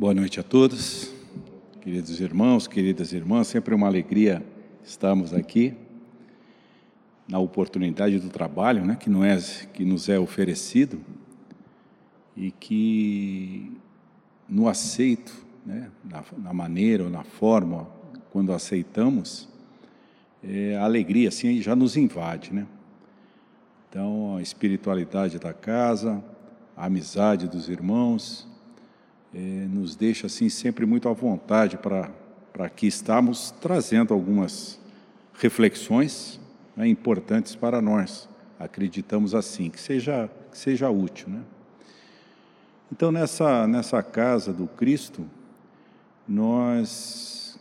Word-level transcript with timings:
Boa 0.00 0.14
noite 0.14 0.40
a 0.40 0.42
todos, 0.42 1.12
queridos 1.82 2.22
irmãos, 2.22 2.66
queridas 2.66 3.12
irmãs, 3.12 3.48
sempre 3.48 3.74
uma 3.74 3.86
alegria 3.86 4.42
estarmos 4.82 5.34
aqui 5.34 5.74
na 7.28 7.38
oportunidade 7.38 8.18
do 8.18 8.30
trabalho, 8.30 8.82
né, 8.82 8.96
que 8.98 9.10
não 9.10 9.22
é 9.22 9.36
que 9.74 9.84
nos 9.84 10.08
é 10.08 10.18
oferecido 10.18 11.02
e 12.34 12.50
que 12.50 13.76
no 14.48 14.68
aceito, 14.68 15.44
né, 15.66 15.90
na, 16.02 16.24
na 16.38 16.54
maneira 16.54 17.04
ou 17.04 17.10
na 17.10 17.22
forma 17.22 17.86
quando 18.30 18.54
aceitamos, 18.54 19.50
é, 20.42 20.78
a 20.78 20.84
alegria 20.84 21.28
assim 21.28 21.60
já 21.60 21.76
nos 21.76 21.98
invade, 21.98 22.54
né? 22.54 22.66
Então 23.90 24.36
a 24.38 24.40
espiritualidade 24.40 25.38
da 25.38 25.52
casa, 25.52 26.24
a 26.74 26.86
amizade 26.86 27.46
dos 27.46 27.68
irmãos, 27.68 28.48
é, 29.34 29.38
nos 29.38 29.94
deixa 29.94 30.26
assim 30.26 30.48
sempre 30.48 30.84
muito 30.84 31.08
à 31.08 31.12
vontade 31.12 31.76
para 31.76 32.10
aqui 32.58 32.86
estamos 32.86 33.52
trazendo 33.60 34.12
algumas 34.12 34.78
reflexões 35.34 36.40
né, 36.76 36.86
importantes 36.86 37.54
para 37.54 37.80
nós. 37.80 38.28
Acreditamos 38.58 39.34
assim 39.34 39.70
que 39.70 39.80
seja 39.80 40.28
que 40.50 40.58
seja 40.58 40.90
útil, 40.90 41.28
né? 41.28 41.42
Então 42.92 43.10
nessa 43.12 43.66
nessa 43.66 44.02
casa 44.02 44.52
do 44.52 44.66
Cristo 44.66 45.24
nós 46.28 47.58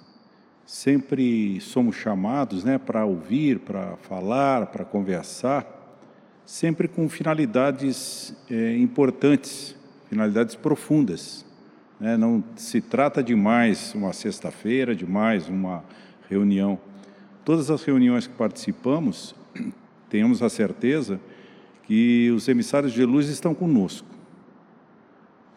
sempre 0.65 1.59
somos 1.61 1.95
chamados, 1.95 2.63
né, 2.63 2.77
para 2.77 3.03
ouvir, 3.03 3.59
para 3.59 3.97
falar, 3.97 4.67
para 4.67 4.85
conversar, 4.85 5.65
sempre 6.45 6.87
com 6.87 7.09
finalidades 7.09 8.35
é, 8.49 8.77
importantes, 8.77 9.75
finalidades 10.07 10.53
profundas. 10.53 11.43
Né? 11.99 12.15
Não 12.15 12.43
se 12.55 12.79
trata 12.79 13.21
de 13.21 13.35
mais 13.35 13.93
uma 13.93 14.13
sexta-feira, 14.13 14.95
de 14.95 15.05
mais 15.05 15.49
uma 15.49 15.83
reunião. 16.29 16.79
Todas 17.43 17.69
as 17.69 17.83
reuniões 17.83 18.25
que 18.25 18.33
participamos, 18.33 19.35
tenhamos 20.09 20.41
a 20.41 20.49
certeza 20.49 21.19
que 21.83 22.31
os 22.31 22.47
emissários 22.47 22.93
de 22.93 23.03
luz 23.03 23.27
estão 23.27 23.53
conosco, 23.53 24.07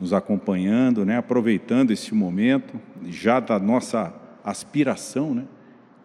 nos 0.00 0.12
acompanhando, 0.12 1.04
né? 1.04 1.18
aproveitando 1.18 1.92
esse 1.92 2.14
momento, 2.14 2.80
já 3.06 3.38
da 3.38 3.58
nossa 3.58 4.12
aspiração, 4.42 5.34
né? 5.34 5.44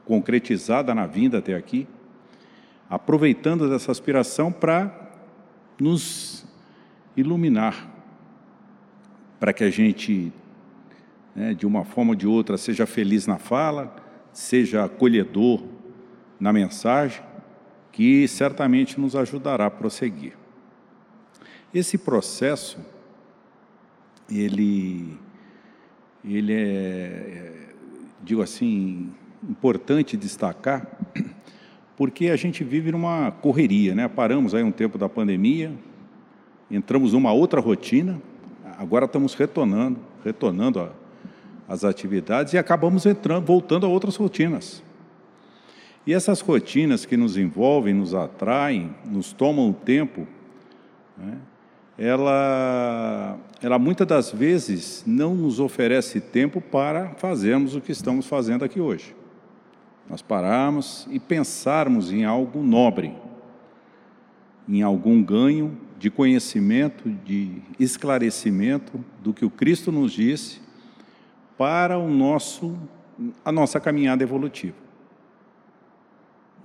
concretizada 0.06 0.94
na 0.94 1.08
vinda 1.08 1.40
até 1.40 1.56
aqui, 1.56 1.88
aproveitando 2.90 3.70
dessa 3.70 3.92
aspiração 3.92 4.52
para 4.52 5.12
nos 5.80 6.46
iluminar, 7.16 7.97
para 9.40 9.54
que 9.54 9.64
a 9.64 9.70
gente, 9.70 10.32
né, 11.36 11.54
de 11.54 11.66
uma 11.66 11.84
forma 11.86 12.12
ou 12.12 12.16
de 12.16 12.28
outra, 12.28 12.58
seja 12.58 12.86
feliz 12.86 13.28
na 13.28 13.38
fala, 13.38 13.96
seja 14.32 14.86
acolhedor 14.86 15.64
na 16.40 16.54
mensagem, 16.54 17.22
que 17.92 18.28
certamente 18.28 19.00
nos 19.00 19.16
ajudará 19.16 19.66
a 19.66 19.72
prosseguir. 19.72 20.34
Esse 21.74 21.98
processo, 21.98 22.80
ele, 24.30 25.18
ele 26.24 26.54
é, 26.54 26.58
é 26.58 27.68
digo 28.24 28.42
assim, 28.42 29.12
importante 29.48 30.18
destacar, 30.18 30.88
porque 31.96 32.30
a 32.30 32.36
gente 32.36 32.64
vive 32.64 32.92
numa 32.92 33.32
correria, 33.32 33.96
né? 33.96 34.08
Paramos 34.08 34.54
aí 34.54 34.64
um 34.64 34.72
tempo 34.72 34.98
da 34.98 35.10
pandemia, 35.10 35.72
entramos 36.70 37.14
numa 37.14 37.32
outra 37.32 37.60
rotina, 37.60 38.22
agora 38.78 39.06
estamos 39.06 39.34
retornando, 39.34 40.00
retornando 40.24 40.92
as 41.68 41.84
atividades 41.84 42.54
e 42.54 42.58
acabamos 42.58 43.06
entrando, 43.06 43.46
voltando 43.46 43.86
a 43.86 43.90
outras 43.90 44.16
rotinas. 44.16 44.84
E 46.06 46.14
essas 46.14 46.40
rotinas 46.40 47.06
que 47.06 47.18
nos 47.18 47.36
envolvem, 47.36 47.94
nos 47.94 48.14
atraem, 48.14 48.96
nos 49.06 49.34
tomam 49.34 49.70
o 49.70 49.74
tempo, 49.74 50.26
né, 51.18 51.38
ela, 51.98 53.38
ela 53.62 53.80
muitas 53.80 54.08
das 54.08 54.32
vezes 54.32 55.04
não 55.06 55.34
nos 55.34 55.60
oferece 55.60 56.22
tempo 56.22 56.62
para 56.62 57.10
fazermos 57.16 57.76
o 57.76 57.82
que 57.82 57.92
estamos 57.92 58.28
fazendo 58.28 58.64
aqui 58.64 58.80
hoje. 58.80 59.16
Nós 60.08 60.22
pararmos 60.22 61.08
e 61.12 61.20
pensarmos 61.20 62.12
em 62.12 62.24
algo 62.24 62.62
nobre, 62.62 63.14
em 64.70 64.82
algum 64.82 65.22
ganho 65.22 65.76
de 65.98 66.12
conhecimento, 66.12 67.10
de 67.10 67.62
esclarecimento 67.80 69.04
do 69.22 69.34
que 69.34 69.44
o 69.44 69.50
Cristo 69.50 69.92
nos 69.92 70.12
disse 70.12 70.62
para 71.58 71.98
o 71.98 72.08
nosso, 72.08 72.78
a 73.44 73.52
nossa 73.52 73.80
caminhada 73.80 74.24
evolutiva. 74.24 74.76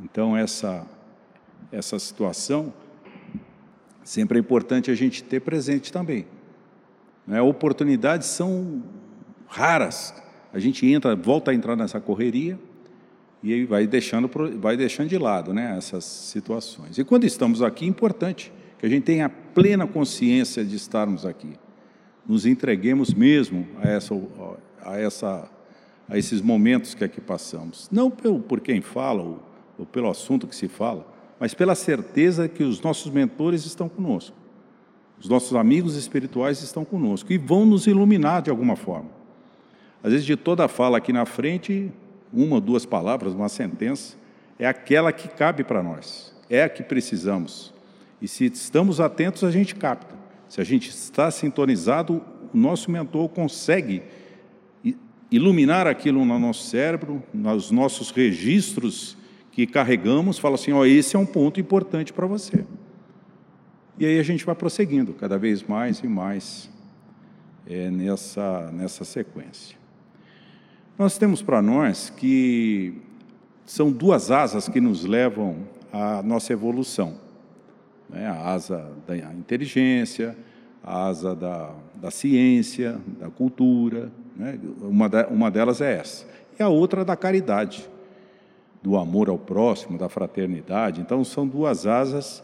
Então, 0.01 0.37
essa, 0.37 0.87
essa 1.71 1.99
situação 1.99 2.73
sempre 4.05 4.37
é 4.37 4.41
importante 4.41 4.91
a 4.91 4.95
gente 4.95 5.23
ter 5.23 5.41
presente 5.41 5.93
também. 5.93 6.27
Né? 7.27 7.41
Oportunidades 7.41 8.29
são 8.29 8.83
raras. 9.47 10.15
A 10.53 10.59
gente 10.59 10.87
entra, 10.87 11.17
volta 11.17 11.53
a 11.53 11.55
entrar 11.55 11.77
nessa 11.77 12.01
correria 12.01 12.59
e 13.43 13.65
vai 13.65 13.87
deixando, 13.87 14.31
vai 14.59 14.77
deixando 14.77 15.09
de 15.09 15.17
lado 15.17 15.55
né, 15.55 15.75
essas 15.79 16.05
situações. 16.05 16.99
E 16.99 17.05
quando 17.05 17.25
estamos 17.25 17.63
aqui, 17.63 17.87
é 17.87 17.89
importante 17.89 18.53
que 18.83 18.87
a 18.87 18.89
gente 18.89 19.05
tenha 19.05 19.29
plena 19.29 19.87
consciência 19.87 20.65
de 20.65 20.75
estarmos 20.75 21.25
aqui. 21.25 21.53
Nos 22.27 22.45
entreguemos 22.45 23.15
mesmo 23.15 23.65
a, 23.81 23.89
essa, 23.89 24.13
a, 24.85 24.99
essa, 24.99 25.49
a 26.09 26.19
esses 26.19 26.41
momentos 26.41 26.93
que 26.93 27.05
aqui 27.05 27.21
passamos. 27.21 27.89
Não 27.93 28.11
por, 28.11 28.41
por 28.41 28.61
quem 28.61 28.81
fala 28.81 29.23
ou, 29.23 29.41
ou 29.79 29.87
pelo 29.87 30.11
assunto 30.11 30.49
que 30.49 30.57
se 30.57 30.67
fala, 30.67 31.07
mas 31.39 31.55
pela 31.55 31.77
certeza 31.77 32.49
que 32.49 32.65
os 32.65 32.81
nossos 32.81 33.13
mentores 33.13 33.65
estão 33.65 33.89
conosco. 33.89 34.37
Os 35.17 35.29
nossos 35.29 35.55
amigos 35.55 35.95
espirituais 35.95 36.61
estão 36.61 36.85
conosco 36.85 37.33
e 37.33 37.39
vão 37.39 37.65
nos 37.65 37.87
iluminar 37.87 38.43
de 38.43 38.51
alguma 38.51 38.75
forma. 38.75 39.11
Às 40.03 40.11
vezes, 40.11 40.27
de 40.27 40.35
toda 40.35 40.67
fala 40.67 40.99
aqui 40.99 41.13
na 41.13 41.25
frente, 41.25 41.89
uma 42.33 42.57
ou 42.57 42.61
duas 42.61 42.85
palavras, 42.85 43.33
uma 43.33 43.49
sentença, 43.49 44.17
é 44.59 44.67
aquela 44.67 45.13
que 45.13 45.29
cabe 45.29 45.63
para 45.63 45.85
nós, 45.85 46.35
é 46.51 46.65
a 46.65 46.69
que 46.69 46.83
precisamos. 46.83 47.73
E 48.23 48.29
se 48.29 48.45
estamos 48.45 49.01
atentos, 49.01 49.43
a 49.43 49.51
gente 49.51 49.75
capta. 49.75 50.15
Se 50.49 50.61
a 50.61 50.65
gente 50.65 50.91
está 50.91 51.29
sintonizado, 51.29 52.23
o 52.55 52.57
nosso 52.57 52.89
mentor 52.89 53.29
consegue 53.29 54.05
iluminar 55.29 55.89
aquilo 55.89 56.25
no 56.25 56.39
nosso 56.39 56.69
cérebro, 56.69 57.21
nos 57.35 57.73
nossos 57.73 58.13
registros 58.13 59.19
que 59.51 59.67
carregamos, 59.67 60.39
fala 60.39 60.55
assim: 60.55 60.71
ó, 60.71 60.87
esse 60.87 61.17
é 61.17 61.19
um 61.19 61.27
ponto 61.27 61.59
importante 61.59 62.13
para 62.13 62.25
você. 62.25 62.65
E 63.99 64.07
aí 64.07 64.21
a 64.21 64.23
gente 64.23 64.47
vai 64.47 64.55
prosseguindo 64.55 65.13
cada 65.15 65.37
vez 65.37 65.65
mais 65.65 65.99
e 65.99 66.07
mais 66.07 66.71
é, 67.67 67.91
nessa, 67.91 68.71
nessa 68.71 69.05
sequência. 69.05 69.77
Nós 70.97 71.19
temos 71.19 71.43
para 71.43 71.61
nós 71.61 72.09
que 72.09 73.03
são 73.67 73.91
duas 73.91 74.31
asas 74.31 74.69
que 74.69 74.81
nos 74.81 75.05
levam 75.05 75.67
à 75.93 76.23
nossa 76.23 76.53
evolução 76.53 77.32
né? 78.13 78.27
a 78.27 78.53
asa 78.53 78.93
da 79.07 79.17
inteligência, 79.17 80.37
a 80.85 81.07
asa 81.07 81.35
da, 81.35 81.75
da 81.95 82.11
ciência, 82.11 83.01
da 83.19 83.31
cultura, 83.31 84.13
né? 84.37 84.59
uma, 84.83 85.09
uma 85.31 85.51
delas 85.51 85.81
é 85.81 85.99
essa. 85.99 86.27
E 86.59 86.63
a 86.63 86.69
outra 86.69 87.05
da 87.05 87.17
caridade, 87.17 87.89
do 88.83 88.97
amor 88.97 89.29
ao 89.29 89.39
próximo, 89.39 89.97
da 89.97 90.09
fraternidade. 90.09 91.01
Então, 91.01 91.25
são 91.25 91.47
duas 91.47 91.87
asas 91.87 92.43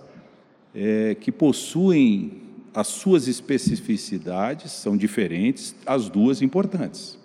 é, 0.74 1.16
que 1.20 1.32
possuem 1.32 2.42
as 2.72 2.86
suas 2.86 3.26
especificidades, 3.26 4.70
são 4.70 4.96
diferentes, 4.96 5.74
as 5.84 6.08
duas 6.08 6.40
importantes. 6.40 7.18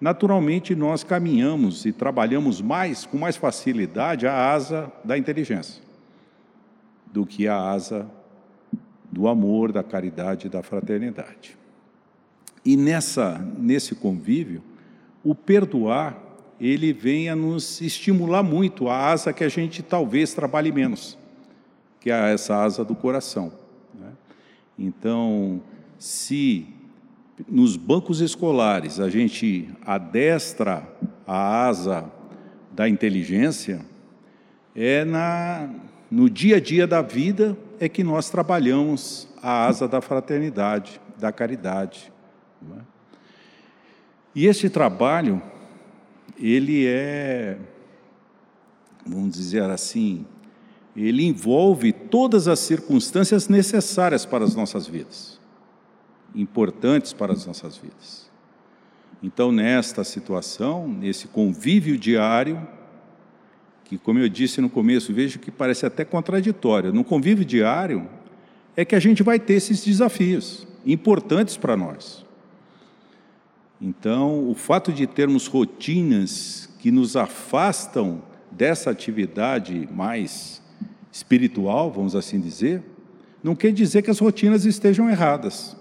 Naturalmente, 0.00 0.76
nós 0.76 1.02
caminhamos 1.02 1.84
e 1.84 1.92
trabalhamos 1.92 2.60
mais, 2.60 3.04
com 3.04 3.18
mais 3.18 3.36
facilidade, 3.36 4.24
a 4.28 4.52
asa 4.52 4.92
da 5.04 5.18
inteligência 5.18 5.87
do 7.12 7.24
que 7.26 7.48
a 7.48 7.56
asa 7.56 8.06
do 9.10 9.26
amor, 9.26 9.72
da 9.72 9.82
caridade 9.82 10.46
e 10.46 10.50
da 10.50 10.62
fraternidade. 10.62 11.56
E 12.64 12.76
nessa, 12.76 13.38
nesse 13.58 13.94
convívio, 13.94 14.62
o 15.24 15.34
perdoar, 15.34 16.18
ele 16.60 16.92
vem 16.92 17.28
a 17.28 17.36
nos 17.36 17.80
estimular 17.80 18.42
muito 18.42 18.88
a 18.88 19.10
asa 19.10 19.32
que 19.32 19.44
a 19.44 19.48
gente 19.48 19.82
talvez 19.82 20.34
trabalhe 20.34 20.70
menos, 20.70 21.16
que 22.00 22.10
é 22.10 22.32
essa 22.32 22.56
asa 22.56 22.84
do 22.84 22.94
coração. 22.94 23.52
Né? 23.94 24.12
Então, 24.78 25.62
se 25.98 26.66
nos 27.48 27.76
bancos 27.76 28.20
escolares 28.20 28.98
a 28.98 29.08
gente 29.08 29.68
adestra 29.84 30.86
a 31.26 31.66
asa 31.66 32.10
da 32.72 32.88
inteligência, 32.88 33.80
é 34.74 35.04
na, 35.04 35.68
no 36.10 36.28
dia 36.30 36.56
a 36.56 36.60
dia 36.60 36.86
da 36.86 37.02
vida 37.02 37.56
é 37.78 37.88
que 37.88 38.02
nós 38.02 38.30
trabalhamos 38.30 39.28
a 39.42 39.66
asa 39.66 39.86
da 39.86 40.00
fraternidade, 40.00 41.00
da 41.18 41.30
caridade. 41.30 42.12
É? 42.76 42.80
E 44.34 44.46
esse 44.46 44.70
trabalho, 44.70 45.42
ele 46.38 46.86
é, 46.86 47.58
vamos 49.06 49.32
dizer 49.32 49.62
assim, 49.64 50.24
ele 50.96 51.24
envolve 51.24 51.92
todas 51.92 52.48
as 52.48 52.58
circunstâncias 52.58 53.48
necessárias 53.48 54.24
para 54.24 54.44
as 54.44 54.54
nossas 54.54 54.86
vidas, 54.86 55.40
importantes 56.34 57.12
para 57.12 57.32
as 57.32 57.46
nossas 57.46 57.76
vidas. 57.76 58.28
Então, 59.22 59.50
nesta 59.50 60.04
situação, 60.04 60.88
nesse 60.88 61.26
convívio 61.28 61.98
diário, 61.98 62.66
que, 63.88 63.96
como 63.96 64.18
eu 64.18 64.28
disse 64.28 64.60
no 64.60 64.68
começo, 64.68 65.14
vejo 65.14 65.38
que 65.38 65.50
parece 65.50 65.86
até 65.86 66.04
contraditório, 66.04 66.92
no 66.92 67.02
convívio 67.02 67.44
diário 67.44 68.06
é 68.76 68.84
que 68.84 68.94
a 68.94 69.00
gente 69.00 69.22
vai 69.22 69.40
ter 69.40 69.54
esses 69.54 69.82
desafios 69.82 70.66
importantes 70.84 71.56
para 71.56 71.76
nós. 71.76 72.24
Então, 73.80 74.48
o 74.48 74.54
fato 74.54 74.92
de 74.92 75.06
termos 75.06 75.46
rotinas 75.46 76.68
que 76.78 76.90
nos 76.90 77.16
afastam 77.16 78.22
dessa 78.50 78.90
atividade 78.90 79.88
mais 79.90 80.62
espiritual, 81.10 81.90
vamos 81.90 82.14
assim 82.14 82.38
dizer, 82.38 82.82
não 83.42 83.56
quer 83.56 83.72
dizer 83.72 84.02
que 84.02 84.10
as 84.10 84.18
rotinas 84.18 84.66
estejam 84.66 85.08
erradas. 85.08 85.76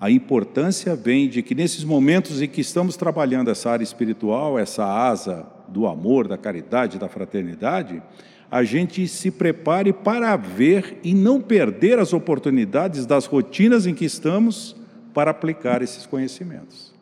A 0.00 0.10
importância 0.10 0.96
vem 0.96 1.28
de 1.28 1.40
que 1.42 1.54
nesses 1.54 1.84
momentos 1.84 2.42
em 2.42 2.48
que 2.48 2.60
estamos 2.60 2.96
trabalhando 2.96 3.50
essa 3.50 3.70
área 3.70 3.84
espiritual, 3.84 4.58
essa 4.58 4.84
asa 4.84 5.46
do 5.74 5.88
amor, 5.88 6.28
da 6.28 6.38
caridade, 6.38 7.00
da 7.00 7.08
fraternidade, 7.08 8.00
a 8.48 8.62
gente 8.62 9.08
se 9.08 9.32
prepare 9.32 9.92
para 9.92 10.36
ver 10.36 11.00
e 11.02 11.12
não 11.12 11.40
perder 11.40 11.98
as 11.98 12.12
oportunidades 12.12 13.04
das 13.04 13.26
rotinas 13.26 13.84
em 13.84 13.92
que 13.92 14.04
estamos 14.04 14.76
para 15.12 15.32
aplicar 15.32 15.82
esses 15.82 16.06
conhecimentos. 16.06 16.94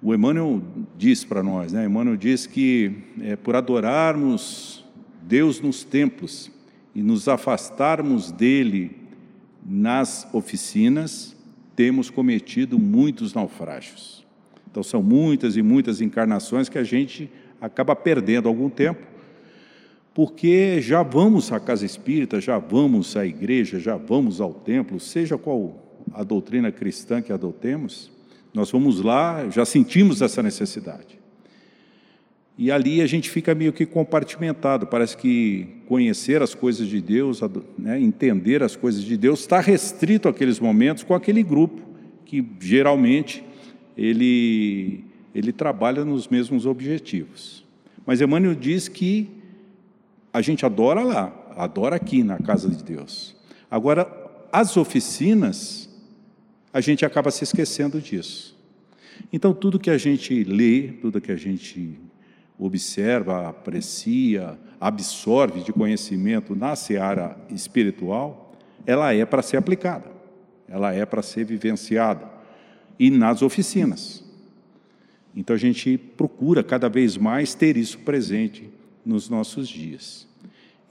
O 0.00 0.14
Emmanuel 0.14 0.62
diz 0.96 1.24
para 1.24 1.42
nós, 1.42 1.72
né? 1.72 1.84
Emmanuel 1.84 2.16
diz 2.16 2.46
que 2.46 2.92
é, 3.20 3.34
por 3.34 3.56
adorarmos 3.56 4.84
Deus 5.22 5.60
nos 5.60 5.82
templos 5.82 6.52
e 6.94 7.02
nos 7.02 7.26
afastarmos 7.26 8.30
dele 8.30 8.96
nas 9.66 10.28
oficinas, 10.32 11.34
temos 11.74 12.08
cometido 12.08 12.78
muitos 12.78 13.34
naufrágios. 13.34 14.23
Então 14.74 14.82
são 14.82 15.00
muitas 15.00 15.56
e 15.56 15.62
muitas 15.62 16.00
encarnações 16.00 16.68
que 16.68 16.76
a 16.76 16.82
gente 16.82 17.30
acaba 17.60 17.94
perdendo 17.94 18.48
algum 18.48 18.68
tempo, 18.68 19.06
porque 20.12 20.80
já 20.80 21.00
vamos 21.00 21.52
à 21.52 21.60
casa 21.60 21.86
espírita, 21.86 22.40
já 22.40 22.58
vamos 22.58 23.16
à 23.16 23.24
igreja, 23.24 23.78
já 23.78 23.96
vamos 23.96 24.40
ao 24.40 24.52
templo, 24.52 24.98
seja 24.98 25.38
qual 25.38 26.02
a 26.12 26.24
doutrina 26.24 26.72
cristã 26.72 27.22
que 27.22 27.32
adotemos, 27.32 28.10
nós 28.52 28.68
vamos 28.68 29.00
lá, 29.00 29.48
já 29.48 29.64
sentimos 29.64 30.20
essa 30.20 30.42
necessidade. 30.42 31.20
E 32.58 32.72
ali 32.72 33.00
a 33.00 33.06
gente 33.06 33.30
fica 33.30 33.54
meio 33.54 33.72
que 33.72 33.86
compartimentado. 33.86 34.88
Parece 34.88 35.16
que 35.16 35.68
conhecer 35.86 36.42
as 36.42 36.52
coisas 36.52 36.88
de 36.88 37.00
Deus, 37.00 37.40
né, 37.78 38.00
entender 38.00 38.60
as 38.60 38.74
coisas 38.74 39.04
de 39.04 39.16
Deus, 39.16 39.38
está 39.40 39.60
restrito 39.60 40.28
àqueles 40.28 40.58
momentos 40.58 41.04
com 41.04 41.14
aquele 41.14 41.44
grupo 41.44 41.80
que 42.24 42.44
geralmente 42.58 43.44
ele, 43.96 45.04
ele 45.34 45.52
trabalha 45.52 46.04
nos 46.04 46.28
mesmos 46.28 46.66
objetivos. 46.66 47.64
Mas 48.06 48.20
Emmanuel 48.20 48.54
diz 48.54 48.88
que 48.88 49.28
a 50.32 50.40
gente 50.40 50.66
adora 50.66 51.02
lá, 51.02 51.32
adora 51.56 51.96
aqui 51.96 52.22
na 52.22 52.38
casa 52.38 52.68
de 52.68 52.82
Deus. 52.82 53.36
Agora, 53.70 54.10
as 54.52 54.76
oficinas 54.76 55.88
a 56.72 56.80
gente 56.80 57.04
acaba 57.04 57.30
se 57.30 57.44
esquecendo 57.44 58.00
disso. 58.00 58.58
Então, 59.32 59.54
tudo 59.54 59.78
que 59.78 59.90
a 59.90 59.96
gente 59.96 60.42
lê, 60.42 60.88
tudo 61.00 61.20
que 61.20 61.30
a 61.30 61.36
gente 61.36 61.96
observa, 62.58 63.48
aprecia, 63.48 64.58
absorve 64.80 65.60
de 65.60 65.72
conhecimento 65.72 66.56
na 66.56 66.74
seara 66.74 67.36
espiritual, 67.48 68.52
ela 68.84 69.14
é 69.14 69.24
para 69.24 69.40
ser 69.40 69.56
aplicada, 69.56 70.10
ela 70.68 70.92
é 70.92 71.06
para 71.06 71.22
ser 71.22 71.44
vivenciada 71.44 72.33
e 72.98 73.10
nas 73.10 73.42
oficinas. 73.42 74.24
Então 75.36 75.54
a 75.54 75.58
gente 75.58 75.98
procura 75.98 76.62
cada 76.62 76.88
vez 76.88 77.16
mais 77.16 77.54
ter 77.54 77.76
isso 77.76 77.98
presente 77.98 78.68
nos 79.04 79.28
nossos 79.28 79.68
dias. 79.68 80.26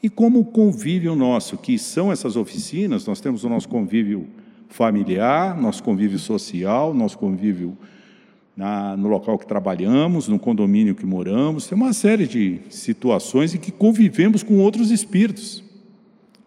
E 0.02 0.10
como 0.10 0.40
o 0.40 0.46
convívio 0.46 1.16
nosso, 1.16 1.58
que 1.58 1.80
são 1.80 2.12
essas 2.12 2.36
oficinas, 2.36 3.06
nós 3.06 3.22
temos 3.22 3.46
o 3.46 3.50
nosso 3.50 3.70
convívio 3.70 4.28
familiar, 4.68 5.56
nosso 5.56 5.82
convívio 5.82 6.20
social, 6.20 6.94
nosso 6.94 7.18
convívio 7.18 7.78
na, 8.56 8.98
no 8.98 9.08
local 9.08 9.38
que 9.38 9.48
trabalhamos, 9.48 10.28
no 10.28 10.38
condomínio 10.38 10.94
que 10.94 11.06
moramos. 11.06 11.68
Tem 11.68 11.78
uma 11.78 11.94
série 11.94 12.28
de 12.28 12.60
situações 12.70 13.56
em 13.56 13.58
que 13.58 13.72
convivemos 13.72 14.44
com 14.44 14.60
outros 14.60 14.92
espíritos, 14.92 15.64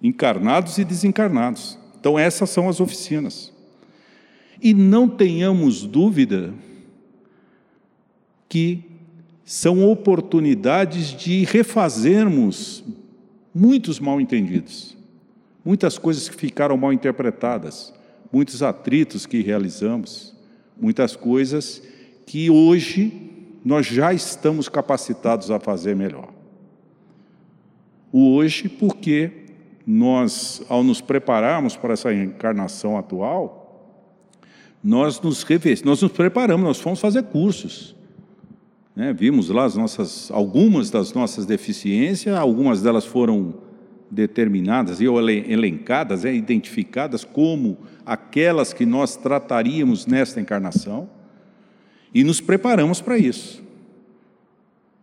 encarnados 0.03 0.77
e 0.77 0.85
desencarnados. 0.85 1.79
Então, 1.99 2.19
essas 2.19 2.51
são 2.51 2.69
as 2.69 2.79
oficinas. 2.79 3.56
E 4.67 4.75
não 4.75 5.09
tenhamos 5.09 5.87
dúvida 5.87 6.53
que 8.49 8.83
são 9.45 9.89
oportunidades 9.89 11.11
de 11.11 11.45
refazermos 11.45 12.83
muitos 13.55 14.01
mal 14.01 14.21
entendidos, 14.21 14.97
muitas 15.65 15.99
coisas 15.99 16.29
que 16.29 16.35
ficaram 16.35 16.77
mal 16.77 16.93
interpretadas, 16.93 17.95
muitos 18.33 18.61
atritos 18.61 19.25
que 19.25 19.41
realizamos, 19.41 20.35
muitas 20.77 21.15
coisas 21.15 21.81
que 22.27 22.51
hoje 22.51 23.31
nós 23.65 23.87
já 23.87 24.13
estamos 24.13 24.69
capacitados 24.69 25.49
a 25.49 25.61
fazer 25.61 25.95
melhor. 25.95 26.31
O 28.11 28.35
hoje, 28.35 28.69
porque 28.69 29.31
nós, 29.87 30.61
ao 30.69 30.83
nos 30.83 31.01
prepararmos 31.01 31.77
para 31.77 31.93
essa 31.93 32.13
encarnação 32.13 32.99
atual, 32.99 33.66
nós 34.87 35.21
nos 35.21 35.43
revestimos, 35.43 35.83
nós 35.83 36.03
nos 36.03 36.13
preparamos, 36.13 36.65
nós 36.65 36.79
fomos 36.79 37.01
fazer 37.01 37.25
cursos. 37.25 37.97
Né? 38.95 39.13
Vimos 39.13 39.49
lá 39.49 39.65
as 39.65 39.75
nossas, 39.75 40.31
algumas 40.31 40.91
das 40.91 41.13
nossas 41.13 41.45
deficiências, 41.45 42.37
algumas 42.37 42.83
delas 42.83 43.05
foram 43.05 43.55
determinadas 44.09 45.01
e 45.01 45.07
elencadas, 45.07 46.25
é, 46.25 46.33
identificadas 46.33 47.25
como 47.25 47.79
aquelas 48.05 48.73
que 48.73 48.87
nós 48.87 49.17
trataríamos 49.17 50.07
nesta 50.07 50.41
encarnação 50.41 51.11
e 52.15 52.23
nos 52.23 52.41
preparamos 52.41 53.01
para 53.01 53.19
isso. 53.19 53.61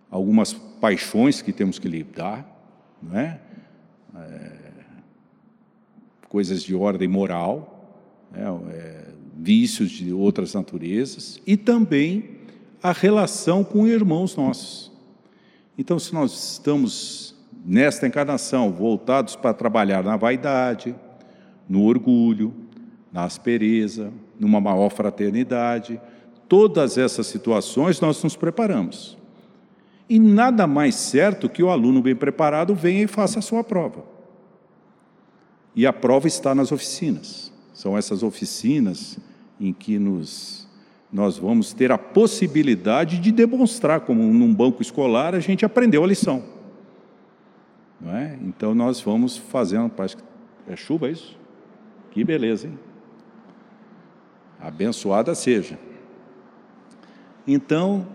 Algumas 0.09 0.53
paixões 0.53 1.41
que 1.41 1.51
temos 1.51 1.77
que 1.77 1.89
lidar, 1.89 2.47
é? 3.13 3.37
é 4.15 4.51
coisas 6.29 6.63
de 6.63 6.73
ordem 6.73 7.09
moral, 7.09 7.99
é, 8.33 8.43
é, 8.73 9.12
vícios 9.35 9.89
de 9.89 10.13
outras 10.13 10.53
naturezas 10.53 11.39
e 11.45 11.57
também 11.57 12.37
a 12.81 12.91
relação 12.91 13.63
com 13.63 13.87
irmãos 13.87 14.35
nossos. 14.35 14.91
Então, 15.77 15.97
se 15.97 16.13
nós 16.13 16.53
estamos 16.53 17.35
nesta 17.65 18.05
encarnação, 18.05 18.71
voltados 18.71 19.35
para 19.35 19.53
trabalhar 19.53 20.03
na 20.03 20.17
vaidade, 20.17 20.93
no 21.67 21.83
orgulho, 21.85 22.53
na 23.11 23.23
aspereza, 23.23 24.11
numa 24.39 24.59
maior 24.59 24.89
fraternidade. 24.89 26.01
Todas 26.49 26.97
essas 26.97 27.27
situações 27.27 28.01
nós 28.01 28.21
nos 28.23 28.35
preparamos. 28.35 29.17
E 30.09 30.19
nada 30.19 30.67
mais 30.67 30.95
certo 30.95 31.47
que 31.47 31.63
o 31.63 31.69
aluno 31.69 32.01
bem 32.01 32.15
preparado 32.15 32.75
venha 32.75 33.03
e 33.03 33.07
faça 33.07 33.39
a 33.39 33.41
sua 33.41 33.63
prova. 33.63 34.03
E 35.75 35.87
a 35.87 35.93
prova 35.93 36.27
está 36.27 36.53
nas 36.53 36.71
oficinas. 36.71 37.52
São 37.73 37.97
essas 37.97 38.21
oficinas 38.21 39.17
em 39.59 39.73
que 39.73 39.97
nos, 39.97 40.67
nós 41.11 41.37
vamos 41.37 41.73
ter 41.73 41.91
a 41.91 41.97
possibilidade 41.97 43.19
de 43.19 43.31
demonstrar, 43.31 44.01
como 44.01 44.21
num 44.23 44.53
banco 44.53 44.81
escolar, 44.81 45.33
a 45.33 45.39
gente 45.39 45.65
aprendeu 45.65 46.03
a 46.03 46.07
lição. 46.07 46.43
Não 47.99 48.15
é? 48.15 48.37
Então 48.41 48.75
nós 48.75 49.01
vamos 49.01 49.37
fazendo, 49.37 49.89
parece 49.89 50.17
que 50.17 50.23
é 50.67 50.75
chuva 50.75 51.09
isso? 51.09 51.37
Que 52.11 52.23
beleza, 52.23 52.67
hein? 52.67 52.77
Abençoada 54.59 55.33
seja. 55.33 55.79
Então, 57.45 58.07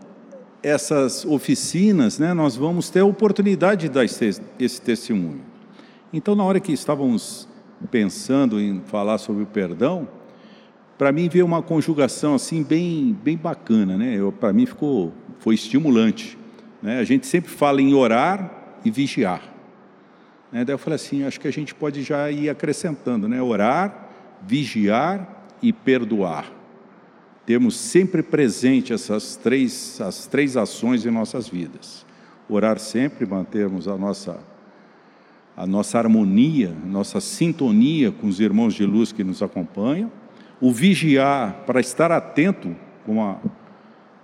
essas 0.63 1.25
oficinas, 1.25 2.19
né, 2.19 2.33
nós 2.33 2.57
vamos 2.57 2.91
ter 2.91 3.01
a 3.01 3.05
oportunidade 3.05 3.83
de 3.83 3.89
dar 3.89 4.05
esse, 4.05 4.41
esse 4.59 4.81
testemunho. 4.81 5.43
Então, 6.13 6.35
na 6.35 6.45
hora 6.45 6.61
que 6.61 6.73
estávamos 6.73 7.48
pensando 7.91 8.61
em 8.61 8.81
falar 8.81 9.19
sobre 9.19 9.43
o 9.43 9.47
perdão, 9.47 10.09
para 10.97 11.13
mim 11.13 11.29
veio 11.29 11.47
uma 11.47 11.63
conjugação 11.63 12.35
assim 12.35 12.63
bem, 12.63 13.17
bem 13.23 13.37
bacana, 13.37 13.97
né? 13.97 14.17
Para 14.41 14.53
mim 14.53 14.67
ficou, 14.67 15.13
foi 15.39 15.55
estimulante. 15.55 16.37
Né? 16.83 16.99
A 16.99 17.05
gente 17.05 17.27
sempre 17.27 17.51
fala 17.51 17.81
em 17.81 17.95
orar 17.95 18.79
e 18.85 18.91
vigiar. 18.91 19.43
Né? 20.51 20.65
Daí 20.65 20.75
eu 20.75 20.79
falei 20.79 20.97
assim, 20.97 21.25
acho 21.25 21.39
que 21.39 21.47
a 21.47 21.53
gente 21.53 21.75
pode 21.75 22.03
já 22.03 22.31
ir 22.31 22.49
acrescentando, 22.49 23.29
né? 23.29 23.41
Orar, 23.41 24.09
vigiar 24.43 25.47
e 25.63 25.73
perdoar. 25.73 26.53
Temos 27.47 27.77
sempre 27.77 28.23
presente 28.23 28.93
essas 28.93 29.37
três, 29.37 30.01
as 30.01 30.27
três 30.27 30.57
ações 30.57 31.07
em 31.07 31.11
nossas 31.11 31.49
vidas. 31.49 32.05
Orar 32.49 32.79
sempre, 32.79 33.25
mantermos 33.25 33.89
a 33.89 33.97
nossa, 33.97 34.39
a 35.59 35.67
nossa 35.67 35.99
harmonia, 35.99 36.73
nossa 36.87 37.21
sintonia 37.21 38.13
com 38.13 38.29
os 38.29 38.39
irmãos 38.39 38.75
de 38.75 38.87
luz 38.87 39.11
que 39.11 39.25
nos 39.25 39.43
acompanham. 39.43 40.09
O 40.61 40.71
vigiar, 40.71 41.65
para 41.67 41.81
estar 41.81 42.13
atento, 42.13 42.77
como 43.05 43.21
a, 43.21 43.41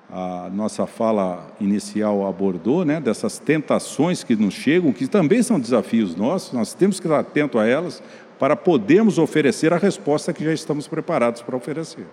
a 0.08 0.50
nossa 0.50 0.86
fala 0.86 1.48
inicial 1.60 2.24
abordou, 2.24 2.84
né, 2.84 3.00
dessas 3.00 3.40
tentações 3.40 4.22
que 4.22 4.36
nos 4.36 4.54
chegam, 4.54 4.92
que 4.92 5.08
também 5.08 5.42
são 5.42 5.58
desafios 5.58 6.14
nossos, 6.14 6.52
nós 6.52 6.72
temos 6.72 7.00
que 7.00 7.06
estar 7.08 7.18
atento 7.18 7.58
a 7.58 7.66
elas 7.66 8.00
para 8.38 8.54
podermos 8.54 9.18
oferecer 9.18 9.72
a 9.72 9.76
resposta 9.76 10.32
que 10.32 10.44
já 10.44 10.52
estamos 10.52 10.86
preparados 10.86 11.42
para 11.42 11.56
oferecer. 11.56 12.06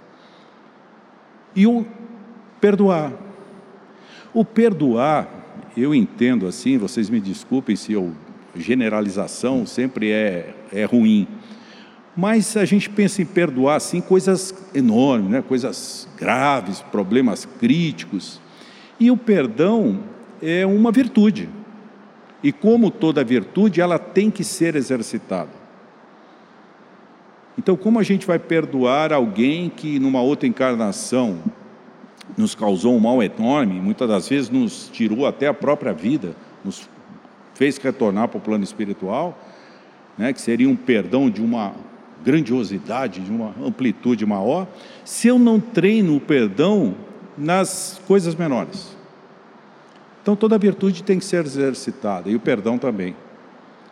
E 1.56 1.68
o 1.68 1.86
perdoar. 2.60 3.14
O 4.34 4.44
perdoar, 4.44 5.30
eu 5.78 5.94
entendo 5.94 6.48
assim, 6.48 6.80
vocês 6.80 7.08
me 7.08 7.20
desculpem 7.20 7.76
se 7.76 7.94
eu 7.94 8.16
generalização 8.56 9.66
sempre 9.66 10.12
é, 10.12 10.54
é 10.72 10.84
ruim. 10.84 11.28
Mas 12.16 12.58
a 12.58 12.66
gente 12.66 12.90
pensa 12.90 13.22
em 13.22 13.26
perdoar 13.26 13.78
assim 13.78 14.02
coisas 14.02 14.54
enormes, 14.74 15.30
né? 15.30 15.42
coisas 15.42 16.08
graves, 16.18 16.82
problemas 16.92 17.46
críticos. 17.46 18.42
E 19.00 19.10
o 19.10 19.18
perdão 19.18 20.00
é 20.42 20.66
uma 20.66 20.92
virtude. 20.92 21.50
E 22.44 22.52
como 22.52 22.92
toda 22.92 23.24
virtude, 23.24 23.80
ela 23.80 23.98
tem 23.98 24.30
que 24.30 24.44
ser 24.44 24.76
exercitada. 24.76 25.62
Então, 27.58 27.76
como 27.76 28.00
a 28.00 28.04
gente 28.04 28.26
vai 28.26 28.40
perdoar 28.40 29.14
alguém 29.14 29.70
que 29.70 30.00
numa 30.00 30.22
outra 30.22 30.48
encarnação 30.48 31.40
nos 32.38 32.56
causou 32.56 32.96
um 32.96 33.00
mal 33.00 33.22
enorme, 33.22 33.80
muitas 33.80 34.08
das 34.08 34.28
vezes 34.28 34.50
nos 34.50 34.90
tirou 34.90 35.28
até 35.28 35.48
a 35.48 35.54
própria 35.54 35.94
vida, 35.94 36.36
nos 36.64 36.90
fez 37.54 37.78
retornar 37.78 38.28
para 38.28 38.38
o 38.38 38.42
plano 38.42 38.64
espiritual, 38.64 39.38
né, 40.18 40.34
que 40.34 40.42
seria 40.42 40.70
um 40.70 40.76
perdão 40.76 41.30
de 41.30 41.42
uma 41.42 41.74
grandiosidade, 42.24 43.22
de 43.22 43.32
uma 43.32 43.54
amplitude 43.66 44.26
maior, 44.26 44.68
se 45.04 45.28
eu 45.28 45.40
não 45.40 45.60
treino 45.60 46.16
o 46.16 46.20
perdão 46.20 46.96
nas 47.38 48.00
coisas 48.08 48.36
menores. 48.36 48.96
Então 50.22 50.36
toda 50.36 50.58
virtude 50.58 51.04
tem 51.04 51.18
que 51.18 51.26
ser 51.26 51.46
exercitada, 51.46 52.30
e 52.30 52.36
o 52.36 52.40
perdão 52.40 52.78
também. 52.78 53.16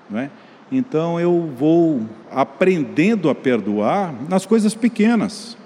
Não 0.10 0.20
é? 0.20 0.30
Então 0.72 1.20
eu 1.20 1.52
vou 1.58 2.02
aprendendo 2.32 3.30
a 3.30 3.36
perdoar 3.36 4.14
nas 4.30 4.46
coisas 4.46 4.76
pequenas. 4.76 5.58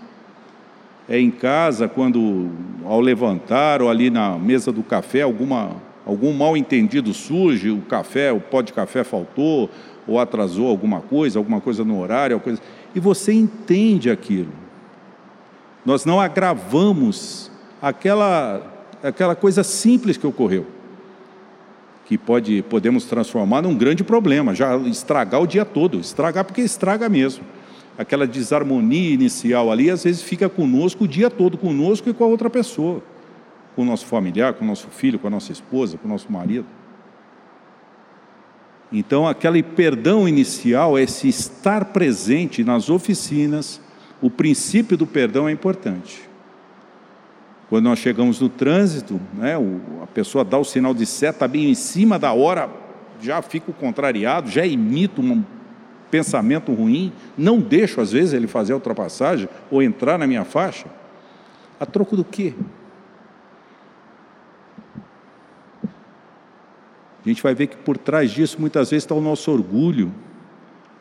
É 1.09 1.19
em 1.19 1.29
casa, 1.29 1.89
quando 1.89 2.50
ao 2.85 3.01
levantar 3.01 3.81
ou 3.81 3.89
ali 3.89 4.09
na 4.09 4.38
mesa 4.38 4.71
do 4.71 4.81
café, 4.81 5.21
alguma, 5.21 5.75
algum 6.05 6.33
mal 6.33 6.57
entendido 6.57 7.13
surge, 7.13 7.69
o 7.69 7.81
café, 7.81 8.31
o 8.31 8.39
pó 8.39 8.62
de 8.62 8.74
café 8.74 9.03
faltou, 9.03 9.69
ou 10.07 10.19
atrasou 10.19 10.67
alguma 10.67 11.01
coisa, 11.01 11.39
alguma 11.39 11.62
coisa 11.62 11.83
no 11.83 12.00
horário, 12.00 12.39
coisa, 12.39 12.62
e 12.93 13.00
você 13.00 13.33
entende 13.33 14.10
aquilo. 14.10 14.51
Nós 15.86 16.05
não 16.05 16.19
agravamos 16.19 17.51
aquela, 17.81 18.62
aquela 19.01 19.36
coisa 19.36 19.63
simples 19.63 20.17
que 20.17 20.27
ocorreu 20.27 20.65
que 22.05 22.17
pode, 22.17 22.62
podemos 22.63 23.05
transformar 23.05 23.62
num 23.62 23.75
grande 23.75 24.03
problema, 24.03 24.53
já 24.53 24.77
estragar 24.77 25.41
o 25.41 25.48
dia 25.48 25.65
todo, 25.65 26.00
estragar 26.00 26.43
porque 26.43 26.62
estraga 26.62 27.07
mesmo. 27.07 27.43
Aquela 27.98 28.25
desarmonia 28.27 29.13
inicial 29.13 29.72
ali, 29.72 29.89
às 29.89 30.03
vezes 30.03 30.22
fica 30.22 30.50
conosco 30.50 31.05
o 31.05 31.07
dia 31.07 31.29
todo, 31.29 31.57
conosco 31.57 32.10
e 32.10 32.13
com 32.13 32.24
a 32.24 32.27
outra 32.27 32.50
pessoa, 32.50 33.01
com 33.75 33.81
o 33.81 33.85
nosso 33.85 34.05
familiar, 34.05 34.53
com 34.53 34.63
o 34.63 34.67
nosso 34.67 34.87
filho, 34.87 35.19
com 35.19 35.27
a 35.27 35.29
nossa 35.29 35.51
esposa, 35.51 35.97
com 35.97 36.07
o 36.07 36.11
nosso 36.11 36.31
marido. 36.31 36.65
Então, 38.91 39.27
aquele 39.27 39.63
perdão 39.63 40.27
inicial, 40.27 40.99
esse 40.99 41.27
estar 41.27 41.85
presente 41.85 42.63
nas 42.63 42.89
oficinas, 42.89 43.81
o 44.21 44.29
princípio 44.29 44.95
do 44.95 45.07
perdão 45.07 45.49
é 45.49 45.51
importante. 45.51 46.29
Quando 47.69 47.85
nós 47.85 47.97
chegamos 47.97 48.39
no 48.39 48.49
trânsito, 48.49 49.19
né, 49.33 49.55
a 50.01 50.07
pessoa 50.07 50.45
dá 50.45 50.59
o 50.59 50.63
sinal 50.63 50.93
de 50.93 51.07
seta 51.07 51.47
bem 51.47 51.71
em 51.71 51.73
cima 51.73 52.19
da 52.19 52.31
hora, 52.31 52.69
já 53.19 53.41
fico 53.41 53.73
contrariado, 53.73 54.49
já 54.49 54.63
imito 54.63 55.21
um 55.21 55.43
pensamento 56.11 56.71
ruim, 56.71 57.11
não 57.35 57.59
deixo 57.59 57.99
às 57.99 58.11
vezes 58.11 58.33
ele 58.33 58.45
fazer 58.45 58.73
a 58.73 58.75
ultrapassagem 58.75 59.49
ou 59.71 59.81
entrar 59.81 60.19
na 60.19 60.27
minha 60.27 60.45
faixa. 60.45 60.85
A 61.79 61.85
troco 61.87 62.15
do 62.15 62.23
quê? 62.23 62.53
A 67.25 67.29
gente 67.29 67.41
vai 67.41 67.55
ver 67.55 67.67
que 67.67 67.77
por 67.77 67.97
trás 67.97 68.31
disso 68.31 68.57
muitas 68.59 68.89
vezes 68.89 69.03
está 69.03 69.15
o 69.15 69.21
nosso 69.21 69.51
orgulho, 69.51 70.13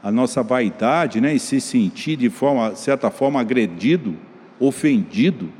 a 0.02 0.10
nossa 0.10 0.42
vaidade, 0.42 1.20
né, 1.20 1.34
e 1.34 1.38
se 1.38 1.60
sentir 1.60 2.16
de 2.16 2.30
forma, 2.30 2.74
certa 2.74 3.10
forma 3.10 3.40
agredido, 3.40 4.16
ofendido, 4.58 5.50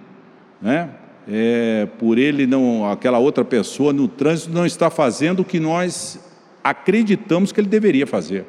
né? 0.60 0.90
é, 1.28 1.86
por 1.98 2.18
ele 2.18 2.46
não, 2.46 2.90
aquela 2.90 3.18
outra 3.18 3.44
pessoa 3.44 3.92
no 3.92 4.08
trânsito 4.08 4.52
não 4.52 4.66
está 4.66 4.90
fazendo 4.90 5.40
o 5.40 5.44
que 5.44 5.60
nós 5.60 6.18
acreditamos 6.62 7.52
que 7.52 7.60
ele 7.60 7.68
deveria 7.68 8.06
fazer. 8.06 8.44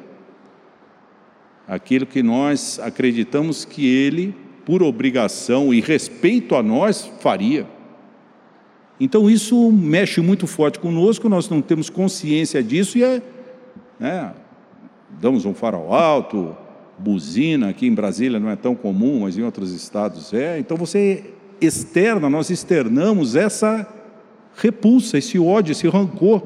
Aquilo 1.66 2.06
que 2.06 2.22
nós 2.22 2.78
acreditamos 2.82 3.64
que 3.64 3.86
ele, 3.86 4.34
por 4.66 4.82
obrigação 4.82 5.72
e 5.72 5.80
respeito 5.80 6.54
a 6.54 6.62
nós, 6.62 7.10
faria. 7.20 7.66
Então 8.98 9.28
isso 9.28 9.70
mexe 9.72 10.20
muito 10.20 10.46
forte 10.46 10.78
conosco, 10.78 11.28
nós 11.28 11.48
não 11.48 11.60
temos 11.60 11.90
consciência 11.90 12.62
disso 12.62 12.96
e 12.98 13.02
é, 13.02 13.22
né, 13.98 14.32
damos 15.20 15.44
um 15.44 15.52
farol 15.52 15.92
alto, 15.92 16.56
buzina, 16.98 17.70
aqui 17.70 17.86
em 17.86 17.94
Brasília 17.94 18.38
não 18.38 18.48
é 18.48 18.56
tão 18.56 18.74
comum, 18.74 19.20
mas 19.20 19.36
em 19.36 19.42
outros 19.42 19.72
estados 19.72 20.32
é. 20.32 20.58
Então 20.58 20.76
você 20.76 21.24
externa, 21.60 22.30
nós 22.30 22.50
externamos 22.50 23.34
essa 23.34 23.86
repulsa, 24.56 25.18
esse 25.18 25.38
ódio, 25.38 25.72
esse 25.72 25.88
rancor, 25.88 26.42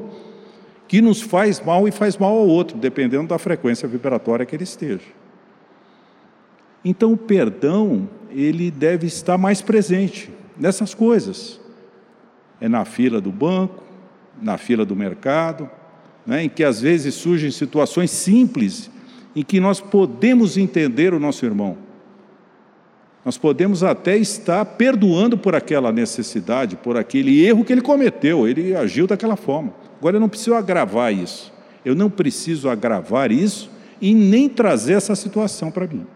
que 0.86 1.02
nos 1.02 1.20
faz 1.20 1.60
mal 1.60 1.86
e 1.86 1.92
faz 1.92 2.16
mal 2.16 2.32
ao 2.32 2.46
outro, 2.46 2.78
dependendo 2.78 3.28
da 3.28 3.38
frequência 3.38 3.86
vibratória 3.86 4.46
que 4.46 4.56
ele 4.56 4.64
esteja. 4.64 5.04
Então, 6.84 7.12
o 7.12 7.16
perdão, 7.16 8.08
ele 8.30 8.70
deve 8.70 9.06
estar 9.06 9.36
mais 9.36 9.60
presente 9.60 10.30
nessas 10.56 10.94
coisas. 10.94 11.60
É 12.60 12.68
na 12.68 12.84
fila 12.84 13.20
do 13.20 13.30
banco, 13.30 13.82
na 14.40 14.58
fila 14.58 14.84
do 14.84 14.96
mercado, 14.96 15.70
né, 16.26 16.44
em 16.44 16.48
que 16.48 16.64
às 16.64 16.80
vezes 16.80 17.14
surgem 17.14 17.50
situações 17.50 18.10
simples 18.10 18.90
em 19.34 19.42
que 19.42 19.60
nós 19.60 19.80
podemos 19.80 20.56
entender 20.56 21.14
o 21.14 21.20
nosso 21.20 21.44
irmão 21.44 21.88
nós 23.28 23.36
podemos 23.36 23.82
até 23.84 24.16
estar 24.16 24.64
perdoando 24.64 25.36
por 25.36 25.54
aquela 25.54 25.92
necessidade, 25.92 26.76
por 26.76 26.96
aquele 26.96 27.44
erro 27.44 27.62
que 27.62 27.70
ele 27.70 27.82
cometeu, 27.82 28.48
ele 28.48 28.74
agiu 28.74 29.06
daquela 29.06 29.36
forma. 29.36 29.74
Agora 29.98 30.16
eu 30.16 30.20
não 30.20 30.30
preciso 30.30 30.54
agravar 30.54 31.12
isso. 31.12 31.52
Eu 31.84 31.94
não 31.94 32.08
preciso 32.08 32.70
agravar 32.70 33.30
isso 33.30 33.70
e 34.00 34.14
nem 34.14 34.48
trazer 34.48 34.94
essa 34.94 35.14
situação 35.14 35.70
para 35.70 35.86
mim. 35.86 36.06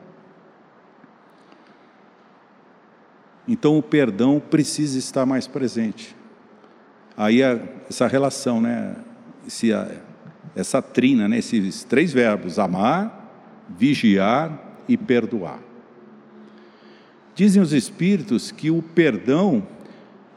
Então 3.47 3.77
o 3.77 3.83
perdão 3.83 4.41
precisa 4.41 4.99
estar 4.99 5.27
mais 5.27 5.47
presente. 5.47 6.17
Aí 7.17 7.41
essa 7.43 8.07
relação, 8.07 8.61
né? 8.61 8.97
Esse, 9.47 9.71
essa 10.55 10.81
trina, 10.81 11.29
né? 11.29 11.39
esses 11.39 11.85
três 11.85 12.13
verbos: 12.13 12.59
amar, 12.59 13.65
vigiar 13.69 14.81
e 14.89 14.97
perdoar. 14.97 15.59
Dizem 17.35 17.63
os 17.63 17.73
espíritos 17.73 18.51
que 18.51 18.71
o 18.71 18.83
perdão 18.83 19.67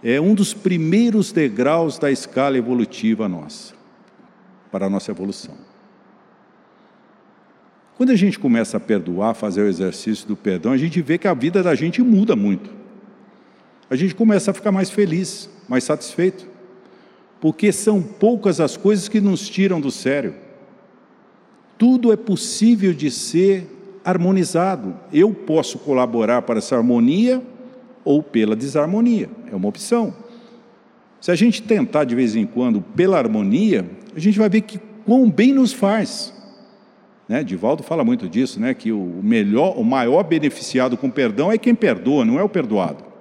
é 0.03 0.19
um 0.21 0.33
dos 0.33 0.53
primeiros 0.53 1.31
degraus 1.31 1.97
da 1.97 2.11
escala 2.11 2.57
evolutiva 2.57 3.27
nossa, 3.27 3.73
para 4.71 4.85
a 4.85 4.89
nossa 4.89 5.11
evolução. 5.11 5.55
Quando 7.97 8.11
a 8.11 8.15
gente 8.15 8.37
começa 8.37 8.77
a 8.77 8.79
perdoar, 8.79 9.33
fazer 9.33 9.61
o 9.63 9.67
exercício 9.67 10.27
do 10.27 10.35
perdão, 10.35 10.73
a 10.73 10.77
gente 10.77 11.01
vê 11.01 11.17
que 11.17 11.27
a 11.27 11.33
vida 11.33 11.63
da 11.63 11.73
gente 11.75 12.01
muda 12.01 12.35
muito. 12.35 12.69
A 13.89 13.95
gente 13.95 14.13
começa 14.13 14.51
a 14.51 14.53
ficar 14.53 14.71
mais 14.71 14.89
feliz, 14.89 15.49
mais 15.67 15.83
satisfeito, 15.83 16.45
porque 17.45 17.71
são 17.71 18.01
poucas 18.01 18.59
as 18.59 18.75
coisas 18.75 19.07
que 19.07 19.21
nos 19.21 19.47
tiram 19.47 19.79
do 19.79 19.91
sério. 19.91 20.33
Tudo 21.77 22.11
é 22.11 22.15
possível 22.17 22.91
de 22.91 23.11
ser 23.11 23.69
harmonizado. 24.03 24.95
Eu 25.13 25.31
posso 25.31 25.77
colaborar 25.77 26.41
para 26.41 26.57
essa 26.57 26.75
harmonia 26.75 27.43
ou 28.03 28.23
pela 28.23 28.55
desarmonia, 28.55 29.29
é 29.51 29.55
uma 29.55 29.67
opção. 29.67 30.11
Se 31.21 31.29
a 31.29 31.35
gente 31.35 31.61
tentar 31.61 32.05
de 32.05 32.15
vez 32.15 32.35
em 32.35 32.47
quando 32.47 32.81
pela 32.81 33.19
harmonia, 33.19 33.87
a 34.15 34.19
gente 34.19 34.39
vai 34.39 34.49
ver 34.49 34.61
que 34.61 34.79
quão 35.05 35.29
bem 35.29 35.53
nos 35.53 35.71
faz. 35.71 36.33
Né? 37.29 37.43
Divaldo 37.43 37.83
fala 37.83 38.03
muito 38.03 38.27
disso, 38.27 38.59
né? 38.59 38.73
que 38.73 38.91
o 38.91 39.19
melhor, 39.21 39.77
o 39.77 39.83
maior 39.83 40.23
beneficiado 40.23 40.97
com 40.97 41.11
perdão 41.11 41.51
é 41.51 41.59
quem 41.59 41.75
perdoa, 41.75 42.25
não 42.25 42.39
é 42.39 42.43
o 42.43 42.49
perdoado. 42.49 43.14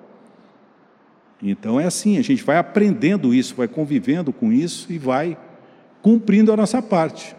Então 1.51 1.79
é 1.79 1.85
assim, 1.85 2.17
a 2.17 2.23
gente 2.23 2.43
vai 2.43 2.57
aprendendo 2.57 3.35
isso, 3.35 3.55
vai 3.55 3.69
convivendo 3.69 4.33
com 4.33 4.51
isso 4.51 4.91
e 4.91 4.99
vai 4.99 5.37
cumprindo 6.01 6.51
a 6.51 6.57
nossa 6.57 6.81
parte. 6.81 7.37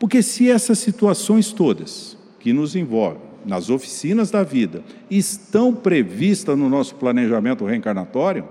Porque 0.00 0.20
se 0.20 0.50
essas 0.50 0.80
situações 0.80 1.52
todas 1.52 2.18
que 2.40 2.52
nos 2.52 2.74
envolvem 2.74 3.22
nas 3.46 3.70
oficinas 3.70 4.30
da 4.30 4.42
vida 4.42 4.82
estão 5.08 5.72
previstas 5.72 6.58
no 6.58 6.68
nosso 6.68 6.96
planejamento 6.96 7.64
reencarnatório, 7.64 8.48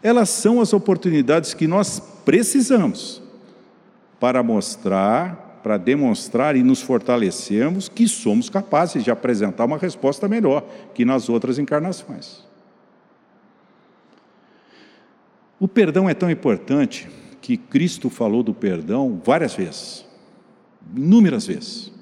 elas 0.00 0.28
são 0.28 0.60
as 0.60 0.72
oportunidades 0.72 1.52
que 1.52 1.66
nós 1.66 1.98
precisamos 2.24 3.20
para 4.20 4.42
mostrar, 4.42 5.60
para 5.62 5.76
demonstrar 5.76 6.54
e 6.54 6.62
nos 6.62 6.80
fortalecermos 6.80 7.88
que 7.88 8.06
somos 8.06 8.48
capazes 8.48 9.02
de 9.02 9.10
apresentar 9.10 9.64
uma 9.64 9.78
resposta 9.78 10.28
melhor 10.28 10.64
que 10.94 11.04
nas 11.04 11.28
outras 11.28 11.58
encarnações. 11.58 12.53
O 15.58 15.68
perdão 15.68 16.08
é 16.08 16.14
tão 16.14 16.30
importante 16.30 17.08
que 17.40 17.56
Cristo 17.56 18.08
falou 18.10 18.42
do 18.42 18.54
perdão 18.54 19.20
várias 19.24 19.54
vezes, 19.54 20.04
inúmeras 20.96 21.46
vezes. 21.46 21.92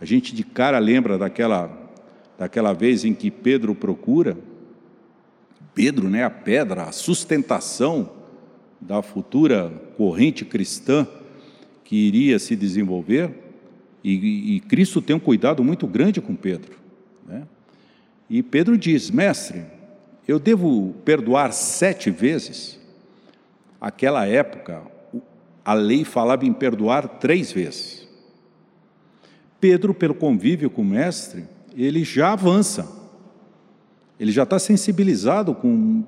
A 0.00 0.04
gente 0.04 0.34
de 0.34 0.44
cara 0.44 0.78
lembra 0.78 1.18
daquela, 1.18 1.92
daquela 2.38 2.72
vez 2.72 3.04
em 3.04 3.14
que 3.14 3.30
Pedro 3.30 3.74
procura 3.74 4.36
Pedro, 5.74 6.08
né, 6.08 6.22
a 6.22 6.30
pedra, 6.30 6.84
a 6.84 6.92
sustentação 6.92 8.10
da 8.80 9.02
futura 9.02 9.70
corrente 9.96 10.44
cristã 10.44 11.06
que 11.82 11.96
iria 11.96 12.38
se 12.38 12.54
desenvolver, 12.54 13.30
e, 14.02 14.56
e 14.56 14.60
Cristo 14.60 15.02
tem 15.02 15.16
um 15.16 15.20
cuidado 15.20 15.64
muito 15.64 15.86
grande 15.86 16.20
com 16.20 16.36
Pedro. 16.36 16.78
Né? 17.26 17.42
E 18.28 18.42
Pedro 18.42 18.76
diz: 18.78 19.10
Mestre, 19.10 19.64
eu 20.26 20.38
devo 20.38 20.94
perdoar 21.04 21.52
sete 21.52 22.10
vezes? 22.10 22.78
Aquela 23.80 24.26
época, 24.26 24.82
a 25.64 25.74
lei 25.74 26.04
falava 26.04 26.44
em 26.44 26.52
perdoar 26.52 27.06
três 27.08 27.52
vezes. 27.52 28.08
Pedro, 29.60 29.94
pelo 29.94 30.14
convívio 30.14 30.70
com 30.70 30.82
o 30.82 30.84
Mestre, 30.84 31.44
ele 31.76 32.04
já 32.04 32.32
avança 32.32 33.04
ele 34.18 34.30
já 34.30 34.44
está 34.44 34.58
sensibilizado 34.58 35.54
com 35.54 36.04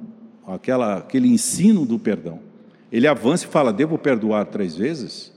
aquela, 0.46 0.98
aquele 0.98 1.28
ensino 1.28 1.84
do 1.84 1.98
perdão. 1.98 2.40
Ele 2.90 3.06
avança 3.06 3.44
e 3.44 3.48
fala: 3.48 3.72
Devo 3.72 3.98
perdoar 3.98 4.46
três 4.46 4.76
vezes? 4.76 5.32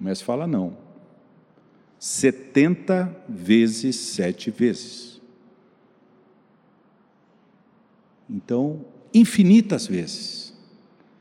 O 0.00 0.04
mestre 0.04 0.26
fala: 0.26 0.46
Não. 0.46 0.76
Setenta 1.98 3.14
vezes 3.28 3.96
sete 3.96 4.50
vezes. 4.50 5.15
Então, 8.28 8.84
infinitas 9.12 9.86
vezes. 9.86 10.54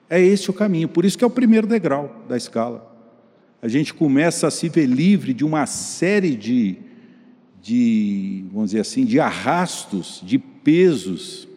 É 0.09 0.21
esse 0.21 0.50
o 0.50 0.53
caminho. 0.53 0.88
Por 0.88 1.05
isso 1.05 1.17
que 1.17 1.24
é 1.24 1.27
o 1.27 1.31
primeiro 1.31 1.67
degrau 1.67 2.24
da 2.27 2.38
escala. 2.38 2.93
A 3.62 3.67
gente 3.67 3.93
começa 3.93 4.47
a 4.47 4.51
se 4.51 4.69
ver 4.69 4.85
livre 4.85 5.33
de 5.33 5.43
uma 5.43 5.65
série 5.65 6.35
de, 6.35 6.77
de 7.62 8.45
vamos 8.51 8.71
dizer 8.71 8.81
assim, 8.81 9.05
de 9.05 9.19
arrastos, 9.19 10.21
de 10.24 10.38
pesos 10.38 11.47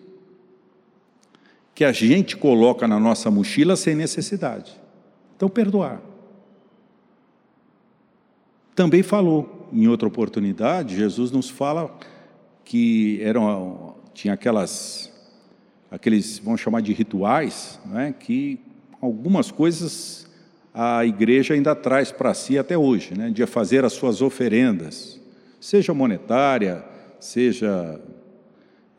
que 1.75 1.85
a 1.85 1.93
gente 1.93 2.37
coloca 2.37 2.89
na 2.89 2.99
nossa 2.99 3.31
mochila 3.31 3.77
sem 3.77 3.95
necessidade. 3.95 4.73
Então, 5.37 5.49
perdoar. 5.49 6.03
Também 8.75 9.03
falou, 9.03 9.69
em 9.73 9.87
outra 9.87 10.09
oportunidade, 10.09 10.97
Jesus 10.97 11.31
nos 11.31 11.49
fala 11.49 11.97
que 12.65 13.21
eram, 13.23 13.95
tinha 14.13 14.35
aquelas, 14.35 15.13
aqueles, 15.91 16.39
vamos 16.39 16.61
chamar 16.61 16.83
de 16.83 16.93
rituais, 16.93 17.81
né, 17.87 18.15
que 18.19 18.59
algumas 19.01 19.51
coisas 19.51 20.29
a 20.73 21.05
igreja 21.05 21.55
ainda 21.55 21.75
traz 21.75 22.13
para 22.13 22.33
si 22.35 22.59
até 22.59 22.77
hoje, 22.77 23.17
né, 23.17 23.31
de 23.31 23.45
fazer 23.47 23.85
as 23.85 23.93
suas 23.93 24.23
oferendas, 24.23 25.21
seja 25.61 25.93
monetária, 25.93 26.85
seja 27.19 28.01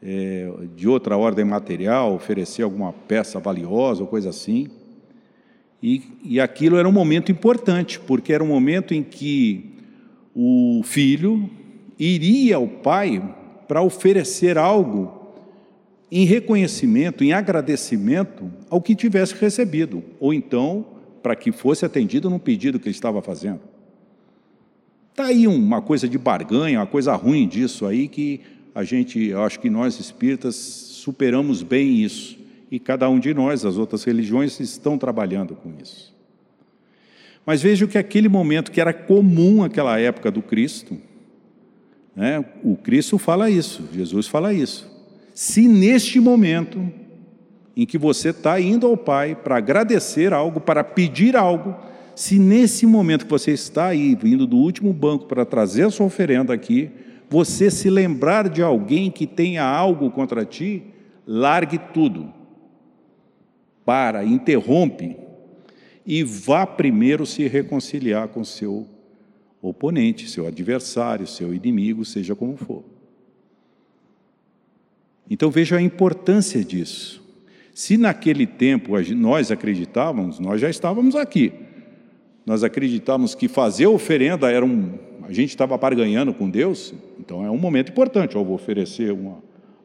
é, 0.01 0.51
de 0.75 0.87
outra 0.87 1.15
ordem 1.15 1.45
material, 1.45 2.13
oferecer 2.13 2.63
alguma 2.63 2.91
peça 2.91 3.39
valiosa 3.39 4.01
ou 4.01 4.07
coisa 4.07 4.29
assim. 4.29 4.69
E, 5.81 6.03
e 6.23 6.39
aquilo 6.39 6.75
era 6.75 6.87
um 6.87 6.91
momento 6.91 7.31
importante, 7.31 7.99
porque 7.99 8.33
era 8.33 8.43
um 8.43 8.47
momento 8.47 8.93
em 8.93 9.01
que 9.01 9.73
o 10.35 10.81
filho 10.83 11.49
iria 11.97 12.57
ao 12.57 12.67
pai 12.67 13.35
para 13.67 13.81
oferecer 13.81 14.57
algo 14.57 15.18
em 16.11 16.25
reconhecimento, 16.25 17.23
em 17.23 17.33
agradecimento 17.33 18.51
ao 18.69 18.81
que 18.81 18.95
tivesse 18.95 19.35
recebido, 19.35 20.03
ou 20.19 20.33
então 20.33 20.85
para 21.21 21.35
que 21.35 21.51
fosse 21.51 21.85
atendido 21.85 22.29
no 22.29 22.39
pedido 22.39 22.79
que 22.79 22.87
ele 22.87 22.95
estava 22.95 23.21
fazendo. 23.21 23.59
Está 25.11 25.25
aí 25.25 25.47
uma 25.47 25.81
coisa 25.81 26.07
de 26.07 26.17
barganha, 26.17 26.79
uma 26.79 26.87
coisa 26.87 27.13
ruim 27.15 27.47
disso 27.47 27.85
aí 27.85 28.07
que 28.07 28.41
a 28.73 28.83
gente, 28.83 29.19
eu 29.19 29.43
acho 29.43 29.59
que 29.59 29.69
nós 29.69 29.99
espíritas 29.99 30.55
superamos 30.55 31.61
bem 31.61 32.01
isso. 32.01 32.37
E 32.71 32.79
cada 32.79 33.09
um 33.09 33.19
de 33.19 33.33
nós, 33.33 33.65
as 33.65 33.77
outras 33.77 34.03
religiões, 34.03 34.59
estão 34.59 34.97
trabalhando 34.97 35.55
com 35.55 35.73
isso. 35.81 36.15
Mas 37.45 37.61
veja 37.61 37.87
que 37.87 37.97
aquele 37.97 38.29
momento 38.29 38.71
que 38.71 38.79
era 38.79 38.93
comum 38.93 39.63
naquela 39.63 39.99
época 39.99 40.29
do 40.29 40.41
Cristo, 40.41 40.97
né, 42.15 42.45
o 42.63 42.75
Cristo 42.75 43.17
fala 43.17 43.49
isso, 43.49 43.89
Jesus 43.91 44.27
fala 44.27 44.53
isso. 44.53 44.98
Se 45.39 45.69
neste 45.69 46.19
momento 46.19 46.91
em 47.73 47.85
que 47.85 47.97
você 47.97 48.31
está 48.31 48.59
indo 48.59 48.85
ao 48.85 48.97
Pai 48.97 49.33
para 49.33 49.55
agradecer 49.55 50.33
algo, 50.33 50.59
para 50.59 50.83
pedir 50.83 51.37
algo, 51.37 51.77
se 52.13 52.37
nesse 52.37 52.85
momento 52.85 53.23
que 53.23 53.31
você 53.31 53.51
está 53.51 53.85
aí, 53.85 54.15
vindo 54.15 54.45
do 54.45 54.57
último 54.57 54.91
banco 54.91 55.27
para 55.27 55.45
trazer 55.45 55.83
a 55.83 55.89
sua 55.89 56.07
oferenda 56.07 56.53
aqui, 56.53 56.91
você 57.29 57.71
se 57.71 57.89
lembrar 57.89 58.49
de 58.49 58.61
alguém 58.61 59.09
que 59.09 59.25
tenha 59.25 59.63
algo 59.63 60.11
contra 60.11 60.43
ti, 60.43 60.83
largue 61.25 61.79
tudo. 61.93 62.33
Para, 63.85 64.25
interrompe 64.25 65.15
e 66.05 66.21
vá 66.21 66.67
primeiro 66.67 67.25
se 67.25 67.47
reconciliar 67.47 68.27
com 68.27 68.43
seu 68.43 68.85
oponente, 69.61 70.29
seu 70.29 70.45
adversário, 70.45 71.25
seu 71.25 71.53
inimigo, 71.53 72.03
seja 72.03 72.35
como 72.35 72.57
for. 72.57 72.88
Então 75.29 75.51
veja 75.51 75.77
a 75.77 75.81
importância 75.81 76.63
disso. 76.63 77.23
Se 77.73 77.97
naquele 77.97 78.45
tempo 78.47 78.93
nós 79.15 79.51
acreditávamos, 79.51 80.39
nós 80.39 80.59
já 80.59 80.69
estávamos 80.69 81.15
aqui. 81.15 81.53
Nós 82.45 82.63
acreditávamos 82.63 83.35
que 83.35 83.47
fazer 83.47 83.87
oferenda 83.87 84.51
era 84.51 84.65
um, 84.65 84.97
a 85.23 85.31
gente 85.31 85.49
estava 85.49 85.77
barganhando 85.77 86.33
com 86.33 86.49
Deus, 86.49 86.93
então 87.19 87.45
é 87.45 87.51
um 87.51 87.57
momento 87.57 87.91
importante. 87.91 88.35
Eu 88.35 88.43
vou 88.43 88.55
oferecer 88.55 89.11
uma, 89.11 89.37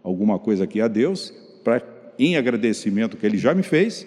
alguma 0.02 0.38
coisa 0.38 0.64
aqui 0.64 0.80
a 0.80 0.88
Deus, 0.88 1.30
pra, 1.62 1.83
em 2.18 2.37
agradecimento 2.37 3.16
que 3.18 3.26
Ele 3.26 3.37
já 3.37 3.54
me 3.54 3.62
fez, 3.62 4.07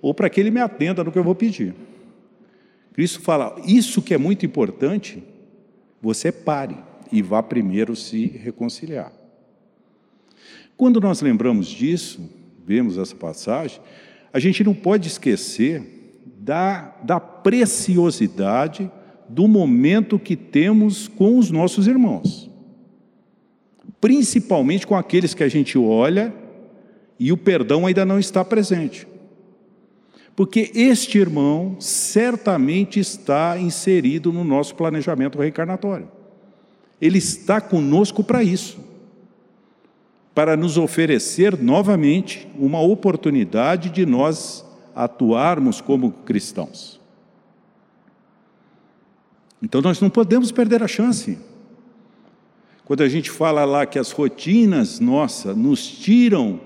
ou 0.00 0.14
para 0.14 0.30
que 0.30 0.38
Ele 0.38 0.52
me 0.52 0.60
atenda 0.60 1.02
no 1.02 1.10
que 1.10 1.18
eu 1.18 1.24
vou 1.24 1.34
pedir. 1.34 1.74
Cristo 2.92 3.20
fala: 3.20 3.60
Isso 3.66 4.00
que 4.00 4.14
é 4.14 4.18
muito 4.18 4.46
importante, 4.46 5.22
você 6.00 6.30
pare 6.30 6.76
e 7.10 7.20
vá 7.20 7.42
primeiro 7.42 7.96
se 7.96 8.26
reconciliar. 8.26 9.12
Quando 10.76 11.00
nós 11.00 11.22
lembramos 11.22 11.68
disso, 11.68 12.20
vemos 12.66 12.98
essa 12.98 13.14
passagem, 13.14 13.80
a 14.32 14.38
gente 14.38 14.62
não 14.62 14.74
pode 14.74 15.08
esquecer 15.08 16.22
da, 16.38 16.94
da 17.02 17.18
preciosidade 17.18 18.90
do 19.28 19.48
momento 19.48 20.18
que 20.18 20.36
temos 20.36 21.08
com 21.08 21.38
os 21.38 21.50
nossos 21.50 21.86
irmãos, 21.86 22.50
principalmente 24.00 24.86
com 24.86 24.94
aqueles 24.94 25.32
que 25.32 25.42
a 25.42 25.48
gente 25.48 25.78
olha 25.78 26.32
e 27.18 27.32
o 27.32 27.36
perdão 27.36 27.86
ainda 27.86 28.04
não 28.04 28.18
está 28.18 28.44
presente. 28.44 29.08
Porque 30.36 30.70
este 30.74 31.16
irmão 31.16 31.76
certamente 31.80 33.00
está 33.00 33.58
inserido 33.58 34.30
no 34.30 34.44
nosso 34.44 34.74
planejamento 34.74 35.38
reencarnatório. 35.38 36.08
Ele 37.00 37.16
está 37.16 37.58
conosco 37.58 38.22
para 38.22 38.42
isso 38.42 38.78
para 40.36 40.54
nos 40.54 40.76
oferecer 40.76 41.58
novamente 41.58 42.46
uma 42.58 42.78
oportunidade 42.78 43.88
de 43.88 44.04
nós 44.04 44.62
atuarmos 44.94 45.80
como 45.80 46.12
cristãos. 46.12 47.00
Então 49.62 49.80
nós 49.80 49.98
não 49.98 50.10
podemos 50.10 50.52
perder 50.52 50.82
a 50.82 50.86
chance. 50.86 51.38
Quando 52.84 53.02
a 53.02 53.08
gente 53.08 53.30
fala 53.30 53.64
lá 53.64 53.86
que 53.86 53.98
as 53.98 54.10
rotinas 54.10 55.00
nossas 55.00 55.56
nos 55.56 55.88
tiram 55.88 56.60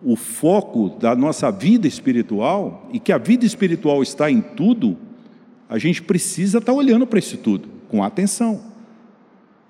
o 0.00 0.14
foco 0.14 0.90
da 0.90 1.16
nossa 1.16 1.50
vida 1.50 1.88
espiritual 1.88 2.88
e 2.92 3.00
que 3.00 3.10
a 3.10 3.18
vida 3.18 3.44
espiritual 3.44 4.00
está 4.00 4.30
em 4.30 4.40
tudo, 4.40 4.96
a 5.68 5.76
gente 5.76 6.02
precisa 6.02 6.58
estar 6.58 6.72
olhando 6.72 7.04
para 7.04 7.18
isso 7.18 7.36
tudo 7.36 7.68
com 7.88 8.04
atenção. 8.04 8.71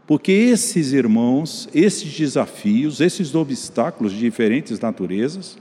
Porque 0.07 0.33
esses 0.33 0.93
irmãos, 0.93 1.69
esses 1.75 2.13
desafios, 2.13 3.01
esses 3.01 3.35
obstáculos 3.35 4.13
de 4.13 4.19
diferentes 4.19 4.81
naturezas, 4.81 5.57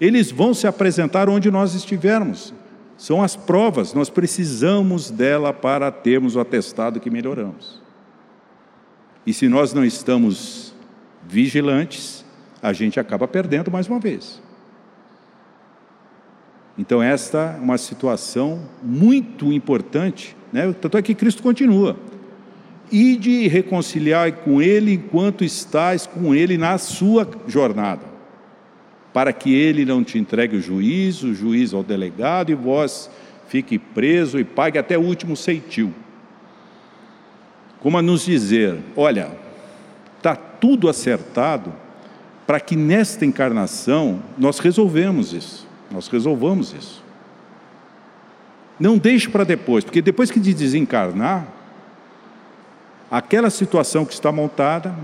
eles 0.00 0.30
vão 0.30 0.52
se 0.52 0.66
apresentar 0.66 1.28
onde 1.28 1.50
nós 1.50 1.74
estivermos. 1.74 2.52
São 2.98 3.22
as 3.22 3.36
provas, 3.36 3.92
nós 3.94 4.08
precisamos 4.08 5.10
dela 5.10 5.52
para 5.52 5.90
termos 5.90 6.36
o 6.36 6.40
atestado 6.40 7.00
que 7.00 7.10
melhoramos. 7.10 7.80
E 9.26 9.32
se 9.32 9.48
nós 9.48 9.72
não 9.72 9.84
estamos 9.84 10.74
vigilantes, 11.26 12.24
a 12.62 12.72
gente 12.72 13.00
acaba 13.00 13.26
perdendo 13.26 13.70
mais 13.70 13.88
uma 13.88 13.98
vez. 13.98 14.40
Então, 16.78 17.02
esta 17.02 17.56
é 17.56 17.60
uma 17.60 17.78
situação 17.78 18.68
muito 18.82 19.52
importante, 19.52 20.36
né? 20.52 20.72
tanto 20.74 20.98
é 20.98 21.02
que 21.02 21.14
Cristo 21.14 21.42
continua. 21.42 21.96
E 22.90 23.16
de 23.16 23.48
reconciliar 23.48 24.32
com 24.32 24.62
Ele 24.62 24.94
enquanto 24.94 25.44
estás 25.44 26.06
com 26.06 26.34
Ele 26.34 26.56
na 26.56 26.78
sua 26.78 27.28
jornada, 27.46 28.02
para 29.12 29.32
que 29.32 29.54
Ele 29.54 29.84
não 29.84 30.04
te 30.04 30.18
entregue 30.18 30.56
o 30.56 30.62
juízo, 30.62 31.28
o 31.28 31.34
juiz 31.34 31.74
ao 31.74 31.82
delegado, 31.82 32.50
e 32.50 32.54
vós 32.54 33.10
fique 33.48 33.78
preso 33.78 34.38
e 34.38 34.44
pague 34.44 34.78
até 34.78 34.96
o 34.96 35.02
último 35.02 35.36
ceitil. 35.36 35.92
Como 37.80 37.98
a 37.98 38.02
nos 38.02 38.24
dizer: 38.24 38.78
olha, 38.96 39.30
está 40.16 40.36
tudo 40.36 40.88
acertado 40.88 41.72
para 42.46 42.60
que 42.60 42.76
nesta 42.76 43.24
encarnação 43.26 44.22
nós 44.38 44.58
resolvemos 44.58 45.32
isso 45.32 45.66
nós 45.90 46.08
resolvamos 46.08 46.72
isso. 46.72 47.02
Não 48.78 48.98
deixe 48.98 49.28
para 49.28 49.44
depois, 49.44 49.84
porque 49.84 50.02
depois 50.02 50.30
que 50.30 50.40
de 50.40 50.52
desencarnar, 50.52 51.46
aquela 53.10 53.50
situação 53.50 54.04
que 54.04 54.12
está 54.12 54.32
montada, 54.32 54.94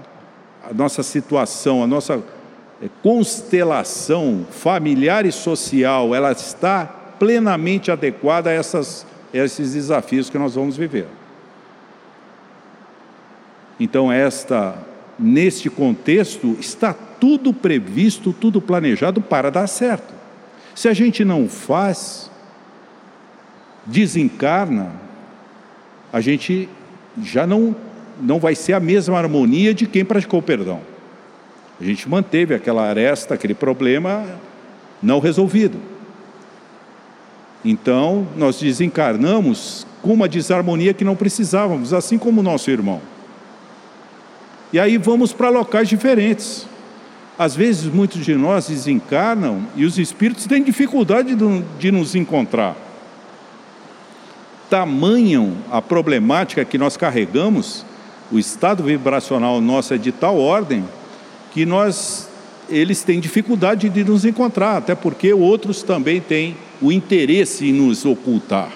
a 0.69 0.73
nossa 0.75 1.03
situação, 1.03 1.83
a 1.83 1.87
nossa 1.87 2.23
eh, 2.83 2.89
constelação 3.03 4.47
familiar 4.51 5.27
e 5.27 5.33
social, 5.33 6.15
ela 6.15 6.33
está 6.33 6.87
plenamente 7.19 7.91
adequada 7.91 8.51
a, 8.51 8.53
essas, 8.53 9.07
esses 9.33 9.75
desafios 9.75 10.29
que 10.29 10.39
nós 10.39 10.55
vamos 10.55 10.77
viver. 10.77 11.07
Então, 13.79 14.13
esta, 14.13 14.77
neste 15.19 15.69
contexto, 15.69 16.57
está 16.61 16.93
tudo 16.93 17.53
previsto, 17.53 18.33
tudo 18.33 18.61
planejado 18.61 19.21
para 19.21 19.51
dar 19.51 19.67
certo. 19.67 20.13
Se 20.75 20.89
a 20.89 20.95
gente 20.95 21.25
não 21.25 21.49
faz, 21.49 22.31
desencarna, 23.87 24.93
a 26.13 26.21
gente 26.21 26.69
já 27.21 27.47
não, 27.47 27.75
não 28.23 28.39
vai 28.39 28.55
ser 28.55 28.73
a 28.73 28.81
mesma 28.81 29.19
harmonia 29.19 29.75
de 29.75 29.87
quem 29.87 30.05
praticou 30.05 30.39
o 30.39 30.43
perdão. 30.43 30.81
A 31.81 31.85
gente 31.85 32.09
manteve 32.09 32.55
aquela 32.55 32.89
aresta, 32.89 33.35
aquele 33.35 33.55
problema 33.55 34.25
não 35.03 35.19
resolvido. 35.19 35.79
Então, 37.65 38.27
nós 38.37 38.61
desencarnamos 38.61 39.87
com 40.01 40.13
uma 40.13 40.29
desarmonia 40.29 40.95
que 40.95 41.05
não 41.05 41.17
precisávamos, 41.17 41.93
assim 41.93 42.19
como 42.19 42.41
o 42.41 42.43
nosso 42.43 42.71
irmão. 42.71 43.01
E 44.73 44.79
aí 44.79 44.97
vamos 44.97 45.33
para 45.33 45.49
locais 45.49 45.89
diferentes. 45.89 46.67
Às 47.39 47.57
vezes, 47.57 47.85
muitos 47.85 48.25
de 48.25 48.35
nós 48.35 48.69
desencarnam 48.69 49.67
e 49.75 49.85
os 49.85 49.99
espíritos 49.99 50.47
têm 50.47 50.63
dificuldade 50.63 51.37
de 51.79 51.91
nos 51.91 52.15
encontrar. 52.15 52.77
Tamanham 54.71 55.57
a 55.71 55.83
problemática 55.83 56.65
que 56.65 56.79
nós 56.79 56.97
carregamos, 56.97 57.85
o 58.33 58.39
estado 58.39 58.83
vibracional 58.83 59.61
nosso 59.61 59.93
é 59.93 59.99
de 59.99 60.11
tal 60.11 60.39
ordem 60.39 60.85
que 61.53 61.67
nós 61.67 62.29
eles 62.69 63.03
têm 63.03 63.21
dificuldade 63.21 63.91
de 63.91 64.03
nos 64.03 64.25
encontrar, 64.25 64.79
até 64.79 64.95
porque 64.95 65.35
outros 65.35 65.83
também 65.83 66.21
têm 66.21 66.57
o 66.81 66.91
interesse 66.91 67.69
em 67.69 67.73
nos 67.73 68.07
ocultar. 68.07 68.73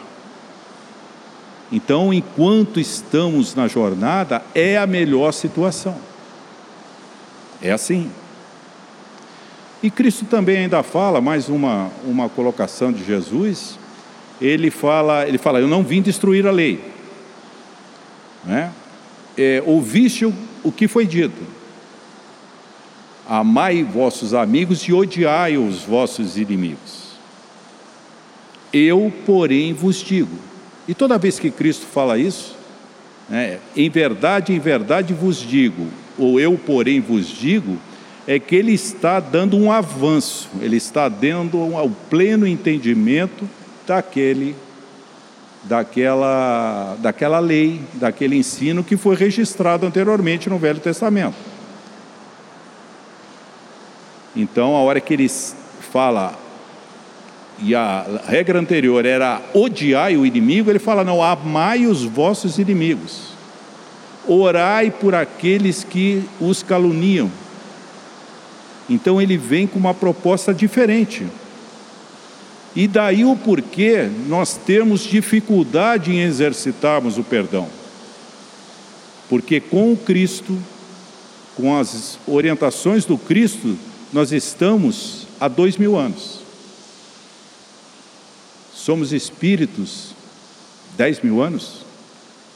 Então, 1.73 2.12
enquanto 2.12 2.79
estamos 2.79 3.55
na 3.55 3.66
jornada, 3.66 4.42
é 4.55 4.77
a 4.77 4.87
melhor 4.87 5.33
situação. 5.33 5.97
É 7.62 7.73
assim. 7.73 8.11
E 9.83 9.90
Cristo 9.90 10.27
também 10.27 10.59
ainda 10.59 10.83
fala, 10.83 11.21
mais 11.21 11.49
uma, 11.49 11.90
uma 12.05 12.29
colocação 12.29 12.92
de 12.92 13.05
Jesus, 13.05 13.79
ele 14.40 14.71
fala, 14.71 15.27
ele 15.27 15.38
fala, 15.38 15.61
eu 15.61 15.69
não 15.69 15.83
vim 15.83 16.03
destruir 16.03 16.47
a 16.47 16.51
lei. 16.51 16.85
Né? 18.45 18.71
É, 19.37 19.62
ouviste 19.64 20.25
o, 20.25 20.35
o 20.62 20.72
que 20.72 20.88
foi 20.88 21.07
dito. 21.07 21.42
Amai 23.29 23.83
vossos 23.83 24.35
amigos 24.35 24.83
e 24.83 24.92
odiai 24.92 25.59
os 25.59 25.83
vossos 25.83 26.37
inimigos. 26.37 27.07
Eu, 28.72 29.12
porém, 29.25 29.72
vos 29.72 29.96
digo. 29.96 30.37
E 30.87 30.94
toda 30.94 31.18
vez 31.18 31.38
que 31.38 31.51
Cristo 31.51 31.87
fala 31.87 32.18
isso, 32.18 32.57
né, 33.29 33.59
em 33.77 33.90
verdade, 33.90 34.53
em 34.53 34.59
verdade 34.59 35.12
vos 35.12 35.38
digo, 35.38 35.88
ou 36.16 36.38
eu, 36.38 36.57
porém, 36.57 37.01
vos 37.01 37.27
digo, 37.27 37.79
é 38.27 38.38
que 38.38 38.55
ele 38.57 38.72
está 38.72 39.20
dando 39.20 39.57
um 39.57 39.70
avanço, 39.70 40.49
ele 40.61 40.77
está 40.77 41.09
dando 41.09 41.59
o 41.59 41.90
pleno 42.11 42.46
entendimento 42.46 43.49
daquele, 43.87 44.55
daquela, 45.68 46.96
daquela 47.00 47.38
lei, 47.38 47.81
daquele 47.94 48.37
ensino 48.37 48.83
que 48.83 48.96
foi 48.96 49.16
registrado 49.16 49.87
anteriormente 49.87 50.48
no 50.48 50.59
Velho 50.59 50.81
Testamento. 50.81 51.37
Então, 54.35 54.76
a 54.76 54.81
hora 54.81 55.00
que 55.00 55.14
ele 55.14 55.29
fala, 55.92 56.35
e 57.59 57.74
a 57.74 58.05
regra 58.26 58.59
anterior 58.59 59.05
era 59.07 59.40
odiai 59.55 60.16
o 60.16 60.26
inimigo, 60.26 60.70
ele 60.70 60.79
fala: 60.79 61.02
não, 61.02 61.22
amai 61.22 61.87
os 61.87 62.05
vossos 62.05 62.59
inimigos, 62.59 63.33
orai 64.26 64.90
por 64.90 65.14
aqueles 65.14 65.83
que 65.83 66.22
os 66.40 66.62
caluniam 66.62 67.31
então 68.88 69.20
ele 69.20 69.37
vem 69.37 69.66
com 69.66 69.79
uma 69.79 69.92
proposta 69.92 70.55
diferente. 70.55 71.26
E 72.76 72.86
daí 72.86 73.24
o 73.24 73.34
porquê 73.34 74.10
nós 74.28 74.58
temos 74.58 75.00
dificuldade 75.00 76.12
em 76.12 76.20
exercitarmos 76.20 77.16
o 77.16 77.24
perdão. 77.24 77.68
Porque 79.30 79.60
com 79.60 79.94
o 79.94 79.96
Cristo, 79.96 80.56
com 81.56 81.74
as 81.74 82.18
orientações 82.26 83.06
do 83.06 83.16
Cristo, 83.16 83.78
nós 84.12 84.30
estamos 84.30 85.26
há 85.40 85.48
dois 85.48 85.78
mil 85.78 85.96
anos. 85.96 86.40
Somos 88.74 89.10
espíritos 89.10 90.14
dez 90.98 91.20
mil 91.22 91.42
anos, 91.42 91.84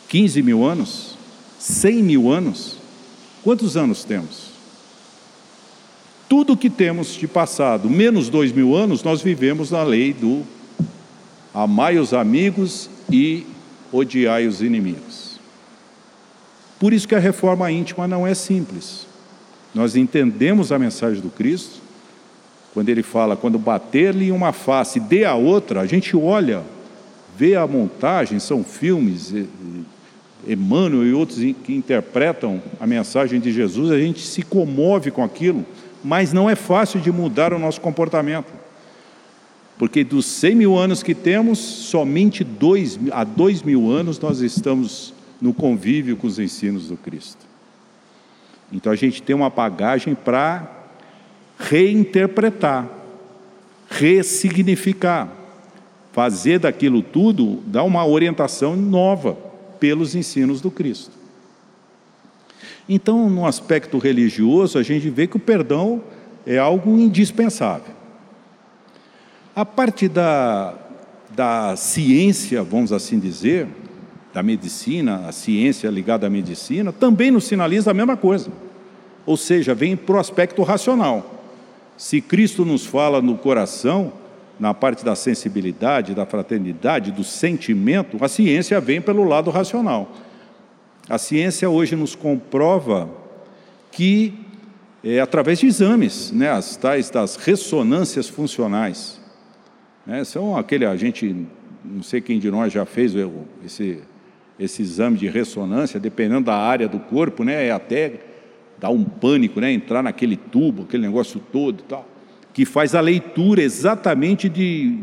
quinze 0.06 0.42
mil 0.42 0.64
anos, 0.66 1.16
cem 1.58 2.02
mil 2.02 2.30
anos. 2.30 2.76
Quantos 3.42 3.74
anos 3.74 4.04
temos? 4.04 4.49
Tudo 6.30 6.56
que 6.56 6.70
temos 6.70 7.14
de 7.14 7.26
passado, 7.26 7.90
menos 7.90 8.28
dois 8.28 8.52
mil 8.52 8.76
anos, 8.76 9.02
nós 9.02 9.20
vivemos 9.20 9.72
na 9.72 9.82
lei 9.82 10.12
do 10.12 10.44
amai 11.52 11.98
os 11.98 12.14
amigos 12.14 12.88
e 13.10 13.44
odiai 13.90 14.46
os 14.46 14.62
inimigos. 14.62 15.40
Por 16.78 16.92
isso 16.92 17.08
que 17.08 17.16
a 17.16 17.18
reforma 17.18 17.68
íntima 17.72 18.06
não 18.06 18.24
é 18.24 18.32
simples. 18.32 19.08
Nós 19.74 19.96
entendemos 19.96 20.70
a 20.70 20.78
mensagem 20.78 21.20
do 21.20 21.30
Cristo, 21.30 21.80
quando 22.72 22.90
ele 22.90 23.02
fala, 23.02 23.34
quando 23.34 23.58
bater-lhe 23.58 24.30
uma 24.30 24.52
face, 24.52 25.00
dê 25.00 25.24
a 25.24 25.34
outra, 25.34 25.80
a 25.80 25.86
gente 25.86 26.16
olha, 26.16 26.62
vê 27.36 27.56
a 27.56 27.66
montagem, 27.66 28.38
são 28.38 28.62
filmes, 28.62 29.34
Emmanuel 30.46 31.04
e 31.04 31.12
outros 31.12 31.38
que 31.64 31.74
interpretam 31.74 32.62
a 32.78 32.86
mensagem 32.86 33.40
de 33.40 33.50
Jesus, 33.50 33.90
a 33.90 33.98
gente 33.98 34.24
se 34.24 34.44
comove 34.44 35.10
com 35.10 35.24
aquilo 35.24 35.66
mas 36.02 36.32
não 36.32 36.48
é 36.48 36.54
fácil 36.54 37.00
de 37.00 37.10
mudar 37.10 37.52
o 37.52 37.58
nosso 37.58 37.80
comportamento. 37.80 38.52
Porque 39.78 40.04
dos 40.04 40.26
100 40.26 40.54
mil 40.54 40.76
anos 40.76 41.02
que 41.02 41.14
temos, 41.14 41.58
somente 41.58 42.44
dois, 42.44 42.98
há 43.12 43.24
dois 43.24 43.62
mil 43.62 43.90
anos 43.90 44.18
nós 44.18 44.40
estamos 44.40 45.14
no 45.40 45.54
convívio 45.54 46.16
com 46.16 46.26
os 46.26 46.38
ensinos 46.38 46.88
do 46.88 46.96
Cristo. 46.96 47.46
Então 48.72 48.92
a 48.92 48.96
gente 48.96 49.22
tem 49.22 49.34
uma 49.34 49.50
bagagem 49.50 50.14
para 50.14 50.70
reinterpretar, 51.58 52.88
ressignificar, 53.88 55.28
fazer 56.12 56.58
daquilo 56.58 57.02
tudo, 57.02 57.62
dar 57.66 57.82
uma 57.82 58.06
orientação 58.06 58.76
nova 58.76 59.36
pelos 59.78 60.14
ensinos 60.14 60.60
do 60.60 60.70
Cristo. 60.70 61.19
Então, 62.92 63.30
no 63.30 63.46
aspecto 63.46 63.96
religioso, 63.98 64.76
a 64.76 64.82
gente 64.82 65.08
vê 65.08 65.26
que 65.26 65.36
o 65.36 65.40
perdão 65.40 66.02
é 66.44 66.58
algo 66.58 66.98
indispensável. 66.98 67.94
A 69.54 69.64
parte 69.64 70.08
da 70.08 70.74
da 71.34 71.76
ciência, 71.76 72.62
vamos 72.62 72.92
assim 72.92 73.18
dizer, 73.18 73.68
da 74.34 74.42
medicina, 74.42 75.28
a 75.28 75.32
ciência 75.32 75.88
ligada 75.88 76.26
à 76.26 76.30
medicina, 76.30 76.92
também 76.92 77.30
nos 77.30 77.44
sinaliza 77.44 77.90
a 77.90 77.94
mesma 77.94 78.16
coisa. 78.16 78.50
Ou 79.24 79.36
seja, 79.36 79.74
vem 79.74 79.96
para 79.96 80.16
o 80.16 80.18
aspecto 80.18 80.62
racional. 80.62 81.42
Se 81.96 82.20
Cristo 82.20 82.64
nos 82.64 82.84
fala 82.84 83.20
no 83.20 83.36
coração, 83.36 84.12
na 84.58 84.74
parte 84.74 85.04
da 85.04 85.14
sensibilidade, 85.14 86.14
da 86.14 86.26
fraternidade, 86.26 87.12
do 87.12 87.24
sentimento, 87.24 88.22
a 88.22 88.28
ciência 88.28 88.80
vem 88.80 89.00
pelo 89.00 89.24
lado 89.24 89.50
racional. 89.50 90.10
A 91.10 91.18
ciência 91.18 91.68
hoje 91.68 91.96
nos 91.96 92.14
comprova 92.14 93.10
que, 93.90 94.32
é, 95.02 95.18
através 95.18 95.58
de 95.58 95.66
exames, 95.66 96.30
né, 96.30 96.48
as 96.48 96.76
tais 96.76 97.10
das 97.10 97.34
ressonâncias 97.34 98.28
funcionais, 98.28 99.20
né, 100.06 100.22
são 100.22 100.56
aquele, 100.56 100.86
a 100.86 100.94
gente, 100.94 101.34
não 101.84 102.00
sei 102.00 102.20
quem 102.20 102.38
de 102.38 102.48
nós 102.48 102.72
já 102.72 102.86
fez 102.86 103.12
esse, 103.66 103.98
esse 104.56 104.82
exame 104.82 105.18
de 105.18 105.26
ressonância, 105.26 105.98
dependendo 105.98 106.44
da 106.44 106.54
área 106.54 106.86
do 106.86 107.00
corpo, 107.00 107.42
né, 107.42 107.66
é 107.66 107.72
até 107.72 108.20
dar 108.78 108.90
um 108.90 109.02
pânico, 109.02 109.60
né, 109.60 109.72
entrar 109.72 110.04
naquele 110.04 110.36
tubo, 110.36 110.84
aquele 110.84 111.02
negócio 111.02 111.40
todo 111.50 111.80
e 111.80 111.88
tal, 111.88 112.06
que 112.52 112.64
faz 112.64 112.94
a 112.94 113.00
leitura 113.00 113.60
exatamente 113.60 114.48
de, 114.48 115.00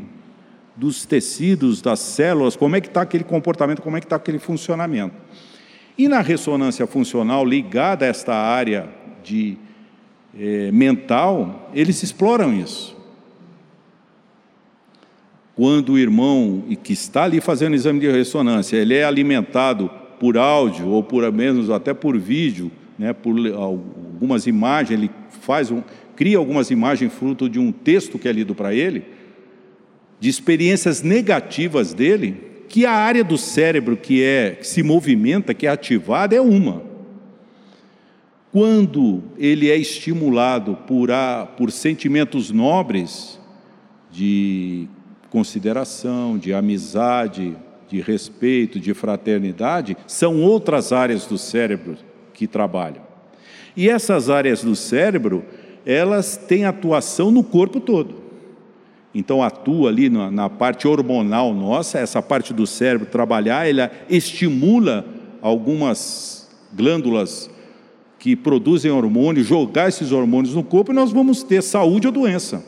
dos 0.74 1.06
tecidos, 1.06 1.82
das 1.82 2.00
células, 2.00 2.56
como 2.56 2.78
é 2.78 2.80
que 2.80 2.88
está 2.88 3.02
aquele 3.02 3.26
comportamento, 3.26 3.82
como 3.82 3.98
é 3.98 4.00
que 4.00 4.06
está 4.06 4.16
aquele 4.16 4.40
funcionamento. 4.40 5.14
E 5.98 6.08
na 6.08 6.22
ressonância 6.22 6.86
funcional 6.86 7.46
ligada 7.46 8.06
a 8.06 8.08
esta 8.08 8.36
área 8.36 8.90
de 9.24 9.58
eh, 10.38 10.72
mental, 10.72 11.72
eles 11.74 12.04
exploram 12.04 12.54
isso. 12.54 12.96
Quando 15.56 15.94
o 15.94 15.98
irmão 15.98 16.64
que 16.84 16.94
está 16.94 17.24
ali 17.24 17.42
fazendo 17.42 17.74
o 17.74 17.76
exame 17.76 18.00
de 18.00 18.12
ressonância, 18.12 18.78
ele 18.78 18.94
é 18.94 19.04
alimentado 19.04 19.90
por 20.20 20.38
áudio 20.38 20.88
ou 20.88 21.02
por 21.02 21.32
menos 21.32 21.72
até 21.72 21.96
por 21.96 22.16
vídeo, 22.16 22.72
né, 22.98 23.12
por 23.12 23.36
algumas 23.56 24.46
imagens, 24.46 25.00
ele 25.00 25.12
faz 25.42 25.72
um, 25.72 25.82
cria 26.16 26.38
algumas 26.38 26.70
imagens 26.70 27.12
fruto 27.12 27.50
de 27.50 27.60
um 27.60 27.72
texto 27.72 28.20
que 28.20 28.28
é 28.28 28.32
lido 28.32 28.54
para 28.54 28.74
ele, 28.74 29.04
de 30.20 30.30
experiências 30.30 31.02
negativas 31.02 31.94
dele, 31.94 32.38
que 32.68 32.86
a 32.86 32.92
área 32.92 33.24
do 33.24 33.38
cérebro 33.38 33.96
que 33.96 34.24
é 34.24 34.58
que 34.60 34.68
se 34.68 34.84
movimenta, 34.84 35.54
que 35.54 35.66
é 35.66 35.70
ativada, 35.70 36.36
é 36.36 36.42
uma. 36.42 36.84
Quando 38.52 39.24
ele 39.38 39.70
é 39.70 39.76
estimulado 39.76 40.76
por, 40.88 41.12
a, 41.12 41.46
por 41.46 41.72
sentimentos 41.72 42.52
nobres 42.52 43.40
de 44.12 44.88
consideração, 45.30 46.38
de 46.38 46.54
amizade, 46.54 47.56
de 47.88 48.02
respeito, 48.02 48.80
de 48.80 48.94
fraternidade, 48.94 49.96
são 50.08 50.42
outras 50.42 50.92
áreas 50.92 51.26
do 51.26 51.38
cérebro 51.38 51.98
que 52.34 52.48
trabalham. 52.48 53.02
E 53.76 53.90
essas 53.90 54.30
áreas 54.30 54.64
do 54.64 54.76
cérebro, 54.76 55.46
elas 55.86 56.36
têm 56.36 56.66
atuação 56.66 57.32
no 57.32 57.44
corpo 57.44 57.80
todo. 57.80 58.27
Então 59.18 59.42
atua 59.42 59.90
ali 59.90 60.12
na, 60.12 60.30
na, 60.30 60.48
parte 60.48 60.88
hormonal 60.88 61.52
nossa, 61.52 61.98
essa 61.98 62.22
parte 62.22 62.54
do 62.54 62.68
cérebro 62.68 63.08
trabalhar, 63.08 63.68
ela 63.68 63.92
estimula 64.08 65.04
algumas 65.42 66.48
glândulas 66.72 67.50
que 68.20 68.36
produzem 68.36 68.92
hormônios, 68.92 69.48
jogar 69.48 69.90
esses 69.90 70.12
hormônios 70.12 70.54
no 70.54 70.64
corpo 70.64 70.92
e 70.92 70.96
nós 70.96 71.12
vamos 71.12 71.42
ter 71.42 71.64
saúde 71.64 72.06
ou 72.06 72.14
doença. 72.14 72.64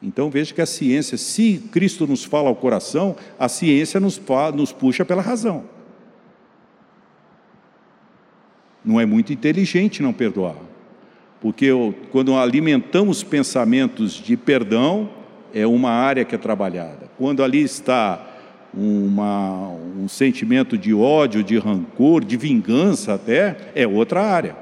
Então 0.00 0.30
veja 0.30 0.54
que 0.54 0.60
a 0.60 0.66
ciência, 0.66 1.18
se 1.18 1.60
Cristo 1.72 2.06
nos 2.06 2.22
fala 2.22 2.48
ao 2.48 2.54
coração, 2.54 3.16
a 3.36 3.48
ciência 3.48 3.98
nos, 3.98 4.22
nos 4.54 4.70
puxa 4.70 5.04
pela 5.04 5.20
razão. 5.20 5.64
Não 8.84 9.00
é 9.00 9.06
muito 9.06 9.32
inteligente 9.32 10.00
não 10.00 10.12
perdoar. 10.12 10.54
Porque 11.40 11.70
quando 12.12 12.36
alimentamos 12.36 13.24
pensamentos 13.24 14.12
de 14.12 14.36
perdão, 14.36 15.10
é 15.54 15.64
uma 15.64 15.90
área 15.90 16.24
que 16.24 16.34
é 16.34 16.38
trabalhada. 16.38 17.08
Quando 17.16 17.42
ali 17.44 17.62
está 17.62 18.20
uma, 18.76 19.68
um 19.68 20.08
sentimento 20.08 20.76
de 20.76 20.92
ódio, 20.92 21.44
de 21.44 21.56
rancor, 21.56 22.24
de 22.24 22.36
vingança 22.36 23.14
até, 23.14 23.56
é 23.72 23.86
outra 23.86 24.20
área. 24.20 24.56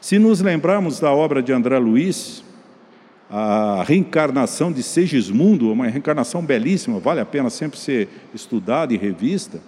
Se 0.00 0.20
nos 0.20 0.40
lembrarmos 0.40 1.00
da 1.00 1.12
obra 1.12 1.42
de 1.42 1.52
André 1.52 1.78
Luiz, 1.78 2.44
a 3.28 3.82
reencarnação 3.84 4.70
de 4.70 4.82
Segismundo, 4.84 5.72
uma 5.72 5.88
reencarnação 5.88 6.42
belíssima, 6.42 7.00
vale 7.00 7.20
a 7.20 7.26
pena 7.26 7.50
sempre 7.50 7.78
ser 7.78 8.08
estudada 8.32 8.94
e 8.94 8.96
revista. 8.96 9.60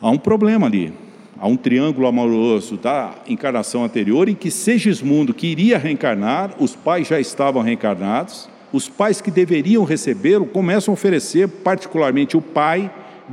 Há 0.00 0.10
um 0.10 0.18
problema 0.18 0.68
ali, 0.68 0.92
há 1.36 1.48
um 1.48 1.56
triângulo 1.56 2.06
amoroso 2.06 2.76
da 2.76 3.14
encarnação 3.26 3.82
anterior 3.82 4.28
em 4.28 4.34
que 4.36 4.52
Segismundo 4.52 5.34
queria 5.34 5.78
reencarnar, 5.78 6.54
os 6.60 6.76
pais 6.76 7.08
já 7.08 7.18
estavam 7.18 7.62
reencarnados, 7.62 8.48
os 8.72 8.88
pais 8.88 9.20
que 9.20 9.30
deveriam 9.30 9.84
recebê-lo 9.84 10.46
começam 10.46 10.92
a 10.92 10.94
oferecer, 10.94 11.48
particularmente 11.48 12.36
o 12.36 12.42
pai, 12.42 12.90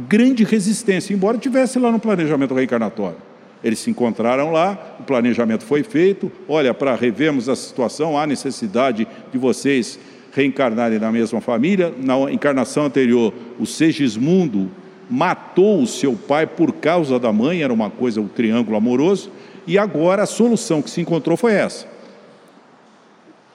grande 0.07 0.43
resistência, 0.43 1.13
embora 1.13 1.37
tivesse 1.37 1.79
lá 1.79 1.91
no 1.91 1.99
planejamento 1.99 2.53
reencarnatório. 2.53 3.17
Eles 3.63 3.79
se 3.79 3.89
encontraram 3.89 4.51
lá, 4.51 4.97
o 4.99 5.03
planejamento 5.03 5.65
foi 5.65 5.81
feito. 5.83 6.31
Olha, 6.47 6.73
para 6.73 6.95
revermos 6.95 7.49
a 7.49 7.55
situação, 7.55 8.17
há 8.17 8.27
necessidade 8.27 9.07
de 9.31 9.37
vocês 9.37 9.99
reencarnarem 10.33 10.99
na 10.99 11.11
mesma 11.11 11.41
família. 11.41 11.93
Na 11.97 12.31
encarnação 12.31 12.85
anterior, 12.85 13.33
o 13.59 13.65
Segismundo 13.65 14.69
matou 15.09 15.81
o 15.81 15.87
seu 15.87 16.13
pai 16.13 16.45
por 16.45 16.73
causa 16.73 17.17
da 17.17 17.31
mãe, 17.33 17.63
era 17.63 17.73
uma 17.73 17.89
coisa, 17.89 18.21
um 18.21 18.27
triângulo 18.27 18.77
amoroso. 18.77 19.31
E 19.65 19.77
agora 19.77 20.23
a 20.23 20.27
solução 20.27 20.81
que 20.81 20.89
se 20.89 21.01
encontrou 21.01 21.35
foi 21.35 21.53
essa 21.53 21.94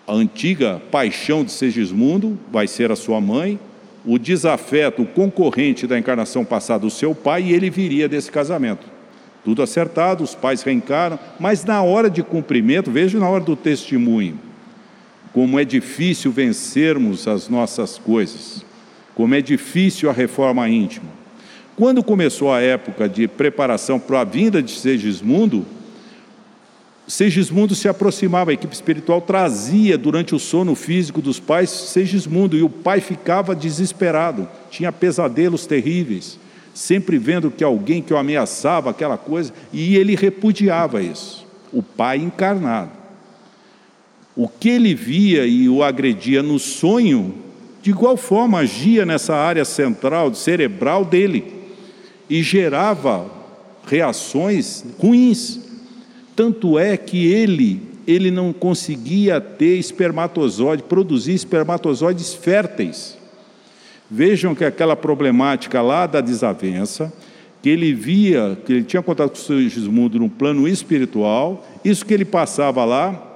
a 0.07 0.13
antiga 0.13 0.81
paixão 0.91 1.45
de 1.45 1.53
Segismundo 1.53 2.39
vai 2.51 2.67
ser 2.67 2.91
a 2.91 2.97
sua 2.97 3.21
mãe, 3.21 3.59
o 4.05 4.19
desafeto, 4.19 5.03
o 5.03 5.07
concorrente 5.07 5.87
da 5.87 5.99
encarnação 5.99 6.45
passada, 6.45 6.87
o 6.87 6.91
seu 6.91 7.15
pai, 7.15 7.45
e 7.45 7.53
ele 7.53 7.71
viria 7.71 8.09
desse 8.09 8.31
casamento. 8.31 8.87
Tudo 9.45 9.63
acertado, 9.63 10.23
os 10.23 10.35
pais 10.35 10.63
reencarnam, 10.63 11.19
mas 11.39 11.65
na 11.65 11.83
hora 11.83 12.11
de 12.11 12.23
cumprimento, 12.23 12.91
veja 12.91 13.19
na 13.19 13.29
hora 13.29 13.43
do 13.43 13.57
testemunho, 13.57 14.39
como 15.33 15.59
é 15.59 15.65
difícil 15.65 16.33
vencermos 16.33 17.29
as 17.29 17.49
nossas 17.49 17.99
coisas, 17.99 18.65
como 19.15 19.35
é 19.35 19.41
difícil 19.41 20.11
a 20.11 20.13
reforma 20.13 20.69
íntima. 20.69 21.09
Quando 21.77 22.03
começou 22.03 22.53
a 22.53 22.61
época 22.61 23.09
de 23.09 23.27
preparação 23.27 23.99
para 23.99 24.21
a 24.21 24.25
vinda 24.25 24.63
de 24.63 24.73
Segismundo, 24.73 25.65
Segismundo 27.11 27.75
se 27.75 27.89
aproximava, 27.89 28.53
a 28.53 28.55
equipe 28.55 28.73
espiritual 28.73 29.21
trazia 29.21 29.99
durante 29.99 30.33
o 30.33 30.39
sono 30.39 30.77
físico 30.77 31.21
dos 31.21 31.41
pais 31.41 31.69
Segismundo, 31.69 32.57
e 32.57 32.63
o 32.63 32.71
pai 32.71 33.01
ficava 33.01 33.53
desesperado, 33.53 34.49
tinha 34.71 34.93
pesadelos 34.93 35.67
terríveis, 35.67 36.39
sempre 36.73 37.19
vendo 37.19 37.51
que 37.51 37.65
alguém 37.65 38.01
que 38.01 38.15
o 38.15 38.17
ameaçava, 38.17 38.91
aquela 38.91 39.19
coisa, 39.19 39.53
e 39.73 39.97
ele 39.97 40.15
repudiava 40.15 41.03
isso, 41.03 41.45
o 41.73 41.83
pai 41.83 42.19
encarnado. 42.19 42.93
O 44.37 44.47
que 44.47 44.69
ele 44.69 44.95
via 44.95 45.45
e 45.45 45.69
o 45.69 45.83
agredia 45.83 46.45
no 46.45 46.61
sonho, 46.61 47.35
de 47.83 47.91
igual 47.91 48.17
forma 48.17 48.61
agia 48.61 49.05
nessa 49.05 49.35
área 49.35 49.65
central, 49.65 50.33
cerebral 50.33 51.05
dele, 51.05 51.53
e 52.29 52.41
gerava 52.41 53.29
reações 53.85 54.85
ruins 54.97 55.70
tanto 56.41 56.79
é 56.79 56.97
que 56.97 57.27
ele, 57.27 57.83
ele 58.07 58.31
não 58.31 58.51
conseguia 58.51 59.43
ter 59.43 59.77
espermatozoide, 59.77 60.83
produzir 60.83 61.35
espermatozoides 61.35 62.33
férteis. 62.33 63.19
Vejam 64.11 64.55
que 64.55 64.65
aquela 64.65 64.97
problemática 64.97 65.83
lá 65.83 66.07
da 66.07 66.23
desavença, 66.23 67.13
que 67.61 67.69
ele 67.69 67.93
via, 67.93 68.57
que 68.65 68.73
ele 68.73 68.85
tinha 68.85 69.03
contato 69.03 69.33
com 69.33 69.37
o 69.37 69.59
Sigismundo 69.59 70.19
no 70.19 70.31
plano 70.31 70.67
espiritual, 70.67 71.69
isso 71.85 72.07
que 72.07 72.15
ele 72.15 72.25
passava 72.25 72.87
lá 72.87 73.27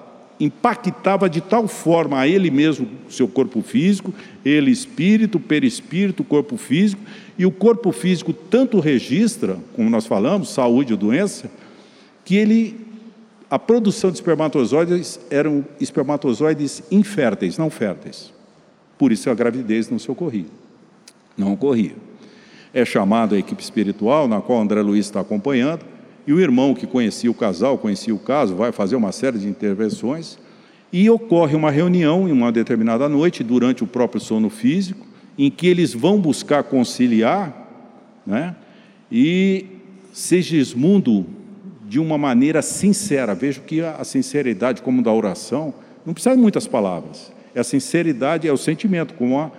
impactava 0.41 1.29
de 1.29 1.43
tal 1.43 1.69
forma 1.69 2.19
a 2.19 2.27
ele 2.27 2.51
mesmo, 2.51 2.89
seu 3.11 3.29
corpo 3.29 3.61
físico, 3.61 4.15
ele 4.43 4.71
espírito, 4.71 5.39
perispírito, 5.39 6.25
corpo 6.25 6.57
físico, 6.57 7.03
e 7.39 7.45
o 7.45 7.51
corpo 7.51 7.93
físico 7.93 8.33
tanto 8.33 8.81
registra, 8.81 9.59
como 9.77 9.91
nós 9.91 10.07
falamos, 10.07 10.49
saúde 10.49 10.95
ou 10.95 10.99
doença, 10.99 11.51
que 12.25 12.37
ele 12.37 12.83
a 13.55 13.59
produção 13.59 14.11
de 14.11 14.17
espermatozoides 14.17 15.21
eram 15.31 15.65
espermatozoides 15.79 16.83
inférteis, 16.91 17.57
não 17.57 17.71
férteis. 17.71 18.33
Por 18.99 19.13
isso 19.13 19.31
a 19.31 19.35
gravidez 19.35 19.89
não 19.89 19.97
se 19.97 20.11
ocorria. 20.11 20.47
Não 21.39 21.53
ocorria. 21.53 21.95
É 22.73 22.85
chamado 22.85 23.37
a 23.37 23.39
equipe 23.39 23.63
espiritual, 23.63 24.27
na 24.27 24.41
qual 24.41 24.61
André 24.61 24.83
Luiz 24.83 25.07
está 25.07 25.21
acompanhando, 25.21 25.85
e 26.27 26.33
o 26.33 26.41
irmão 26.41 26.75
que 26.75 26.85
conhecia 26.85 27.31
o 27.31 27.35
casal, 27.35 27.79
conhecia 27.79 28.13
o 28.13 28.19
caso, 28.19 28.57
vai 28.57 28.73
fazer 28.73 28.97
uma 28.97 29.13
série 29.13 29.39
de 29.39 29.47
intervenções, 29.47 30.37
e 30.93 31.09
ocorre 31.09 31.55
uma 31.55 31.71
reunião 31.71 32.29
em 32.29 32.33
uma 32.33 32.51
determinada 32.51 33.09
noite, 33.09 33.45
durante 33.45 33.85
o 33.85 33.87
próprio 33.87 34.21
sono 34.21 34.51
físico, 34.51 35.07
em 35.39 35.49
que 35.49 35.69
eles 35.69 35.95
vão 35.95 36.21
buscar 36.21 36.65
conciliar, 36.65 37.55
né? 38.27 38.57
E 39.13 39.65
Segismundo, 40.13 41.44
de 41.87 41.99
uma 41.99 42.17
maneira 42.17 42.63
sincera, 42.63 43.35
vejo 43.35 43.63
que 43.63 43.81
a 43.81 44.03
sinceridade, 44.05 44.83
como 44.83 45.03
da 45.03 45.13
oração, 45.13 45.75
não 46.05 46.15
precisa 46.15 46.35
de 46.35 46.41
muitas 46.41 46.67
palavras. 46.67 47.33
É 47.55 47.61
a 47.61 47.65
sinceridade, 47.65 48.49
é 48.49 48.53
o 48.53 48.57
sentimento, 48.57 49.15
como 49.15 49.39
a, 49.39 49.51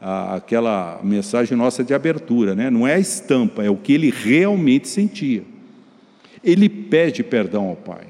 a, 0.00 0.36
aquela 0.36 1.00
mensagem 1.02 1.56
nossa 1.56 1.84
de 1.84 1.92
abertura, 1.92 2.54
né? 2.54 2.70
não 2.70 2.86
é 2.86 2.94
a 2.94 2.98
estampa, 2.98 3.62
é 3.62 3.70
o 3.70 3.76
que 3.76 3.92
ele 3.92 4.10
realmente 4.10 4.88
sentia. 4.88 5.42
Ele 6.42 6.68
pede 6.68 7.22
perdão 7.22 7.68
ao 7.68 7.76
Pai. 7.76 8.06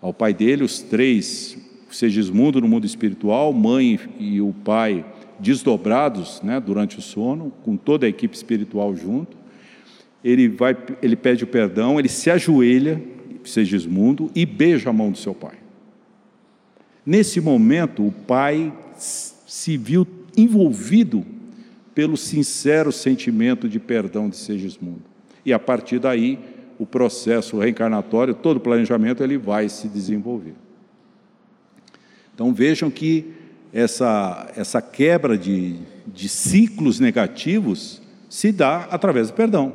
Ao 0.00 0.14
pai 0.14 0.32
dele, 0.32 0.62
os 0.62 0.80
três, 0.80 1.58
Segismundo 1.90 2.60
no 2.60 2.68
mundo 2.68 2.84
espiritual, 2.84 3.52
mãe 3.52 3.98
e 4.18 4.42
o 4.42 4.52
pai 4.52 5.04
desdobrados 5.38 6.42
né, 6.42 6.60
durante 6.60 6.98
o 6.98 7.02
sono, 7.02 7.50
com 7.64 7.76
toda 7.76 8.04
a 8.04 8.08
equipe 8.08 8.36
espiritual 8.36 8.94
junto. 8.94 9.37
Ele, 10.22 10.48
vai, 10.48 10.76
ele 11.02 11.16
pede 11.16 11.44
o 11.44 11.46
perdão, 11.46 11.98
ele 11.98 12.08
se 12.08 12.30
ajoelha, 12.30 13.00
Segismundo, 13.44 14.30
e 14.34 14.44
beija 14.44 14.90
a 14.90 14.92
mão 14.92 15.10
do 15.10 15.16
seu 15.16 15.34
pai. 15.34 15.54
Nesse 17.06 17.40
momento, 17.40 18.06
o 18.06 18.12
pai 18.12 18.72
se 18.98 19.76
viu 19.78 20.06
envolvido 20.36 21.24
pelo 21.94 22.16
sincero 22.16 22.92
sentimento 22.92 23.68
de 23.68 23.80
perdão 23.80 24.28
de 24.28 24.36
Segismundo. 24.36 25.02
E 25.44 25.52
a 25.52 25.58
partir 25.58 25.98
daí, 25.98 26.38
o 26.78 26.86
processo 26.86 27.58
reencarnatório, 27.58 28.34
todo 28.34 28.58
o 28.58 28.60
planejamento, 28.60 29.22
ele 29.24 29.38
vai 29.38 29.68
se 29.68 29.88
desenvolver. 29.88 30.54
Então 32.34 32.52
vejam 32.52 32.90
que 32.90 33.32
essa, 33.72 34.52
essa 34.54 34.80
quebra 34.80 35.36
de, 35.36 35.76
de 36.06 36.28
ciclos 36.28 37.00
negativos 37.00 38.00
se 38.28 38.52
dá 38.52 38.86
através 38.90 39.28
do 39.28 39.34
perdão. 39.34 39.72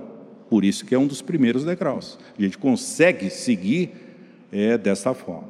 Por 0.54 0.64
isso 0.64 0.86
que 0.86 0.94
é 0.94 1.00
um 1.00 1.08
dos 1.08 1.20
primeiros 1.20 1.66
degraus. 1.66 2.20
A 2.38 2.40
gente 2.40 2.60
consegue 2.60 3.32
seguir 3.32 3.90
é, 4.52 4.78
dessa 4.78 5.12
forma. 5.12 5.50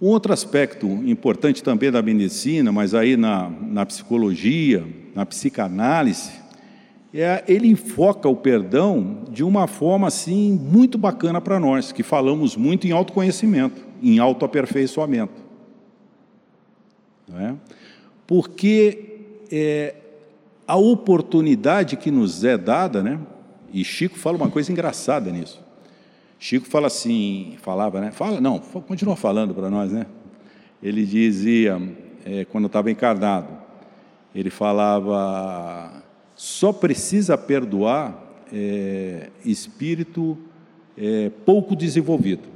Um 0.00 0.06
outro 0.06 0.32
aspecto 0.32 0.86
importante 0.86 1.64
também 1.64 1.90
da 1.90 2.00
medicina, 2.00 2.70
mas 2.70 2.94
aí 2.94 3.16
na, 3.16 3.50
na 3.50 3.84
psicologia, 3.84 4.86
na 5.16 5.26
psicanálise, 5.26 6.30
é, 7.12 7.42
ele 7.48 7.66
enfoca 7.66 8.28
o 8.28 8.36
perdão 8.36 9.24
de 9.28 9.42
uma 9.42 9.66
forma 9.66 10.06
assim 10.06 10.52
muito 10.52 10.96
bacana 10.96 11.40
para 11.40 11.58
nós, 11.58 11.90
que 11.90 12.04
falamos 12.04 12.54
muito 12.54 12.86
em 12.86 12.92
autoconhecimento, 12.92 13.84
em 14.00 14.20
autoaperfeiçoamento. 14.20 15.42
Não 17.28 17.40
é? 17.40 17.54
Porque 18.28 19.16
é, 19.50 19.96
a 20.70 20.76
oportunidade 20.76 21.96
que 21.96 22.12
nos 22.12 22.44
é 22.44 22.56
dada, 22.56 23.02
né? 23.02 23.18
E 23.72 23.82
Chico 23.82 24.16
fala 24.16 24.36
uma 24.36 24.48
coisa 24.48 24.70
engraçada 24.70 25.28
nisso. 25.28 25.60
Chico 26.38 26.64
fala 26.64 26.86
assim, 26.86 27.56
falava, 27.60 28.00
né? 28.00 28.12
Fala, 28.12 28.40
não, 28.40 28.60
continua 28.60 29.16
falando 29.16 29.52
para 29.52 29.68
nós, 29.68 29.90
né? 29.90 30.06
Ele 30.80 31.04
dizia, 31.04 31.76
é, 32.24 32.44
quando 32.44 32.66
estava 32.66 32.88
encarnado, 32.88 33.48
ele 34.32 34.48
falava, 34.48 36.04
só 36.36 36.72
precisa 36.72 37.36
perdoar 37.36 38.16
é, 38.52 39.28
espírito 39.44 40.38
é, 40.96 41.32
pouco 41.44 41.74
desenvolvido. 41.74 42.46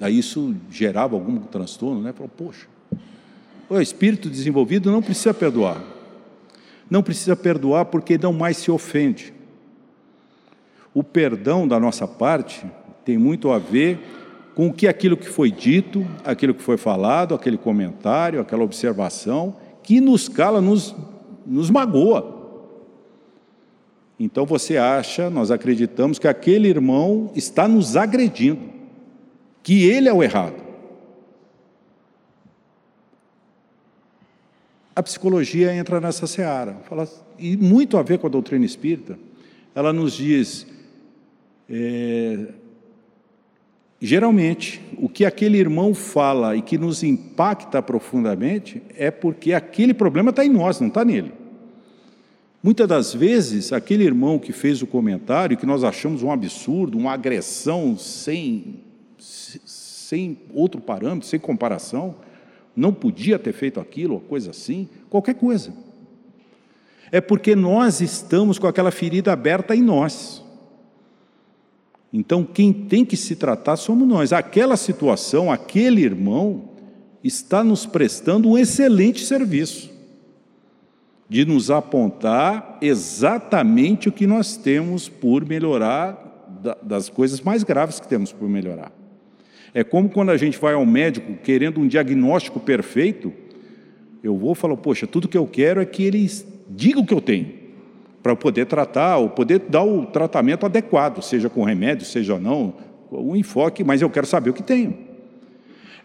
Aí 0.00 0.18
isso 0.18 0.56
gerava 0.70 1.16
algum 1.16 1.38
transtorno, 1.40 2.00
né? 2.00 2.14
Falou, 2.14 2.30
poxa, 2.34 2.66
o 3.68 3.78
espírito 3.78 4.30
desenvolvido 4.30 4.90
não 4.90 5.02
precisa 5.02 5.34
perdoar. 5.34 5.95
Não 6.90 7.02
precisa 7.02 7.34
perdoar 7.34 7.86
porque 7.86 8.18
não 8.18 8.32
mais 8.32 8.56
se 8.56 8.70
ofende. 8.70 9.32
O 10.94 11.02
perdão 11.02 11.66
da 11.66 11.78
nossa 11.78 12.06
parte 12.06 12.64
tem 13.04 13.18
muito 13.18 13.50
a 13.50 13.58
ver 13.58 13.98
com 14.54 14.72
que 14.72 14.88
aquilo 14.88 15.16
que 15.16 15.28
foi 15.28 15.50
dito, 15.50 16.06
aquilo 16.24 16.54
que 16.54 16.62
foi 16.62 16.76
falado, 16.76 17.34
aquele 17.34 17.58
comentário, 17.58 18.40
aquela 18.40 18.64
observação, 18.64 19.56
que 19.82 20.00
nos 20.00 20.28
cala, 20.28 20.60
nos, 20.60 20.96
nos 21.46 21.68
magoa. 21.68 22.34
Então 24.18 24.46
você 24.46 24.78
acha, 24.78 25.28
nós 25.28 25.50
acreditamos 25.50 26.18
que 26.18 26.26
aquele 26.26 26.68
irmão 26.68 27.30
está 27.34 27.68
nos 27.68 27.96
agredindo, 27.96 28.70
que 29.62 29.84
ele 29.84 30.08
é 30.08 30.12
o 30.12 30.22
errado. 30.22 30.65
A 34.96 35.02
psicologia 35.02 35.74
entra 35.74 36.00
nessa 36.00 36.26
seara, 36.26 36.78
fala, 36.88 37.06
e 37.38 37.54
muito 37.54 37.98
a 37.98 38.02
ver 38.02 38.18
com 38.18 38.26
a 38.26 38.30
doutrina 38.30 38.64
espírita. 38.64 39.18
Ela 39.74 39.92
nos 39.92 40.14
diz 40.14 40.66
é, 41.68 42.46
geralmente, 44.00 44.80
o 44.98 45.08
que 45.08 45.24
aquele 45.24 45.58
irmão 45.58 45.94
fala 45.94 46.56
e 46.56 46.62
que 46.62 46.78
nos 46.78 47.02
impacta 47.02 47.82
profundamente 47.82 48.82
é 48.94 49.10
porque 49.10 49.52
aquele 49.52 49.92
problema 49.92 50.30
está 50.30 50.44
em 50.44 50.48
nós, 50.48 50.80
não 50.80 50.88
está 50.88 51.04
nele. 51.04 51.32
Muitas 52.62 52.88
das 52.88 53.14
vezes, 53.14 53.72
aquele 53.72 54.04
irmão 54.04 54.38
que 54.38 54.52
fez 54.52 54.82
o 54.82 54.86
comentário, 54.86 55.56
que 55.56 55.66
nós 55.66 55.84
achamos 55.84 56.22
um 56.22 56.32
absurdo, 56.32 56.98
uma 56.98 57.12
agressão 57.12 57.96
sem, 57.96 58.80
sem 59.18 60.38
outro 60.52 60.80
parâmetro, 60.80 61.28
sem 61.28 61.38
comparação, 61.38 62.16
não 62.76 62.92
podia 62.92 63.38
ter 63.38 63.52
feito 63.52 63.80
aquilo, 63.80 64.20
coisa 64.20 64.50
assim, 64.50 64.88
qualquer 65.08 65.34
coisa. 65.34 65.72
É 67.10 67.20
porque 67.20 67.56
nós 67.56 68.00
estamos 68.00 68.58
com 68.58 68.66
aquela 68.66 68.90
ferida 68.90 69.32
aberta 69.32 69.74
em 69.74 69.82
nós. 69.82 70.44
Então, 72.12 72.44
quem 72.44 72.72
tem 72.72 73.04
que 73.04 73.16
se 73.16 73.36
tratar 73.36 73.76
somos 73.76 74.06
nós. 74.06 74.32
Aquela 74.32 74.76
situação, 74.76 75.50
aquele 75.50 76.02
irmão, 76.02 76.70
está 77.22 77.64
nos 77.64 77.86
prestando 77.86 78.48
um 78.48 78.58
excelente 78.58 79.24
serviço 79.24 79.90
de 81.28 81.44
nos 81.44 81.70
apontar 81.70 82.78
exatamente 82.80 84.08
o 84.08 84.12
que 84.12 84.26
nós 84.26 84.56
temos 84.56 85.08
por 85.08 85.44
melhorar, 85.44 86.24
das 86.82 87.08
coisas 87.08 87.40
mais 87.40 87.62
graves 87.62 88.00
que 88.00 88.08
temos 88.08 88.32
por 88.32 88.48
melhorar. 88.48 88.92
É 89.76 89.84
como 89.84 90.08
quando 90.08 90.30
a 90.30 90.38
gente 90.38 90.58
vai 90.58 90.72
ao 90.72 90.86
médico 90.86 91.34
querendo 91.44 91.82
um 91.82 91.86
diagnóstico 91.86 92.58
perfeito, 92.58 93.30
eu 94.24 94.34
vou 94.34 94.54
falar, 94.54 94.74
poxa, 94.78 95.06
tudo 95.06 95.28
que 95.28 95.36
eu 95.36 95.46
quero 95.46 95.82
é 95.82 95.84
que 95.84 96.02
ele 96.02 96.26
diga 96.70 96.98
o 96.98 97.04
que 97.04 97.12
eu 97.12 97.20
tenho 97.20 97.52
para 98.22 98.34
poder 98.34 98.64
tratar, 98.64 99.18
ou 99.18 99.28
poder 99.28 99.58
dar 99.68 99.84
o 99.84 100.06
tratamento 100.06 100.64
adequado, 100.64 101.20
seja 101.20 101.50
com 101.50 101.62
remédio, 101.62 102.06
seja 102.06 102.38
não, 102.38 102.72
o 103.10 103.36
enfoque, 103.36 103.84
mas 103.84 104.00
eu 104.00 104.08
quero 104.08 104.26
saber 104.26 104.48
o 104.48 104.54
que 104.54 104.62
tenho. 104.62 104.96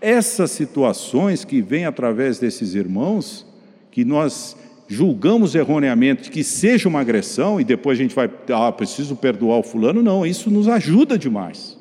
Essas 0.01 0.51
situações 0.51 1.45
que 1.45 1.61
vêm 1.61 1.85
através 1.85 2.39
desses 2.39 2.75
irmãos, 2.75 3.47
que 3.89 4.03
nós 4.03 4.57
julgamos 4.85 5.55
erroneamente 5.55 6.29
que 6.29 6.43
seja 6.43 6.89
uma 6.89 6.99
agressão 6.99 7.57
e 7.57 7.63
depois 7.63 7.97
a 7.97 8.01
gente 8.01 8.13
vai, 8.13 8.29
ah, 8.49 8.69
preciso 8.73 9.15
perdoar 9.15 9.59
o 9.59 9.63
fulano, 9.63 10.03
não, 10.03 10.25
isso 10.25 10.51
nos 10.51 10.67
ajuda 10.67 11.17
demais. 11.17 11.79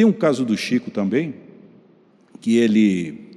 Tem 0.00 0.06
um 0.06 0.12
caso 0.12 0.46
do 0.46 0.56
Chico 0.56 0.90
também, 0.90 1.34
que 2.40 2.56
ele 2.56 3.36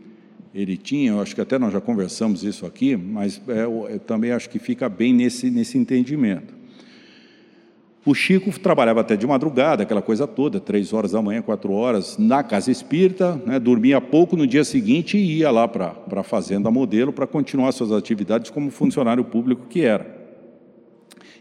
ele 0.55 0.77
tinha, 0.77 1.11
eu 1.11 1.19
acho 1.19 1.35
que 1.35 1.41
até 1.41 1.59
nós 1.59 1.73
já 1.73 1.81
conversamos 1.81 2.41
isso 2.41 2.65
aqui, 2.65 2.95
mas 2.95 3.41
é, 3.49 3.65
eu 3.65 3.99
também 4.07 4.31
acho 4.31 4.49
que 4.49 4.59
fica 4.59 4.87
bem 4.87 5.13
nesse, 5.13 5.51
nesse 5.51 5.77
entendimento. 5.77 6.53
O 8.05 8.15
Chico 8.15 8.57
trabalhava 8.57 9.01
até 9.01 9.17
de 9.17 9.27
madrugada, 9.27 9.83
aquela 9.83 10.01
coisa 10.01 10.25
toda, 10.25 10.57
três 10.57 10.93
horas 10.93 11.11
da 11.11 11.21
manhã, 11.21 11.41
quatro 11.41 11.73
horas, 11.73 12.17
na 12.17 12.41
casa 12.41 12.71
espírita, 12.71 13.35
né, 13.45 13.59
dormia 13.59 13.99
pouco 13.99 14.37
no 14.37 14.47
dia 14.47 14.63
seguinte 14.63 15.17
e 15.17 15.39
ia 15.39 15.51
lá 15.51 15.67
para 15.67 15.97
a 16.15 16.23
Fazenda 16.23 16.71
Modelo 16.71 17.11
para 17.11 17.27
continuar 17.27 17.73
suas 17.73 17.91
atividades 17.91 18.49
como 18.49 18.71
funcionário 18.71 19.25
público 19.25 19.65
que 19.69 19.81
era. 19.81 20.17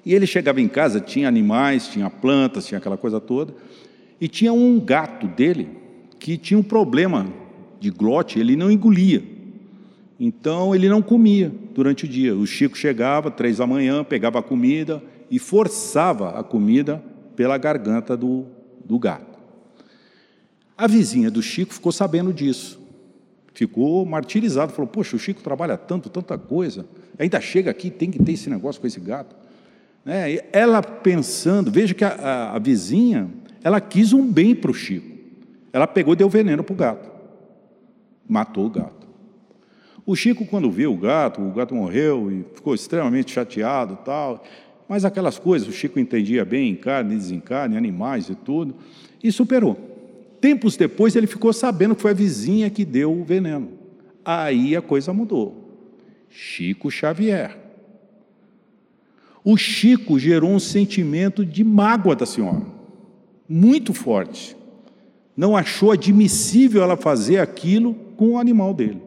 E 0.04 0.14
ele 0.14 0.26
chegava 0.26 0.60
em 0.60 0.66
casa, 0.66 1.00
tinha 1.00 1.28
animais, 1.28 1.86
tinha 1.86 2.10
plantas, 2.10 2.66
tinha 2.66 2.78
aquela 2.78 2.96
coisa 2.96 3.20
toda, 3.20 3.54
e 4.22 4.28
tinha 4.28 4.52
um 4.52 4.78
gato 4.78 5.26
dele 5.26 5.68
que 6.20 6.38
tinha 6.38 6.56
um 6.56 6.62
problema 6.62 7.26
de 7.80 7.90
glote, 7.90 8.38
ele 8.38 8.54
não 8.54 8.70
engolia. 8.70 9.20
Então 10.20 10.72
ele 10.72 10.88
não 10.88 11.02
comia 11.02 11.52
durante 11.74 12.04
o 12.04 12.08
dia. 12.08 12.32
O 12.36 12.46
Chico 12.46 12.78
chegava 12.78 13.32
três 13.32 13.56
da 13.56 13.66
manhã, 13.66 14.04
pegava 14.04 14.38
a 14.38 14.42
comida 14.42 15.02
e 15.28 15.40
forçava 15.40 16.38
a 16.38 16.44
comida 16.44 17.02
pela 17.34 17.58
garganta 17.58 18.16
do, 18.16 18.46
do 18.84 18.96
gato. 18.96 19.40
A 20.78 20.86
vizinha 20.86 21.28
do 21.28 21.42
Chico 21.42 21.74
ficou 21.74 21.90
sabendo 21.90 22.32
disso. 22.32 22.80
Ficou 23.52 24.06
martirizado, 24.06 24.72
falou: 24.72 24.86
Poxa, 24.86 25.16
o 25.16 25.18
Chico 25.18 25.42
trabalha 25.42 25.76
tanto, 25.76 26.08
tanta 26.08 26.38
coisa, 26.38 26.86
ainda 27.18 27.40
chega 27.40 27.72
aqui, 27.72 27.90
tem 27.90 28.08
que 28.08 28.22
ter 28.22 28.34
esse 28.34 28.48
negócio 28.48 28.80
com 28.80 28.86
esse 28.86 29.00
gato. 29.00 29.34
Né? 30.04 30.38
Ela 30.52 30.80
pensando, 30.80 31.72
veja 31.72 31.92
que 31.92 32.04
a, 32.04 32.10
a, 32.10 32.54
a 32.54 32.58
vizinha, 32.60 33.28
ela 33.62 33.80
quis 33.80 34.12
um 34.12 34.26
bem 34.26 34.54
para 34.54 34.70
o 34.70 34.74
Chico. 34.74 35.10
Ela 35.72 35.86
pegou 35.86 36.14
e 36.14 36.16
deu 36.16 36.28
veneno 36.28 36.62
para 36.62 36.72
o 36.72 36.76
gato 36.76 37.12
matou 38.32 38.66
o 38.66 38.70
gato. 38.70 39.06
O 40.06 40.16
Chico, 40.16 40.46
quando 40.46 40.70
viu 40.70 40.92
o 40.92 40.96
gato, 40.96 41.42
o 41.42 41.52
gato 41.52 41.74
morreu 41.74 42.30
e 42.30 42.44
ficou 42.54 42.74
extremamente 42.74 43.32
chateado 43.32 43.98
tal. 44.04 44.42
Mas 44.88 45.04
aquelas 45.04 45.38
coisas, 45.38 45.68
o 45.68 45.72
Chico 45.72 46.00
entendia 46.00 46.44
bem 46.44 46.70
em 46.70 46.74
carne, 46.74 47.14
desencarne, 47.14 47.76
animais 47.76 48.28
e 48.28 48.34
tudo, 48.34 48.74
e 49.22 49.30
superou. 49.30 49.76
Tempos 50.40 50.76
depois 50.76 51.14
ele 51.14 51.26
ficou 51.26 51.52
sabendo 51.52 51.94
que 51.94 52.02
foi 52.02 52.10
a 52.10 52.14
vizinha 52.14 52.68
que 52.68 52.84
deu 52.84 53.12
o 53.12 53.22
veneno. 53.22 53.70
Aí 54.24 54.74
a 54.74 54.82
coisa 54.82 55.12
mudou. 55.12 55.78
Chico 56.28 56.90
Xavier. 56.90 57.56
O 59.44 59.56
Chico 59.56 60.18
gerou 60.18 60.50
um 60.50 60.58
sentimento 60.58 61.44
de 61.44 61.62
mágoa 61.62 62.16
da 62.16 62.24
senhora, 62.24 62.62
muito 63.48 63.92
forte. 63.92 64.56
Não 65.36 65.56
achou 65.56 65.90
admissível 65.90 66.82
ela 66.82 66.96
fazer 66.96 67.38
aquilo 67.38 67.94
com 68.16 68.32
o 68.32 68.38
animal 68.38 68.74
dele. 68.74 69.00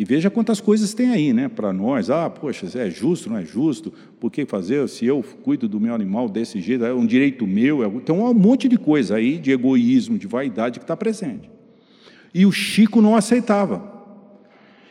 E 0.00 0.04
veja 0.04 0.30
quantas 0.30 0.62
coisas 0.62 0.94
tem 0.94 1.10
aí, 1.10 1.30
né, 1.30 1.46
para 1.46 1.74
nós. 1.74 2.08
Ah, 2.08 2.30
poxa, 2.30 2.66
é 2.78 2.88
justo, 2.88 3.28
não 3.28 3.36
é 3.36 3.44
justo? 3.44 3.92
Por 4.18 4.30
que 4.30 4.46
fazer? 4.46 4.88
Se 4.88 5.04
eu 5.04 5.22
cuido 5.42 5.68
do 5.68 5.78
meu 5.78 5.94
animal 5.94 6.26
desse 6.26 6.58
jeito, 6.58 6.86
é 6.86 6.94
um 6.94 7.04
direito 7.04 7.46
meu. 7.46 7.84
É... 7.84 8.00
Tem 8.00 8.14
um 8.14 8.32
monte 8.32 8.66
de 8.66 8.78
coisa 8.78 9.16
aí 9.16 9.36
de 9.36 9.50
egoísmo, 9.50 10.16
de 10.16 10.26
vaidade 10.26 10.78
que 10.78 10.84
está 10.84 10.96
presente. 10.96 11.50
E 12.32 12.46
o 12.46 12.50
Chico 12.50 13.02
não 13.02 13.14
aceitava. 13.14 13.92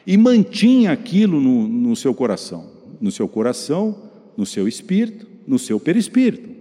E 0.05 0.16
mantinha 0.16 0.91
aquilo 0.91 1.41
no, 1.41 1.68
no 1.68 1.95
seu 1.95 2.14
coração. 2.14 2.70
No 3.01 3.12
seu 3.12 3.28
coração, 3.28 3.97
no 4.38 4.45
seu 4.45 4.68
espírito, 4.68 5.26
no 5.47 5.57
seu 5.57 5.80
perispírito. 5.80 6.59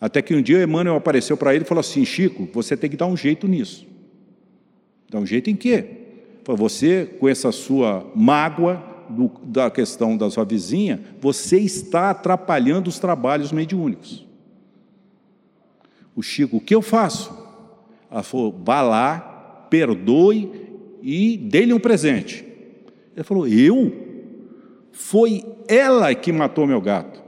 Até 0.00 0.20
que 0.20 0.34
um 0.34 0.42
dia 0.42 0.62
Emmanuel 0.62 0.96
apareceu 0.96 1.36
para 1.36 1.54
ele 1.54 1.64
e 1.64 1.66
falou 1.66 1.80
assim: 1.80 2.04
Chico, 2.04 2.48
você 2.52 2.76
tem 2.76 2.90
que 2.90 2.96
dar 2.96 3.06
um 3.06 3.16
jeito 3.16 3.48
nisso. 3.48 3.86
Dar 5.10 5.20
um 5.20 5.26
jeito 5.26 5.48
em 5.50 5.56
quê? 5.56 6.04
para 6.46 6.54
você, 6.54 7.04
com 7.18 7.28
essa 7.28 7.50
sua 7.50 8.08
mágoa 8.14 8.80
do, 9.10 9.28
da 9.42 9.68
questão 9.68 10.16
da 10.16 10.30
sua 10.30 10.44
vizinha, 10.44 11.00
você 11.20 11.58
está 11.58 12.10
atrapalhando 12.10 12.88
os 12.88 13.00
trabalhos 13.00 13.50
mediúnicos. 13.50 14.24
O 16.14 16.22
Chico, 16.22 16.58
o 16.58 16.60
que 16.60 16.72
eu 16.72 16.80
faço? 16.80 17.36
Ela 18.08 18.22
falou, 18.22 18.54
vá 18.64 18.80
lá, 18.80 19.66
perdoe 19.68 20.52
e 21.02 21.36
dê-lhe 21.36 21.72
um 21.72 21.80
presente. 21.80 22.46
Ele 23.16 23.24
falou, 23.24 23.48
eu? 23.48 23.92
Foi 24.92 25.44
ela 25.66 26.14
que 26.14 26.30
matou 26.30 26.64
meu 26.64 26.80
gato. 26.80 27.24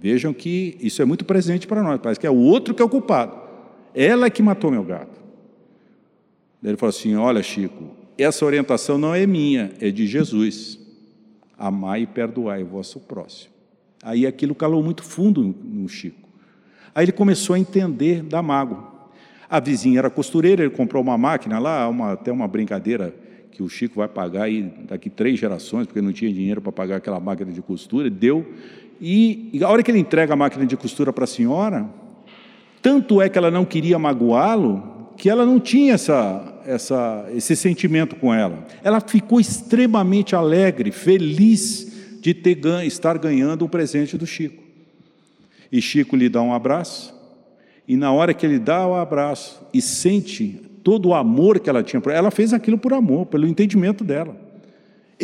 Vejam 0.00 0.32
que 0.32 0.76
isso 0.80 1.00
é 1.00 1.04
muito 1.04 1.24
presente 1.24 1.66
para 1.66 1.82
nós, 1.82 2.00
parece 2.00 2.20
que 2.20 2.26
é 2.26 2.30
o 2.30 2.36
outro 2.36 2.74
que 2.74 2.82
é 2.82 2.84
o 2.84 2.88
culpado. 2.88 3.36
Ela 3.94 4.28
que 4.28 4.42
matou 4.42 4.70
meu 4.70 4.82
gato. 4.82 5.22
Ele 6.62 6.76
falou 6.76 6.90
assim: 6.90 7.14
Olha, 7.14 7.42
Chico, 7.42 7.90
essa 8.18 8.44
orientação 8.44 8.98
não 8.98 9.14
é 9.14 9.26
minha, 9.26 9.72
é 9.80 9.90
de 9.90 10.06
Jesus. 10.06 10.78
Amai 11.56 12.02
e 12.02 12.06
perdoai 12.06 12.62
o 12.62 12.66
vosso 12.66 12.98
próximo. 13.00 13.52
Aí 14.02 14.26
aquilo 14.26 14.54
calou 14.54 14.82
muito 14.82 15.02
fundo 15.02 15.54
no 15.62 15.88
Chico. 15.88 16.28
Aí 16.94 17.04
ele 17.04 17.12
começou 17.12 17.54
a 17.54 17.58
entender 17.58 18.22
da 18.22 18.42
mágoa. 18.42 18.92
A 19.48 19.60
vizinha 19.60 19.98
era 19.98 20.10
costureira, 20.10 20.62
ele 20.62 20.74
comprou 20.74 21.02
uma 21.02 21.16
máquina 21.16 21.58
lá, 21.58 21.88
uma, 21.88 22.12
até 22.12 22.32
uma 22.32 22.48
brincadeira 22.48 23.14
que 23.50 23.62
o 23.62 23.68
Chico 23.68 23.96
vai 23.96 24.08
pagar 24.08 24.44
aí 24.44 24.62
daqui 24.88 25.08
três 25.08 25.38
gerações, 25.38 25.86
porque 25.86 26.00
não 26.00 26.12
tinha 26.12 26.32
dinheiro 26.32 26.60
para 26.60 26.72
pagar 26.72 26.96
aquela 26.96 27.20
máquina 27.20 27.52
de 27.52 27.62
costura, 27.62 28.10
deu. 28.10 28.44
E, 29.00 29.50
e 29.52 29.64
a 29.64 29.68
hora 29.68 29.82
que 29.82 29.90
ele 29.90 29.98
entrega 29.98 30.32
a 30.32 30.36
máquina 30.36 30.64
de 30.64 30.76
costura 30.76 31.12
para 31.12 31.24
a 31.24 31.26
senhora, 31.26 31.88
tanto 32.80 33.20
é 33.20 33.28
que 33.28 33.38
ela 33.38 33.50
não 33.50 33.64
queria 33.64 33.98
magoá-lo, 33.98 35.12
que 35.16 35.30
ela 35.30 35.46
não 35.46 35.60
tinha 35.60 35.94
essa, 35.94 36.60
essa, 36.66 37.26
esse 37.34 37.56
sentimento 37.56 38.16
com 38.16 38.32
ela. 38.32 38.66
Ela 38.82 39.00
ficou 39.00 39.40
extremamente 39.40 40.34
alegre, 40.36 40.90
feliz 40.90 41.92
de 42.20 42.34
ter, 42.34 42.58
estar 42.84 43.18
ganhando 43.18 43.64
um 43.64 43.68
presente 43.68 44.16
do 44.16 44.26
Chico. 44.26 44.62
E 45.70 45.80
Chico 45.80 46.16
lhe 46.16 46.28
dá 46.28 46.42
um 46.42 46.52
abraço, 46.52 47.14
e 47.86 47.96
na 47.96 48.12
hora 48.12 48.32
que 48.32 48.46
ele 48.46 48.58
dá 48.58 48.86
o 48.86 48.94
abraço 48.94 49.66
e 49.72 49.80
sente 49.80 50.60
todo 50.82 51.08
o 51.08 51.14
amor 51.14 51.58
que 51.58 51.68
ela 51.68 51.82
tinha 51.82 52.02
ela 52.06 52.30
fez 52.30 52.52
aquilo 52.52 52.78
por 52.78 52.92
amor, 52.92 53.26
pelo 53.26 53.46
entendimento 53.46 54.04
dela. 54.04 54.43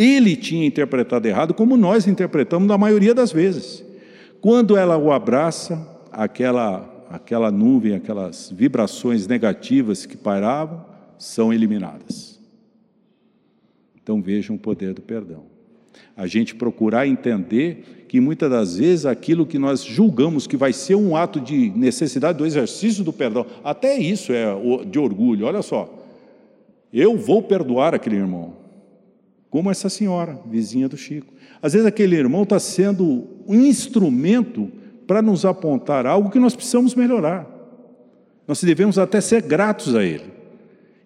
Ele 0.03 0.35
tinha 0.35 0.65
interpretado 0.65 1.29
errado, 1.29 1.53
como 1.53 1.77
nós 1.77 2.07
interpretamos 2.07 2.67
na 2.67 2.79
maioria 2.79 3.13
das 3.15 3.31
vezes. 3.31 3.85
Quando 4.41 4.75
ela 4.75 4.97
o 4.97 5.13
abraça, 5.13 5.87
aquela, 6.11 7.07
aquela 7.11 7.51
nuvem, 7.51 7.95
aquelas 7.95 8.51
vibrações 8.51 9.27
negativas 9.27 10.07
que 10.07 10.17
pairavam, 10.17 10.87
são 11.19 11.53
eliminadas. 11.53 12.41
Então 14.03 14.23
vejam 14.23 14.57
o 14.57 14.59
poder 14.59 14.95
do 14.95 15.03
perdão. 15.03 15.43
A 16.17 16.27
gente 16.27 16.55
procurar 16.55 17.07
entender 17.07 18.07
que 18.09 18.23
muitas 18.23 18.49
das 18.51 18.77
vezes 18.79 19.05
aquilo 19.05 19.45
que 19.45 19.59
nós 19.59 19.85
julgamos 19.85 20.47
que 20.47 20.57
vai 20.57 20.73
ser 20.73 20.95
um 20.95 21.15
ato 21.15 21.39
de 21.39 21.69
necessidade 21.77 22.39
do 22.39 22.47
exercício 22.47 23.05
do 23.05 23.13
perdão, 23.13 23.45
até 23.63 23.99
isso 23.99 24.33
é 24.33 24.47
de 24.87 24.99
orgulho. 24.99 25.45
Olha 25.45 25.61
só, 25.61 25.93
eu 26.91 27.19
vou 27.19 27.43
perdoar 27.43 27.95
aquele 27.95 28.17
irmão, 28.17 28.55
como 29.51 29.71
essa 29.71 29.89
senhora, 29.89 30.39
vizinha 30.49 30.89
do 30.89 30.97
Chico. 30.97 31.35
Às 31.61 31.73
vezes 31.73 31.87
aquele 31.87 32.17
irmão 32.17 32.45
está 32.45 32.59
sendo 32.61 33.27
um 33.47 33.67
instrumento 33.67 34.71
para 35.07 35.21
nos 35.21 35.45
apontar 35.45 36.07
algo 36.07 36.31
que 36.31 36.39
nós 36.39 36.55
precisamos 36.55 36.95
melhorar. 36.95 37.47
Nós 38.47 38.63
devemos 38.63 38.97
até 38.97 39.21
ser 39.21 39.43
gratos 39.43 39.95
a 39.95 40.05
ele. 40.05 40.31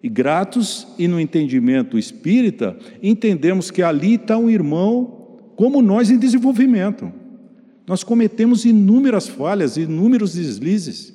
E 0.01 0.07
gratos 0.07 0.87
e 0.99 1.07
no 1.07 1.19
entendimento 1.19 1.97
espírita, 1.97 2.77
entendemos 3.01 3.71
que 3.71 3.81
ali 3.81 4.13
está 4.13 4.37
um 4.37 4.49
irmão 4.49 5.39
como 5.55 5.81
nós 5.81 6.11
em 6.11 6.17
desenvolvimento. 6.17 7.11
Nós 7.87 8.03
cometemos 8.03 8.65
inúmeras 8.65 9.27
falhas, 9.27 9.77
inúmeros 9.77 10.35
deslizes. 10.35 11.13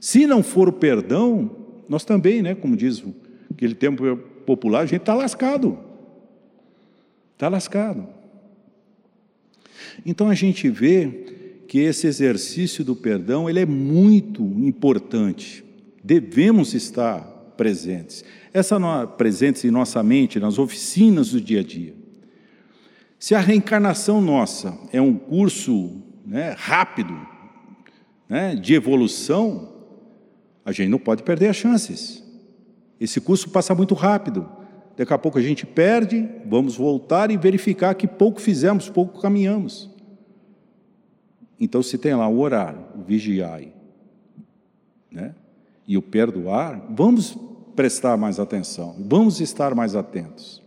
Se 0.00 0.26
não 0.26 0.42
for 0.42 0.68
o 0.68 0.72
perdão, 0.72 1.48
nós 1.88 2.04
também, 2.04 2.42
né, 2.42 2.56
como 2.56 2.76
diz 2.76 3.04
aquele 3.52 3.76
tempo 3.76 4.16
popular, 4.44 4.80
a 4.80 4.86
gente 4.86 5.02
está 5.02 5.14
lascado. 5.14 5.91
Está 7.34 7.48
lascado. 7.48 8.06
Então 10.04 10.28
a 10.28 10.34
gente 10.34 10.68
vê 10.68 11.64
que 11.68 11.78
esse 11.78 12.06
exercício 12.06 12.84
do 12.84 12.94
perdão 12.94 13.48
ele 13.48 13.60
é 13.60 13.66
muito 13.66 14.42
importante. 14.42 15.64
Devemos 16.02 16.74
estar 16.74 17.20
presentes. 17.56 18.24
Essa 18.52 18.78
no, 18.78 19.06
presentes 19.08 19.64
em 19.64 19.70
nossa 19.70 20.02
mente, 20.02 20.38
nas 20.38 20.58
oficinas 20.58 21.30
do 21.30 21.40
dia 21.40 21.60
a 21.60 21.62
dia. 21.62 21.94
Se 23.18 23.34
a 23.34 23.40
reencarnação 23.40 24.20
nossa 24.20 24.76
é 24.92 25.00
um 25.00 25.14
curso 25.14 26.02
né, 26.26 26.54
rápido 26.58 27.16
né, 28.28 28.54
de 28.54 28.74
evolução, 28.74 29.72
a 30.64 30.72
gente 30.72 30.88
não 30.88 30.98
pode 30.98 31.22
perder 31.22 31.48
as 31.48 31.56
chances. 31.56 32.22
Esse 33.00 33.20
curso 33.20 33.50
passa 33.50 33.74
muito 33.74 33.94
rápido. 33.94 34.48
Daqui 34.96 35.12
a 35.12 35.18
pouco 35.18 35.38
a 35.38 35.42
gente 35.42 35.64
perde, 35.64 36.28
vamos 36.46 36.76
voltar 36.76 37.30
e 37.30 37.36
verificar 37.36 37.94
que 37.94 38.06
pouco 38.06 38.40
fizemos, 38.40 38.88
pouco 38.88 39.20
caminhamos. 39.20 39.90
Então, 41.58 41.82
se 41.82 41.96
tem 41.96 42.14
lá 42.14 42.28
o 42.28 42.40
orar, 42.40 42.76
o 42.94 43.02
vigiar 43.02 43.62
né, 45.10 45.34
e 45.86 45.96
o 45.96 46.02
perdoar, 46.02 46.86
vamos 46.90 47.38
prestar 47.76 48.16
mais 48.16 48.38
atenção, 48.38 48.96
vamos 48.98 49.40
estar 49.40 49.74
mais 49.74 49.94
atentos. 49.94 50.62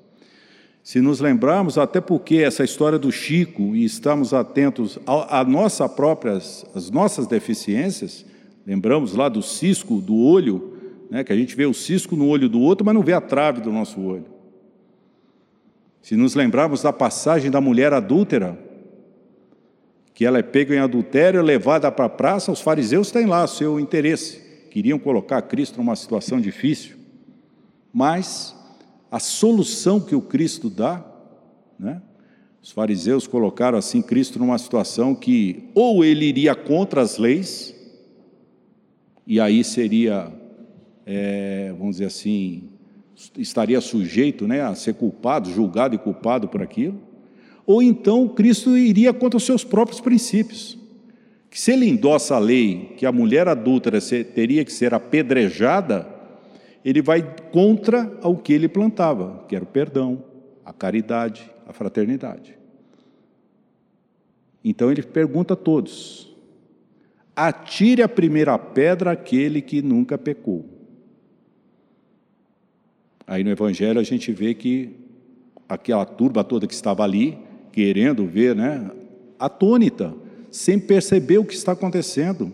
Se 0.81 1.01
nos 1.01 1.19
lembrarmos, 1.19 1.77
até 1.77 1.99
porque 1.99 2.37
essa 2.37 2.63
história 2.63 2.99
do 2.99 3.11
Chico 3.11 3.75
e 3.75 3.83
estamos 3.83 4.33
atentos 4.33 4.99
a 5.05 5.43
nossa 5.43 5.89
próprias, 5.89 6.63
as 6.75 6.91
nossas 6.91 7.25
deficiências, 7.25 8.23
lembramos 8.65 9.15
lá 9.15 9.27
do 9.27 9.41
cisco 9.41 9.99
do 9.99 10.15
olho, 10.15 10.74
né, 11.09 11.23
que 11.23 11.33
a 11.33 11.35
gente 11.35 11.55
vê 11.55 11.65
o 11.65 11.73
cisco 11.73 12.15
no 12.15 12.27
olho 12.27 12.49
do 12.49 12.59
outro, 12.59 12.85
mas 12.85 12.95
não 12.95 13.01
vê 13.01 13.13
a 13.13 13.21
trave 13.21 13.61
do 13.61 13.71
nosso 13.71 14.01
olho. 14.01 14.25
Se 16.01 16.15
nos 16.15 16.35
lembrarmos 16.35 16.81
da 16.81 16.93
passagem 16.93 17.49
da 17.49 17.59
mulher 17.59 17.93
adúltera, 17.93 18.57
que 20.13 20.25
ela 20.25 20.37
é 20.37 20.43
pega 20.43 20.75
em 20.75 20.79
adultério, 20.79 21.41
levada 21.41 21.91
para 21.91 22.05
a 22.05 22.09
praça, 22.09 22.51
os 22.51 22.61
fariseus 22.61 23.11
têm 23.11 23.25
lá 23.25 23.45
seu 23.47 23.79
interesse 23.79 24.45
queriam 24.75 24.99
colocar 24.99 25.41
Cristo 25.43 25.77
numa 25.77 25.95
situação 25.95 26.41
difícil, 26.41 26.97
mas 27.93 28.53
a 29.09 29.21
solução 29.21 30.01
que 30.01 30.13
o 30.13 30.21
Cristo 30.21 30.69
dá, 30.69 31.01
né? 31.79 32.01
Os 32.61 32.71
fariseus 32.71 33.25
colocaram 33.25 33.77
assim 33.77 34.01
Cristo 34.01 34.37
numa 34.37 34.57
situação 34.57 35.15
que 35.15 35.69
ou 35.73 36.03
ele 36.03 36.25
iria 36.25 36.53
contra 36.53 36.99
as 36.99 37.17
leis, 37.17 37.73
e 39.25 39.39
aí 39.39 39.63
seria, 39.63 40.29
é, 41.05 41.73
vamos 41.77 41.95
dizer 41.95 42.05
assim, 42.05 42.69
estaria 43.37 43.79
sujeito 43.79 44.47
né, 44.47 44.61
a 44.61 44.73
ser 44.75 44.95
culpado, 44.95 45.49
julgado 45.51 45.95
e 45.95 45.97
culpado 45.97 46.47
por 46.47 46.61
aquilo, 46.61 46.99
ou 47.65 47.81
então 47.81 48.27
Cristo 48.27 48.77
iria 48.77 49.13
contra 49.13 49.37
os 49.37 49.45
seus 49.45 49.63
próprios 49.63 49.99
princípios 49.99 50.77
que 51.55 51.61
se 51.61 51.71
ele 51.71 51.87
endossa 51.87 52.35
a 52.35 52.37
lei 52.37 52.93
que 52.97 53.05
a 53.05 53.13
mulher 53.13 53.47
adúltera 53.47 53.97
teria 54.01 54.65
que 54.65 54.73
ser 54.73 54.93
apedrejada, 54.93 56.05
ele 56.83 57.01
vai 57.01 57.23
contra 57.49 58.11
o 58.21 58.35
que 58.35 58.51
ele 58.51 58.67
plantava, 58.67 59.45
que 59.47 59.55
era 59.55 59.63
o 59.63 59.67
perdão, 59.67 60.21
a 60.65 60.73
caridade, 60.73 61.49
a 61.65 61.71
fraternidade. 61.71 62.57
Então 64.61 64.91
ele 64.91 65.01
pergunta 65.01 65.53
a 65.53 65.55
todos: 65.55 66.35
atire 67.33 68.01
a 68.01 68.09
primeira 68.09 68.59
pedra 68.59 69.11
aquele 69.11 69.61
que 69.61 69.81
nunca 69.81 70.17
pecou. 70.17 70.65
Aí 73.27 73.43
no 73.43 73.49
Evangelho 73.49 73.99
a 73.99 74.03
gente 74.03 74.31
vê 74.31 74.53
que 74.53 74.91
aquela 75.67 76.05
turba 76.05 76.43
toda 76.43 76.67
que 76.67 76.73
estava 76.73 77.03
ali, 77.03 77.37
querendo 77.71 78.25
ver, 78.25 78.55
né, 78.55 78.89
atônita, 79.39 80.13
sem 80.51 80.79
perceber 80.79 81.39
o 81.39 81.45
que 81.45 81.55
está 81.55 81.71
acontecendo. 81.71 82.51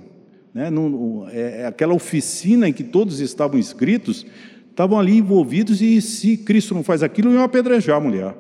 Né? 0.54 0.70
Não, 0.70 1.28
é, 1.30 1.62
é 1.62 1.66
aquela 1.66 1.94
oficina 1.94 2.68
em 2.68 2.74
que 2.74 2.84
todos 2.84 3.20
estavam 3.20 3.60
inscritos, 3.60 4.26
estavam 4.70 4.98
ali 5.00 5.18
envolvidos 5.18 5.82
e 5.82 6.02
se 6.02 6.38
Cristo 6.38 6.74
não 6.74 6.84
faz 6.84 7.04
aquilo, 7.04 7.32
iam 7.34 7.44
apedrejar 7.44 7.98
a 7.98 8.02
mulher. 8.02 8.36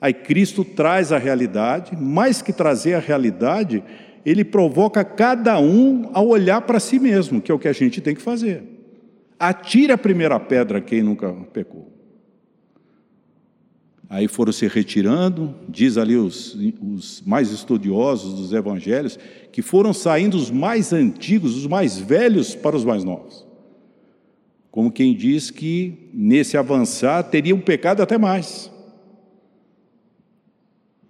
Aí 0.00 0.14
Cristo 0.14 0.64
traz 0.64 1.12
a 1.12 1.18
realidade, 1.18 1.94
mais 1.96 2.40
que 2.40 2.52
trazer 2.52 2.94
a 2.94 3.00
realidade, 3.00 3.82
ele 4.24 4.44
provoca 4.44 5.04
cada 5.04 5.58
um 5.60 6.10
a 6.14 6.22
olhar 6.22 6.62
para 6.62 6.80
si 6.80 6.98
mesmo, 6.98 7.40
que 7.40 7.50
é 7.50 7.54
o 7.54 7.58
que 7.58 7.68
a 7.68 7.72
gente 7.72 8.00
tem 8.00 8.14
que 8.14 8.22
fazer. 8.22 8.62
Atire 9.40 9.90
a 9.90 9.96
primeira 9.96 10.38
pedra 10.38 10.82
quem 10.82 11.02
nunca 11.02 11.32
pecou. 11.50 11.90
Aí 14.06 14.28
foram 14.28 14.52
se 14.52 14.66
retirando, 14.66 15.54
diz 15.66 15.96
ali 15.96 16.14
os, 16.14 16.54
os, 16.82 17.22
mais 17.22 17.50
estudiosos 17.50 18.34
dos 18.34 18.52
evangelhos, 18.52 19.18
que 19.50 19.62
foram 19.62 19.94
saindo 19.94 20.36
os 20.36 20.50
mais 20.50 20.92
antigos, 20.92 21.56
os 21.56 21.66
mais 21.66 21.96
velhos 21.96 22.54
para 22.54 22.76
os 22.76 22.84
mais 22.84 23.02
novos. 23.02 23.46
Como 24.70 24.92
quem 24.92 25.14
diz 25.14 25.50
que 25.50 26.10
nesse 26.12 26.58
avançar 26.58 27.22
teria 27.22 27.54
um 27.54 27.60
pecado 27.60 28.02
até 28.02 28.18
mais. 28.18 28.70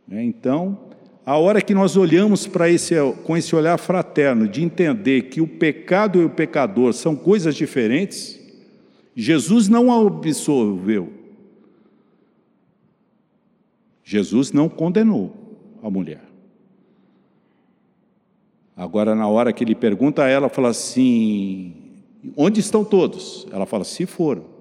É, 0.08 0.22
então, 0.22 0.89
a 1.24 1.36
hora 1.36 1.60
que 1.60 1.74
nós 1.74 1.96
olhamos 1.96 2.46
para 2.46 2.68
esse, 2.68 2.94
com 3.24 3.36
esse 3.36 3.54
olhar 3.54 3.78
fraterno, 3.78 4.48
de 4.48 4.62
entender 4.62 5.22
que 5.22 5.40
o 5.40 5.46
pecado 5.46 6.20
e 6.20 6.24
o 6.24 6.30
pecador 6.30 6.92
são 6.92 7.14
coisas 7.14 7.54
diferentes, 7.54 8.40
Jesus 9.14 9.68
não 9.68 9.92
a 9.92 10.06
absolveu. 10.06 11.12
Jesus 14.02 14.50
não 14.50 14.68
condenou 14.68 15.36
a 15.82 15.90
mulher. 15.90 16.24
Agora, 18.76 19.14
na 19.14 19.28
hora 19.28 19.52
que 19.52 19.62
ele 19.62 19.74
pergunta 19.74 20.24
a 20.24 20.28
ela, 20.28 20.48
fala 20.48 20.70
assim: 20.70 21.74
onde 22.36 22.60
estão 22.60 22.82
todos? 22.82 23.46
Ela 23.52 23.66
fala: 23.66 23.84
se 23.84 24.06
foram. 24.06 24.59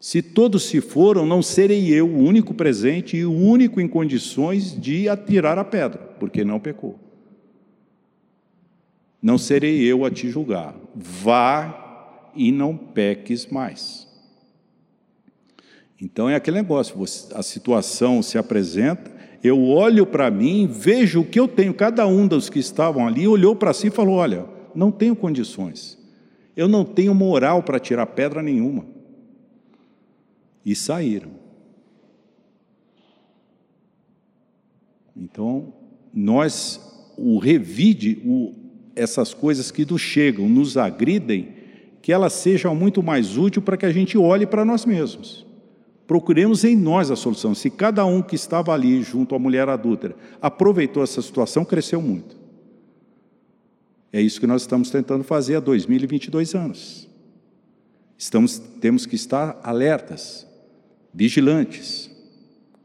Se 0.00 0.22
todos 0.22 0.62
se 0.62 0.80
foram, 0.80 1.26
não 1.26 1.42
serei 1.42 1.92
eu 1.92 2.08
o 2.08 2.18
único 2.20 2.54
presente 2.54 3.18
e 3.18 3.26
o 3.26 3.32
único 3.32 3.82
em 3.82 3.86
condições 3.86 4.74
de 4.80 5.10
atirar 5.10 5.58
a 5.58 5.64
pedra, 5.64 5.98
porque 6.18 6.42
não 6.42 6.58
pecou. 6.58 6.98
Não 9.22 9.36
serei 9.36 9.82
eu 9.82 10.06
a 10.06 10.10
te 10.10 10.30
julgar. 10.30 10.74
Vá 10.96 12.30
e 12.34 12.50
não 12.50 12.74
peques 12.74 13.46
mais. 13.46 14.08
Então 16.00 16.30
é 16.30 16.34
aquele 16.34 16.56
negócio: 16.56 16.96
a 17.34 17.42
situação 17.42 18.22
se 18.22 18.38
apresenta, 18.38 19.10
eu 19.44 19.62
olho 19.62 20.06
para 20.06 20.30
mim, 20.30 20.66
vejo 20.66 21.20
o 21.20 21.26
que 21.26 21.38
eu 21.38 21.46
tenho. 21.46 21.74
Cada 21.74 22.06
um 22.06 22.26
dos 22.26 22.48
que 22.48 22.58
estavam 22.58 23.06
ali 23.06 23.28
olhou 23.28 23.54
para 23.54 23.74
si 23.74 23.88
e 23.88 23.90
falou: 23.90 24.14
Olha, 24.14 24.46
não 24.74 24.90
tenho 24.90 25.14
condições, 25.14 25.98
eu 26.56 26.66
não 26.66 26.86
tenho 26.86 27.14
moral 27.14 27.62
para 27.62 27.78
tirar 27.78 28.06
pedra 28.06 28.42
nenhuma 28.42 28.89
e 30.64 30.74
saíram. 30.74 31.30
Então, 35.16 35.72
nós, 36.12 36.80
o 37.16 37.38
revide, 37.38 38.22
o, 38.24 38.54
essas 38.96 39.34
coisas 39.34 39.70
que 39.70 39.84
nos 39.84 40.00
chegam, 40.00 40.48
nos 40.48 40.76
agridem, 40.76 41.54
que 42.02 42.12
elas 42.12 42.32
sejam 42.32 42.74
muito 42.74 43.02
mais 43.02 43.36
úteis 43.36 43.64
para 43.64 43.76
que 43.76 43.86
a 43.86 43.92
gente 43.92 44.16
olhe 44.16 44.46
para 44.46 44.64
nós 44.64 44.84
mesmos. 44.84 45.46
Procuremos 46.06 46.64
em 46.64 46.74
nós 46.74 47.10
a 47.10 47.16
solução. 47.16 47.54
Se 47.54 47.70
cada 47.70 48.04
um 48.04 48.20
que 48.22 48.34
estava 48.34 48.72
ali 48.72 49.02
junto 49.02 49.34
à 49.34 49.38
mulher 49.38 49.68
adúltera 49.68 50.16
aproveitou 50.42 51.04
essa 51.04 51.22
situação, 51.22 51.64
cresceu 51.64 52.02
muito. 52.02 52.36
É 54.12 54.20
isso 54.20 54.40
que 54.40 54.46
nós 54.46 54.62
estamos 54.62 54.90
tentando 54.90 55.22
fazer 55.22 55.56
há 55.56 55.60
2022 55.60 56.54
anos. 56.54 57.08
Estamos, 58.18 58.58
temos 58.58 59.06
que 59.06 59.14
estar 59.14 59.60
alertas, 59.62 60.46
vigilantes, 61.12 62.10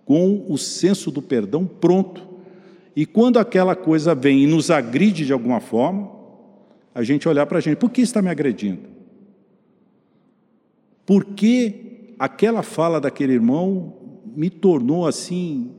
com 0.03 0.45
o 0.47 0.57
senso 0.57 1.11
do 1.11 1.21
perdão 1.21 1.65
pronto. 1.65 2.27
E 2.95 3.05
quando 3.05 3.39
aquela 3.39 3.75
coisa 3.75 4.15
vem 4.15 4.43
e 4.43 4.47
nos 4.47 4.71
agride 4.71 5.25
de 5.25 5.33
alguma 5.33 5.59
forma, 5.59 6.11
a 6.93 7.03
gente 7.03 7.27
olhar 7.27 7.45
para 7.45 7.57
a 7.57 7.61
gente, 7.61 7.77
por 7.77 7.89
que 7.89 8.01
está 8.01 8.21
me 8.21 8.29
agredindo? 8.29 8.87
Por 11.05 11.25
que 11.25 12.15
aquela 12.17 12.63
fala 12.63 13.01
daquele 13.01 13.33
irmão 13.33 13.93
me 14.35 14.49
tornou 14.49 15.05
assim, 15.05 15.71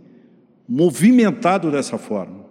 movimentado 0.68 1.70
dessa 1.70 1.99
forma? 1.99 2.44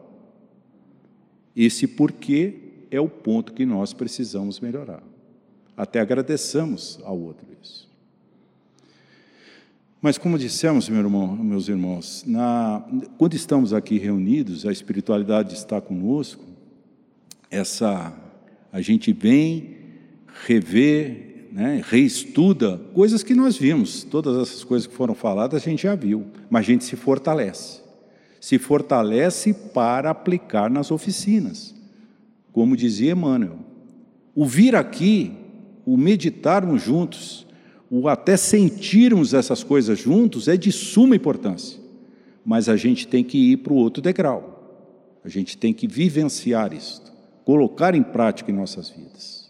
Esse 1.55 1.87
porquê 1.87 2.55
é 2.91 2.99
o 2.99 3.07
ponto 3.07 3.53
que 3.53 3.65
nós 3.65 3.93
precisamos 3.93 4.59
melhorar. 4.59 5.03
Até 5.77 5.99
agradeçamos 5.99 6.99
ao 7.03 7.19
outro 7.19 7.45
isso. 7.61 7.89
Mas, 10.05 10.19
como 10.19 10.37
dissemos, 10.37 10.87
meu 10.87 10.99
irmão, 10.99 11.35
meus 11.35 11.67
irmãos, 11.67 12.23
na, 12.27 12.85
quando 13.17 13.33
estamos 13.33 13.73
aqui 13.73 13.97
reunidos, 13.97 14.63
a 14.63 14.71
espiritualidade 14.71 15.55
está 15.55 15.81
conosco, 15.81 16.43
essa, 17.49 18.13
a 18.71 18.81
gente 18.81 19.11
vem 19.11 19.77
rever, 20.45 21.47
né, 21.51 21.81
reestuda 21.83 22.79
coisas 22.93 23.23
que 23.23 23.33
nós 23.33 23.57
vimos, 23.57 24.03
todas 24.03 24.37
essas 24.47 24.63
coisas 24.63 24.85
que 24.85 24.93
foram 24.93 25.15
faladas 25.15 25.63
a 25.63 25.65
gente 25.71 25.81
já 25.81 25.95
viu, 25.95 26.27
mas 26.51 26.65
a 26.65 26.67
gente 26.67 26.83
se 26.83 26.95
fortalece. 26.95 27.81
Se 28.39 28.59
fortalece 28.59 29.55
para 29.55 30.11
aplicar 30.11 30.69
nas 30.69 30.91
oficinas, 30.91 31.73
como 32.53 32.77
dizia 32.77 33.13
Emmanuel. 33.13 33.57
O 34.35 34.45
vir 34.45 34.75
aqui, 34.75 35.33
o 35.83 35.97
meditarmos 35.97 36.83
juntos, 36.83 37.44
o 37.97 38.09
até 38.09 38.35
sentirmos 38.35 39.33
essas 39.33 39.63
coisas 39.63 39.97
juntos 39.97 40.49
é 40.49 40.57
de 40.57 40.69
suma 40.69 41.15
importância. 41.15 41.79
Mas 42.43 42.67
a 42.67 42.75
gente 42.75 43.07
tem 43.07 43.23
que 43.23 43.53
ir 43.53 43.57
para 43.57 43.71
o 43.71 43.77
outro 43.77 44.03
degrau. 44.03 45.19
A 45.23 45.29
gente 45.29 45.57
tem 45.57 45.73
que 45.73 45.87
vivenciar 45.87 46.73
isto, 46.73 47.13
colocar 47.45 47.95
em 47.95 48.03
prática 48.03 48.51
em 48.51 48.53
nossas 48.53 48.89
vidas. 48.89 49.49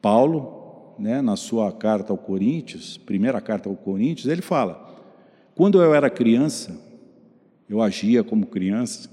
Paulo, 0.00 0.94
né, 0.96 1.20
na 1.20 1.34
sua 1.34 1.72
carta 1.72 2.12
ao 2.12 2.18
Coríntios, 2.18 2.96
primeira 2.98 3.40
carta 3.40 3.68
ao 3.68 3.74
Coríntios, 3.74 4.28
ele 4.28 4.42
fala: 4.42 4.96
quando 5.56 5.82
eu 5.82 5.92
era 5.92 6.08
criança, 6.08 6.80
eu 7.68 7.82
agia 7.82 8.22
como 8.22 8.46
criança, 8.46 9.10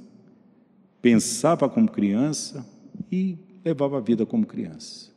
pensava 1.02 1.68
como 1.68 1.90
criança 1.90 2.64
e 3.12 3.36
levava 3.66 3.98
a 3.98 4.02
vida 4.02 4.28
como 4.28 4.46
criança. 4.46 5.10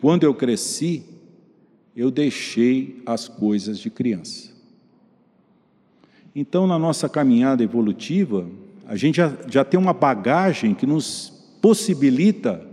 Quando 0.00 0.24
eu 0.24 0.34
cresci, 0.34 1.04
eu 1.94 2.10
deixei 2.10 3.02
as 3.04 3.28
coisas 3.28 3.78
de 3.78 3.90
criança. 3.90 4.50
Então, 6.34 6.66
na 6.66 6.78
nossa 6.78 7.08
caminhada 7.08 7.62
evolutiva, 7.62 8.48
a 8.86 8.96
gente 8.96 9.16
já, 9.16 9.36
já 9.48 9.64
tem 9.64 9.78
uma 9.78 9.92
bagagem 9.92 10.74
que 10.74 10.86
nos 10.86 11.32
possibilita 11.60 12.66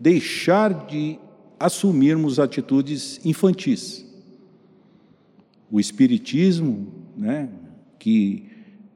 deixar 0.00 0.86
de 0.86 1.18
assumirmos 1.60 2.38
atitudes 2.38 3.20
infantis. 3.24 4.04
O 5.70 5.78
Espiritismo, 5.78 6.88
né, 7.16 7.48
que 7.98 8.46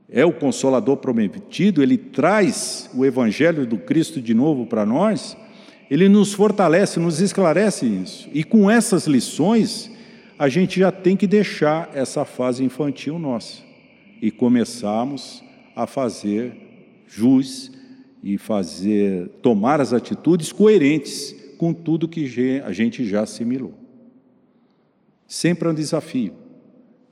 é 0.08 0.24
o 0.24 0.32
consolador 0.32 0.96
prometido, 0.96 1.82
ele 1.82 1.96
traz 1.96 2.90
o 2.94 3.04
Evangelho 3.04 3.66
do 3.66 3.78
Cristo 3.78 4.20
de 4.20 4.34
novo 4.34 4.66
para 4.66 4.84
nós 4.84 5.36
ele 5.90 6.08
nos 6.08 6.32
fortalece, 6.32 7.00
nos 7.00 7.20
esclarece 7.20 7.86
isso. 7.86 8.28
E 8.32 8.44
com 8.44 8.70
essas 8.70 9.06
lições, 9.06 9.90
a 10.38 10.48
gente 10.48 10.78
já 10.78 10.92
tem 10.92 11.16
que 11.16 11.26
deixar 11.26 11.90
essa 11.94 12.24
fase 12.24 12.62
infantil 12.62 13.18
nossa 13.18 13.62
e 14.20 14.30
começarmos 14.30 15.42
a 15.74 15.86
fazer 15.86 16.52
jus 17.06 17.72
e 18.22 18.36
fazer 18.36 19.28
tomar 19.42 19.80
as 19.80 19.92
atitudes 19.92 20.52
coerentes 20.52 21.34
com 21.56 21.72
tudo 21.72 22.08
que 22.08 22.24
a 22.64 22.72
gente 22.72 23.04
já 23.04 23.22
assimilou. 23.22 23.74
Sempre 25.26 25.68
é 25.68 25.70
um 25.70 25.74
desafio, 25.74 26.34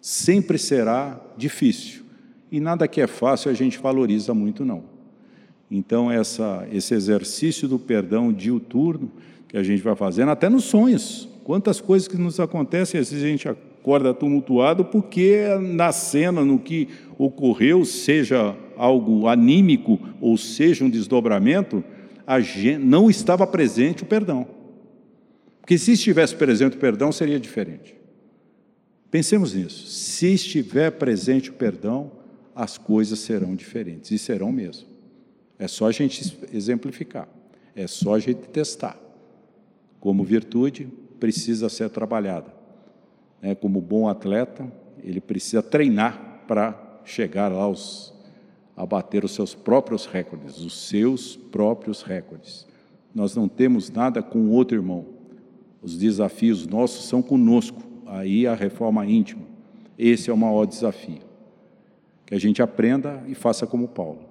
sempre 0.00 0.58
será 0.58 1.20
difícil. 1.36 2.04
E 2.50 2.60
nada 2.60 2.86
que 2.86 3.00
é 3.00 3.06
fácil 3.06 3.50
a 3.50 3.54
gente 3.54 3.78
valoriza 3.78 4.32
muito 4.32 4.64
não. 4.64 4.95
Então, 5.70 6.10
essa, 6.10 6.66
esse 6.72 6.94
exercício 6.94 7.66
do 7.66 7.78
perdão 7.78 8.32
diuturno 8.32 9.10
que 9.48 9.56
a 9.56 9.62
gente 9.62 9.82
vai 9.82 9.96
fazendo, 9.96 10.30
até 10.30 10.48
nos 10.48 10.64
sonhos. 10.64 11.28
Quantas 11.44 11.80
coisas 11.80 12.08
que 12.08 12.16
nos 12.16 12.40
acontecem, 12.40 13.00
às 13.00 13.10
vezes 13.10 13.24
a 13.24 13.28
gente 13.28 13.48
acorda 13.48 14.12
tumultuado 14.12 14.84
porque 14.84 15.46
na 15.60 15.92
cena, 15.92 16.44
no 16.44 16.58
que 16.58 16.88
ocorreu, 17.16 17.84
seja 17.84 18.56
algo 18.76 19.28
anímico 19.28 19.98
ou 20.20 20.36
seja 20.36 20.84
um 20.84 20.90
desdobramento, 20.90 21.84
gente, 22.40 22.78
não 22.78 23.08
estava 23.08 23.46
presente 23.46 24.02
o 24.02 24.06
perdão. 24.06 24.46
Porque 25.60 25.78
se 25.78 25.92
estivesse 25.92 26.34
presente 26.34 26.76
o 26.76 26.80
perdão, 26.80 27.10
seria 27.10 27.40
diferente. 27.40 27.96
Pensemos 29.10 29.54
nisso. 29.54 29.86
Se 29.86 30.34
estiver 30.34 30.90
presente 30.92 31.50
o 31.50 31.52
perdão, 31.52 32.10
as 32.54 32.76
coisas 32.78 33.18
serão 33.20 33.54
diferentes, 33.54 34.10
e 34.10 34.18
serão 34.18 34.50
mesmo. 34.50 34.95
É 35.58 35.66
só 35.66 35.86
a 35.86 35.92
gente 35.92 36.36
exemplificar, 36.52 37.28
é 37.74 37.86
só 37.86 38.14
a 38.14 38.18
gente 38.18 38.48
testar. 38.48 38.98
Como 40.00 40.22
virtude, 40.22 40.88
precisa 41.18 41.68
ser 41.68 41.88
trabalhada. 41.90 42.54
É, 43.40 43.54
como 43.54 43.80
bom 43.80 44.08
atleta, 44.08 44.70
ele 45.02 45.20
precisa 45.20 45.62
treinar 45.62 46.42
para 46.46 47.00
chegar 47.04 47.50
lá 47.50 47.62
aos, 47.62 48.12
a 48.76 48.84
bater 48.84 49.24
os 49.24 49.32
seus 49.32 49.54
próprios 49.54 50.06
recordes, 50.06 50.58
os 50.58 50.88
seus 50.88 51.36
próprios 51.36 52.02
recordes. 52.02 52.66
Nós 53.14 53.34
não 53.34 53.48
temos 53.48 53.90
nada 53.90 54.22
com 54.22 54.50
outro 54.50 54.76
irmão. 54.76 55.06
Os 55.80 55.96
desafios 55.96 56.66
nossos 56.66 57.06
são 57.06 57.22
conosco. 57.22 57.80
Aí 58.06 58.46
a 58.46 58.54
reforma 58.54 59.06
íntima. 59.06 59.42
Esse 59.98 60.28
é 60.28 60.32
o 60.32 60.36
maior 60.36 60.66
desafio. 60.66 61.20
Que 62.26 62.34
a 62.34 62.38
gente 62.38 62.60
aprenda 62.60 63.22
e 63.26 63.34
faça 63.34 63.66
como 63.66 63.88
Paulo. 63.88 64.25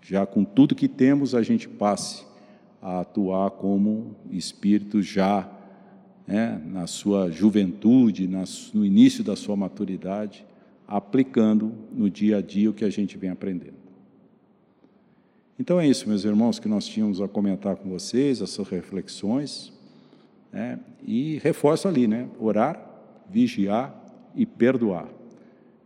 Já 0.00 0.26
com 0.26 0.44
tudo 0.44 0.74
que 0.74 0.88
temos, 0.88 1.34
a 1.34 1.42
gente 1.42 1.68
passe 1.68 2.24
a 2.80 3.00
atuar 3.00 3.50
como 3.50 4.16
espírito 4.30 5.02
já 5.02 5.50
né, 6.26 6.60
na 6.66 6.86
sua 6.86 7.30
juventude, 7.30 8.28
no 8.74 8.84
início 8.84 9.24
da 9.24 9.34
sua 9.34 9.56
maturidade, 9.56 10.44
aplicando 10.86 11.72
no 11.92 12.08
dia 12.08 12.38
a 12.38 12.40
dia 12.42 12.70
o 12.70 12.74
que 12.74 12.84
a 12.84 12.90
gente 12.90 13.16
vem 13.16 13.30
aprendendo. 13.30 13.78
Então 15.58 15.80
é 15.80 15.88
isso, 15.88 16.08
meus 16.08 16.24
irmãos, 16.24 16.58
que 16.58 16.68
nós 16.68 16.86
tínhamos 16.86 17.20
a 17.20 17.26
comentar 17.26 17.76
com 17.76 17.88
vocês, 17.88 18.40
essas 18.40 18.68
reflexões, 18.68 19.72
né, 20.52 20.78
e 21.02 21.38
reforço 21.38 21.88
ali, 21.88 22.06
né, 22.06 22.28
orar, 22.38 22.80
vigiar 23.28 23.94
e 24.36 24.46
perdoar. 24.46 25.08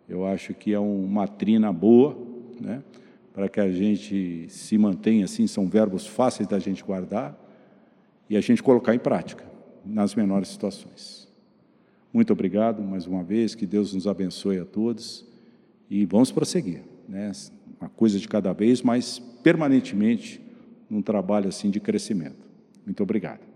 Eu 0.09 0.27
acho 0.27 0.53
que 0.53 0.75
é 0.75 0.79
uma 0.79 1.27
trina 1.27 1.73
boa, 1.73 2.17
né, 2.61 2.83
para 3.33 3.49
que 3.49 3.61
a 3.61 3.71
gente 3.71 4.47
se 4.49 4.77
mantenha 4.77 5.25
assim, 5.25 5.47
são 5.47 5.67
verbos 5.67 6.07
fáceis 6.07 6.49
da 6.49 6.59
gente 6.59 6.85
guardar 6.85 7.39
e 8.29 8.37
a 8.37 8.41
gente 8.41 8.63
colocar 8.63 8.95
em 8.95 8.99
prática 8.99 9.45
nas 9.85 10.15
menores 10.15 10.49
situações. 10.49 11.29
Muito 12.13 12.33
obrigado 12.33 12.83
mais 12.83 13.07
uma 13.07 13.25
vez, 13.25 13.55
que 13.55 13.67
Deus 13.67 13.95
nos 13.95 14.07
abençoe 14.07 14.59
a 14.59 14.65
todos 14.65 15.27
e 15.89 16.05
vamos 16.05 16.31
prosseguir, 16.31 16.83
né? 17.09 17.33
Uma 17.81 17.89
coisa 17.89 18.19
de 18.19 18.29
cada 18.29 18.53
vez, 18.53 18.83
mas 18.83 19.19
permanentemente 19.19 20.41
num 20.89 21.03
trabalho 21.03 21.49
assim 21.49 21.71
de 21.71 21.81
crescimento. 21.81 22.47
Muito 22.85 23.03
obrigado. 23.03 23.52